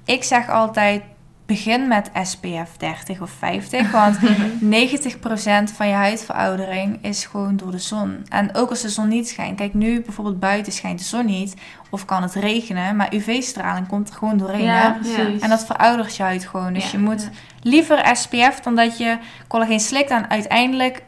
[0.06, 1.02] ik zeg altijd
[1.46, 7.80] begin met SPF 30 of 50, want 90% van je huidveroudering is gewoon door de
[7.80, 8.26] zon.
[8.30, 9.58] En ook als de zon niet schijnt.
[9.58, 11.54] Kijk, nu bijvoorbeeld buiten schijnt de zon niet
[11.90, 14.64] of kan het regenen, maar UV-straling komt er gewoon doorheen.
[14.64, 15.42] Ja, precies.
[15.42, 16.74] En dat veroudert je huid gewoon.
[16.74, 17.30] Dus Ja, je moet ja.
[17.62, 20.10] liever SPF dan dat je collageen slikt.
[20.10, 21.04] En uiteindelijk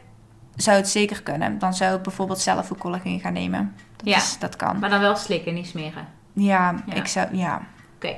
[0.56, 1.58] zou het zeker kunnen.
[1.58, 3.74] Dan zou ik bijvoorbeeld zelf ook collageen gaan nemen.
[3.96, 4.16] Dat, Ja.
[4.16, 4.78] is, dat kan.
[4.78, 6.06] Maar dan wel slikken, niet smeren.
[6.32, 6.94] Ja, Ja.
[6.94, 7.36] ik zou...
[7.36, 7.62] Ja.
[7.96, 8.14] Oké.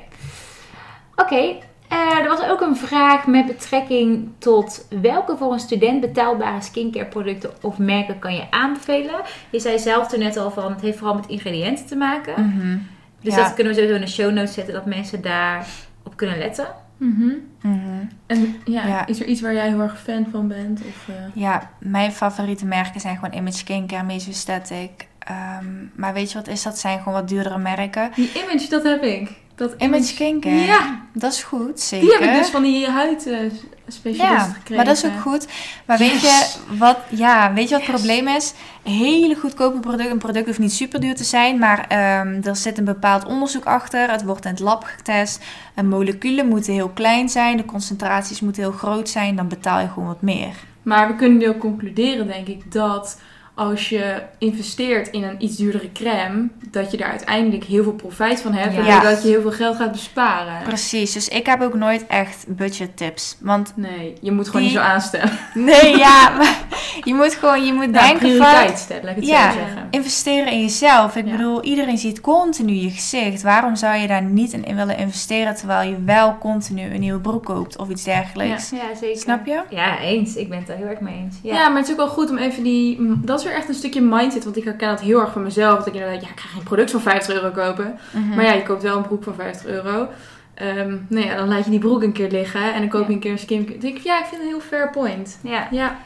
[1.15, 1.55] Oké.
[1.87, 7.05] eh, er was ook een vraag met betrekking tot welke voor een student betaalbare skincare
[7.05, 9.21] producten of merken kan je aanbevelen.
[9.49, 12.45] Je zei zelf toen net al van het heeft vooral met ingrediënten te maken.
[12.49, 12.77] Mhm.
[13.21, 13.43] Dus Ja.
[13.43, 15.65] dat kunnen we sowieso in de show notes zetten dat mensen daar
[16.03, 16.67] op kunnen letten.
[16.97, 17.29] Mhm.
[17.61, 18.05] Mhm.
[18.27, 19.05] En ja, Ja.
[19.07, 20.79] is er iets waar jij heel erg fan van bent?
[20.87, 25.07] Of, eh, Ja, mijn favoriete merken zijn gewoon Image Skincare, Mesostatic.
[25.19, 26.77] Ehm maar weet je wat is dat?
[26.79, 28.11] zijn gewoon wat duurdere merken.
[28.15, 29.31] Die image, dat heb ik.
[29.57, 30.55] Dat Image Skincare?
[30.55, 32.07] Ja, Dat is goed, zeker.
[32.07, 34.75] die heb ik dus van die huidspecialist Ja, gekregen.
[34.75, 35.47] maar dat is ook goed.
[35.85, 36.45] Maar weet je
[36.77, 38.53] wat, ja, weet je wat het probleem is?
[38.83, 40.09] Hele goedkope product.
[40.09, 43.65] Een product hoeft niet super duur te zijn, maar ehm, er zit een bepaald onderzoek
[43.65, 44.11] achter.
[44.11, 45.43] Het wordt in het lab getest.
[45.75, 49.35] De moleculen moeten heel klein zijn, de concentraties moeten heel groot zijn.
[49.35, 50.53] Dan betaal je gewoon wat meer.
[50.83, 53.19] Maar we kunnen nu ook concluderen, denk ik, dat
[53.57, 58.41] als je investeert in een iets duurdere crème, dat je daar uiteindelijk heel veel profijt
[58.41, 58.75] van hebt.
[58.75, 58.81] Ja.
[58.83, 60.63] Waardoor dat je heel veel geld gaat besparen.
[60.63, 63.37] Precies, dus ik heb ook nooit echt budget tips.
[63.41, 65.31] Want Nee, je moet gewoon Die- niet zo aanstellen.
[65.53, 66.57] nee, ja, maar
[67.03, 68.19] je moet gewoon, je moet Ja, denken van...
[68.37, 69.51] prioriteit stellen, laat ik het Ja.
[69.51, 69.87] zo zeggen.
[69.91, 71.15] Investeren in jezelf.
[71.15, 71.31] Ik Ja.
[71.31, 73.41] bedoel, iedereen ziet continu je gezicht.
[73.41, 77.45] Waarom zou je daar niet in willen investeren terwijl je wel continu een nieuwe broek
[77.45, 78.69] koopt of iets dergelijks?
[78.69, 79.19] Ja, zeker.
[79.21, 79.61] Snap je?
[79.69, 80.35] Ja, eens.
[80.35, 81.35] Ik ben het daar heel erg mee eens.
[81.43, 81.53] Ja.
[81.53, 81.67] Ja.
[81.69, 82.97] maar het is ook wel goed om even die...
[83.25, 84.43] Dat weer echt een stukje mindset.
[84.43, 85.77] Want ik herken dat heel erg van mezelf.
[85.77, 87.99] Dat ik inderdaad, ja, ik ga geen product van 50 euro kopen.
[88.11, 88.35] Mhm.
[88.35, 90.07] Maar ja, je koopt wel een broek van 50 euro.
[90.53, 92.73] Ehm nou ja, dan laat je die broek een keer liggen.
[92.73, 93.65] En dan koop je een keer een skin.
[93.65, 95.39] Dan denk ik, ja, ik vind het een heel fair point.
[95.43, 95.67] ja.
[95.71, 95.97] Ja.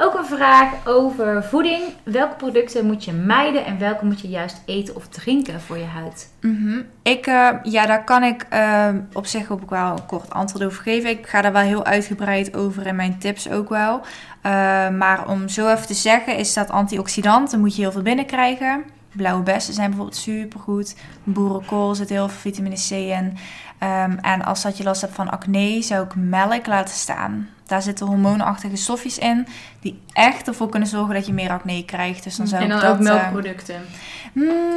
[0.00, 1.82] Ook een vraag over voeding.
[2.02, 5.84] Welke producten moet je mijden en welke moet je juist eten of drinken voor je
[5.84, 6.32] huid?
[6.40, 6.80] Mhm.
[7.02, 10.82] Ik, eh, ja, daar kan ik eh, op zich ook wel een kort antwoord over
[10.82, 11.10] geven.
[11.10, 14.00] Ik ga daar wel heel uitgebreid over in mijn tips ook wel.
[14.42, 14.52] Eh,
[14.88, 18.84] maar om zo even te zeggen, is dat antioxidanten moet je heel veel binnenkrijgen.
[19.12, 20.96] Blauwe bessen zijn bijvoorbeeld supergoed.
[21.24, 23.36] Boerenkool zit heel veel vitamine C in.
[23.78, 27.48] Ehm, en als dat je last hebt van acne, zou ik melk laten staan.
[27.66, 29.46] Daar zitten hormoonachtige stofjes in
[29.80, 32.24] die echt ervoor kunnen zorgen dat je meer acne krijgt.
[32.24, 33.80] Dus dan zou En ik dan dat, ook eh, melkproducten.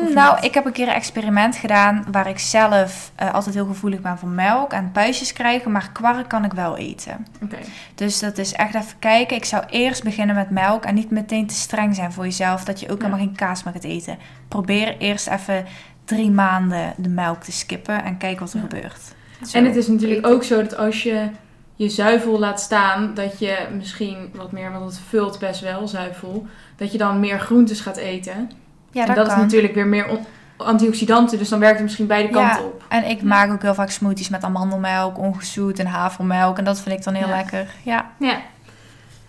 [0.03, 3.65] Of nou, ik heb een keer een experiment gedaan waar ik zelf eh, altijd heel
[3.65, 7.27] gevoelig ben voor melk en puistjes krijgen, maar kwark kan ik wel eten.
[7.43, 7.57] Oké.
[7.95, 9.37] Dus dat is echt even kijken.
[9.37, 12.79] Ik zou eerst beginnen met melk en niet meteen te streng zijn voor jezelf dat
[12.79, 13.05] je ook Ja.
[13.05, 14.17] helemaal geen kaas meer gaat eten.
[14.47, 15.65] Probeer eerst even
[16.05, 18.61] drie maanden de melk te skippen en kijk wat er Ja.
[18.69, 19.01] gebeurt.
[19.47, 19.57] Zo.
[19.57, 21.29] En het is natuurlijk ook zo dat als je
[21.75, 26.45] je zuivel laat staan, dat je misschien wat meer, want het vult best wel zuivel,
[26.75, 28.51] dat je dan meer groentes gaat eten.
[28.91, 29.35] ja, en dat, dat kan.
[29.35, 30.19] is natuurlijk weer meer
[30.57, 32.47] antioxidanten, dus dan werkt het misschien beide Ja.
[32.47, 32.83] kanten op.
[32.89, 36.97] En ik maak ook heel vaak smoothies met amandelmelk, ongezoet en havermelk en dat vind
[36.97, 37.35] ik dan heel Ja.
[37.35, 37.67] lekker.
[37.83, 38.11] Ja.
[38.19, 38.41] Ja.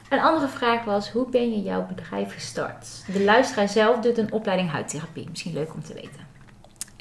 [0.08, 2.88] Een andere vraag was, hoe ben je jouw bedrijf gestart?
[3.12, 5.26] De luisteraar zelf doet een opleiding huidtherapie.
[5.30, 6.20] Misschien leuk om te weten.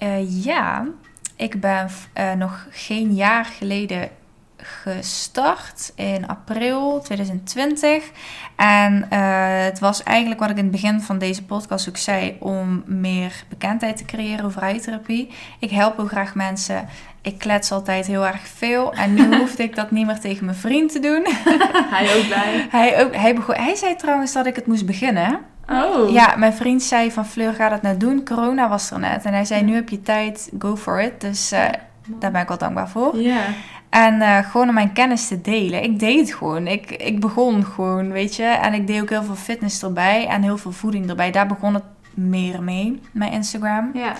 [0.02, 0.88] Eh, ja,
[1.36, 4.10] ik ben eh, nog geen jaar geleden
[4.58, 8.12] gestart in april 2020.
[8.56, 12.36] En eh, het was eigenlijk wat ik in het begin van deze podcast ook zei,
[12.40, 15.30] om meer bekendheid te creëren over huidtherapie.
[15.60, 16.88] Ik help ook graag mensen.
[17.22, 18.94] Ik klets altijd heel erg veel.
[18.94, 21.28] En nu hoefde ik dat niet meer tegen mijn vriend te doen.
[21.96, 22.68] Hij ook bij.
[22.70, 25.40] Hij, ook, hij, begon, hij zei trouwens dat ik het moest beginnen.
[25.72, 26.10] Oh.
[26.10, 28.26] Ja, mijn vriend zei van Fleur, ga dat nou doen.
[28.26, 29.26] Corona was er net.
[29.26, 31.22] En hij zei, nu heb je tijd, go for it.
[31.22, 31.70] Dus eh,
[32.06, 33.18] daar ben ik wel dankbaar voor.
[33.18, 33.42] Ja.
[33.90, 35.84] En eh, gewoon om mijn kennis te delen.
[35.84, 36.68] Ik deed het gewoon.
[36.68, 38.44] Ik, ik begon gewoon, weet je.
[38.44, 40.28] En ik deed ook heel veel fitness erbij.
[40.28, 41.32] En heel veel voeding erbij.
[41.32, 43.90] Daar begon het meer mee, mijn Instagram.
[43.94, 44.14] Ja.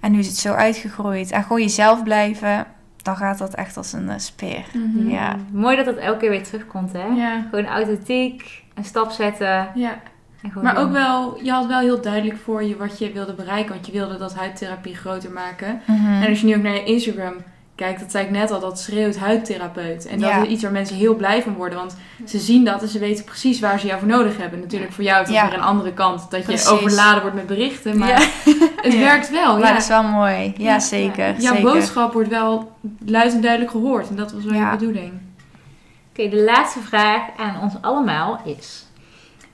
[0.00, 1.30] En nu is het zo uitgegroeid.
[1.30, 2.66] En gewoon jezelf blijven,
[3.02, 4.64] dan gaat dat echt als een eh, speer.
[4.72, 5.08] Mhm.
[5.08, 5.36] Ja.
[5.52, 7.06] Mooi dat dat elke keer weer terugkomt, hè?
[7.06, 7.46] Ja.
[7.50, 9.68] Gewoon authentiek, een stap zetten.
[9.74, 9.98] Ja.
[10.46, 10.84] En gewoon Maar doen.
[10.84, 13.92] ook wel, je had wel heel duidelijk voor je wat je wilde bereiken, want je
[13.92, 15.80] wilde dat huidtherapie groter maken.
[15.86, 16.22] Mhm.
[16.22, 17.34] En als je nu ook naar je Instagram
[17.74, 20.06] kijk, dat zei ik net al, dat schreeuwt huidtherapeut.
[20.06, 20.42] En dat Ja.
[20.42, 21.78] is iets waar mensen heel blij van worden.
[21.78, 24.60] Want ze zien dat en ze weten precies waar ze jou voor nodig hebben.
[24.60, 25.44] Natuurlijk voor jou is dat Ja.
[25.48, 26.30] weer een andere kant.
[26.30, 26.68] Dat Precies.
[26.68, 27.98] je overladen wordt met berichten.
[27.98, 28.18] Maar Ja.
[28.82, 28.98] het Ja.
[28.98, 29.52] werkt wel.
[29.58, 29.72] Maar ja.
[29.72, 30.54] dat is wel mooi.
[30.56, 30.78] Ja, Ja.
[30.78, 31.26] zeker.
[31.40, 31.72] Jouw zeker.
[31.72, 32.72] boodschap wordt wel
[33.06, 34.08] luid en duidelijk gehoord.
[34.08, 34.70] En dat was wel Ja.
[34.72, 35.12] je bedoeling.
[36.10, 38.85] Oké, de laatste vraag aan ons allemaal is: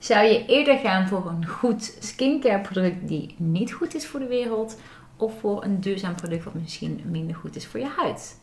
[0.04, 4.26] zou je eerder gaan voor een goed skincare product die niet goed is voor de
[4.26, 4.80] wereld,
[5.16, 8.38] of voor een duurzaam product wat misschien minder goed is voor je huid?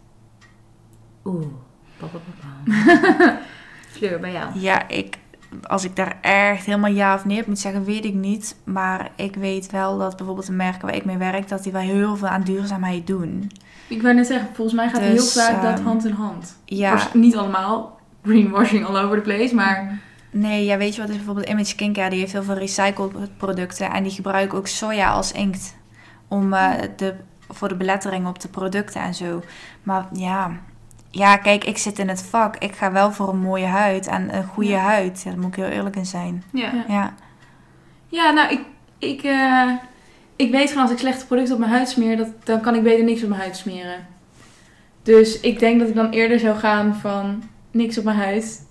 [1.26, 1.46] Oeh.
[3.92, 4.60] Fleur, bij jou.
[4.60, 5.18] Ja, ik,
[5.64, 8.56] als ik daar echt helemaal ja of nee op moet zeggen, weet ik niet.
[8.64, 11.82] Maar ik weet wel dat bijvoorbeeld de merken waar ik mee werk, dat die wel
[11.82, 13.52] heel veel aan duurzaamheid doen.
[13.88, 16.58] Ik wou net zeggen, volgens mij gaat Dus, heel vaak dat ehm, hand in hand.
[16.66, 18.00] Ja, Waarsch- Niet allemaal.
[18.24, 19.56] Greenwashing all over the place.
[19.56, 20.00] Maar
[20.32, 23.92] nee, ja, weet je wat is bijvoorbeeld Image Skincare, die heeft heel veel recycled producten.
[23.92, 25.76] En die gebruiken ook soja als inkt
[26.28, 27.16] om, eh, de,
[27.50, 29.44] voor de belettering op de producten en zo.
[29.84, 30.52] Maar ja,
[31.12, 32.56] ja, kijk, ik zit in het vak.
[32.58, 34.80] Ik ga wel voor een mooie huid en een goede Ja.
[34.80, 35.22] huid.
[35.24, 36.44] Ja, daar moet ik heel eerlijk in zijn.
[36.52, 36.72] Ja.
[36.88, 37.14] Ja,
[38.08, 38.62] Ja, nou, ik,
[38.98, 39.72] ik, eh,
[40.36, 42.84] ik weet van als ik slechte producten op mijn huid smeer, dat, dan kan ik
[42.84, 44.08] beter niks op mijn huid smeren.
[45.04, 48.66] Dus ik denk dat ik dan eerder zou gaan van niks op mijn huid,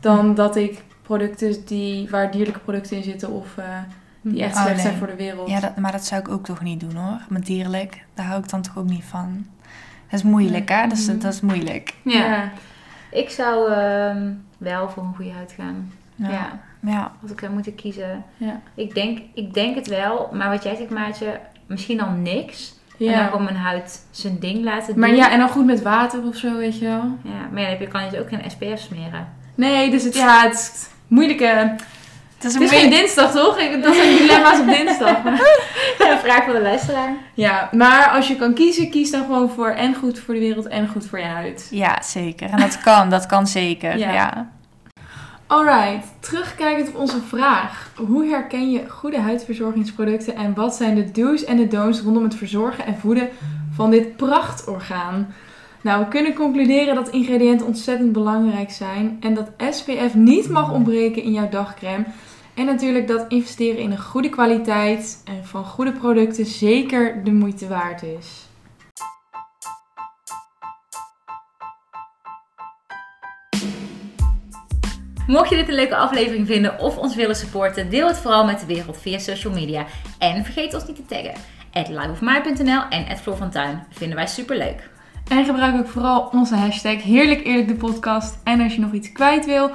[0.00, 3.64] dan dat ik producten die, waar dierlijke producten in zitten of eh,
[4.20, 5.48] die echt Oh, slecht zijn voor de wereld.
[5.50, 7.18] Ja, dat, maar dat zou ik ook toch niet doen hoor.
[7.28, 9.46] Met dierlijk, daar hou ik dan toch ook niet van.
[10.10, 11.18] Dat is moeilijk hè, dat is, Mhm.
[11.18, 11.94] dat is moeilijk.
[12.04, 12.50] Ja.
[13.10, 15.92] Ik zou ehm, wel voor een goede huid gaan.
[16.14, 16.30] Ja.
[16.30, 16.60] Ja.
[16.80, 17.12] ja.
[17.22, 18.24] Als ik zou moeten kiezen.
[18.36, 18.60] Ja.
[18.74, 22.76] Ik denk, ik denk het wel, maar wat jij zegt, Maatje, misschien dan niks.
[22.98, 23.26] En dan Ja.
[23.26, 24.98] gewoon mijn huid zijn ding laten doen.
[25.00, 27.02] Maar ja, en dan goed met water of zo, weet je wel.
[27.22, 29.28] Ja, maar ja, dan heb je, kan je dus ook geen SPF smeren.
[29.58, 31.44] Nee, dus het, ja, het is moeilijke...
[32.36, 33.58] Het is Het is geen dinsdag, toch?
[33.58, 35.24] Ik- Dat zijn dilemma's op dinsdag.
[35.24, 37.12] Een vraag van de luisteraar.
[37.34, 40.66] Ja, maar als je kan kiezen, kies dan gewoon voor en goed voor de wereld
[40.68, 41.68] en goed voor je huid.
[41.70, 42.50] Ja, zeker.
[42.50, 43.96] En dat kan, dat kan zeker.
[43.98, 44.12] Ja.
[44.12, 44.48] Ja.
[45.46, 47.90] Alright, terugkijkend op onze vraag.
[47.96, 52.34] Hoe herken je goede huidverzorgingsproducten en wat zijn de do's en de don'ts rondom het
[52.34, 53.28] verzorgen en voeden
[53.74, 55.34] van dit prachtorgaan?
[55.82, 61.22] Nou, we kunnen concluderen dat ingrediënten ontzettend belangrijk zijn en dat SPF niet mag ontbreken
[61.22, 62.04] in jouw dagcreme.
[62.54, 67.68] En natuurlijk dat investeren in een goede kwaliteit en van goede producten zeker de moeite
[67.68, 68.46] waard is.
[75.26, 78.60] Mocht je dit een leuke aflevering vinden of ons willen supporten, deel het vooral met
[78.60, 79.86] de wereld via social media.
[80.18, 81.34] En vergeet ons niet te taggen.
[81.72, 81.88] At
[82.90, 83.48] en at Floor.
[83.90, 84.96] Vinden wij superleuk.
[85.28, 88.38] En gebruik ook vooral onze hashtag Heerlijk Eerlijk de podcast.
[88.44, 89.70] En als je nog iets kwijt wil,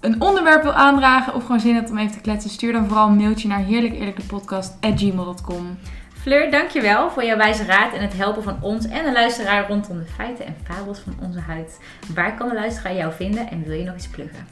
[0.00, 3.08] een onderwerp wil aandragen of gewoon zin hebt om even te kletsen, stuur dan vooral
[3.08, 5.78] een mailtje naar heerlijkeerlijkdepodcast.gmail.com.
[6.20, 9.98] Fleur, dankjewel voor jouw wijze raad en het helpen van ons en de luisteraar rondom
[9.98, 11.80] de feiten en fabels van onze huid.
[12.14, 14.46] Waar kan de luisteraar jou vinden en wil je nog iets pluggen?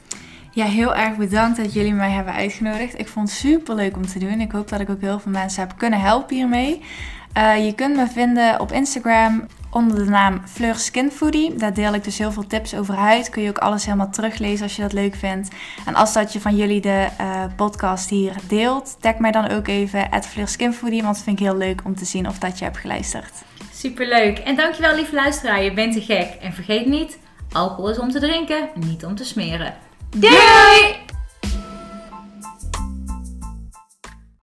[0.57, 2.99] ja, heel erg bedankt dat jullie mij hebben uitgenodigd.
[2.99, 4.41] Ik vond het super leuk om te doen.
[4.41, 6.81] Ik hoop dat ik ook heel veel mensen heb kunnen helpen hiermee.
[7.33, 11.55] Eh, je kunt me vinden op Instagram onder de naam Fleur Skin Foodie.
[11.55, 13.29] Daar deel ik dus heel veel tips over huid.
[13.29, 15.49] Kun je ook alles helemaal teruglezen als je dat leuk vindt.
[15.85, 19.67] En als dat je van jullie de eh, podcast hier deelt, tag mij dan ook
[19.67, 21.01] even at Fleur Skin Foodie.
[21.01, 23.33] Want dat vind ik heel leuk om te zien of dat je hebt geluisterd.
[23.73, 24.37] Superleuk.
[24.37, 26.37] En dankjewel lieve luisteraar, je bent te gek.
[26.41, 27.17] En vergeet niet,
[27.51, 29.73] alcohol is om te drinken, niet om te smeren.
[30.09, 31.16] Doei!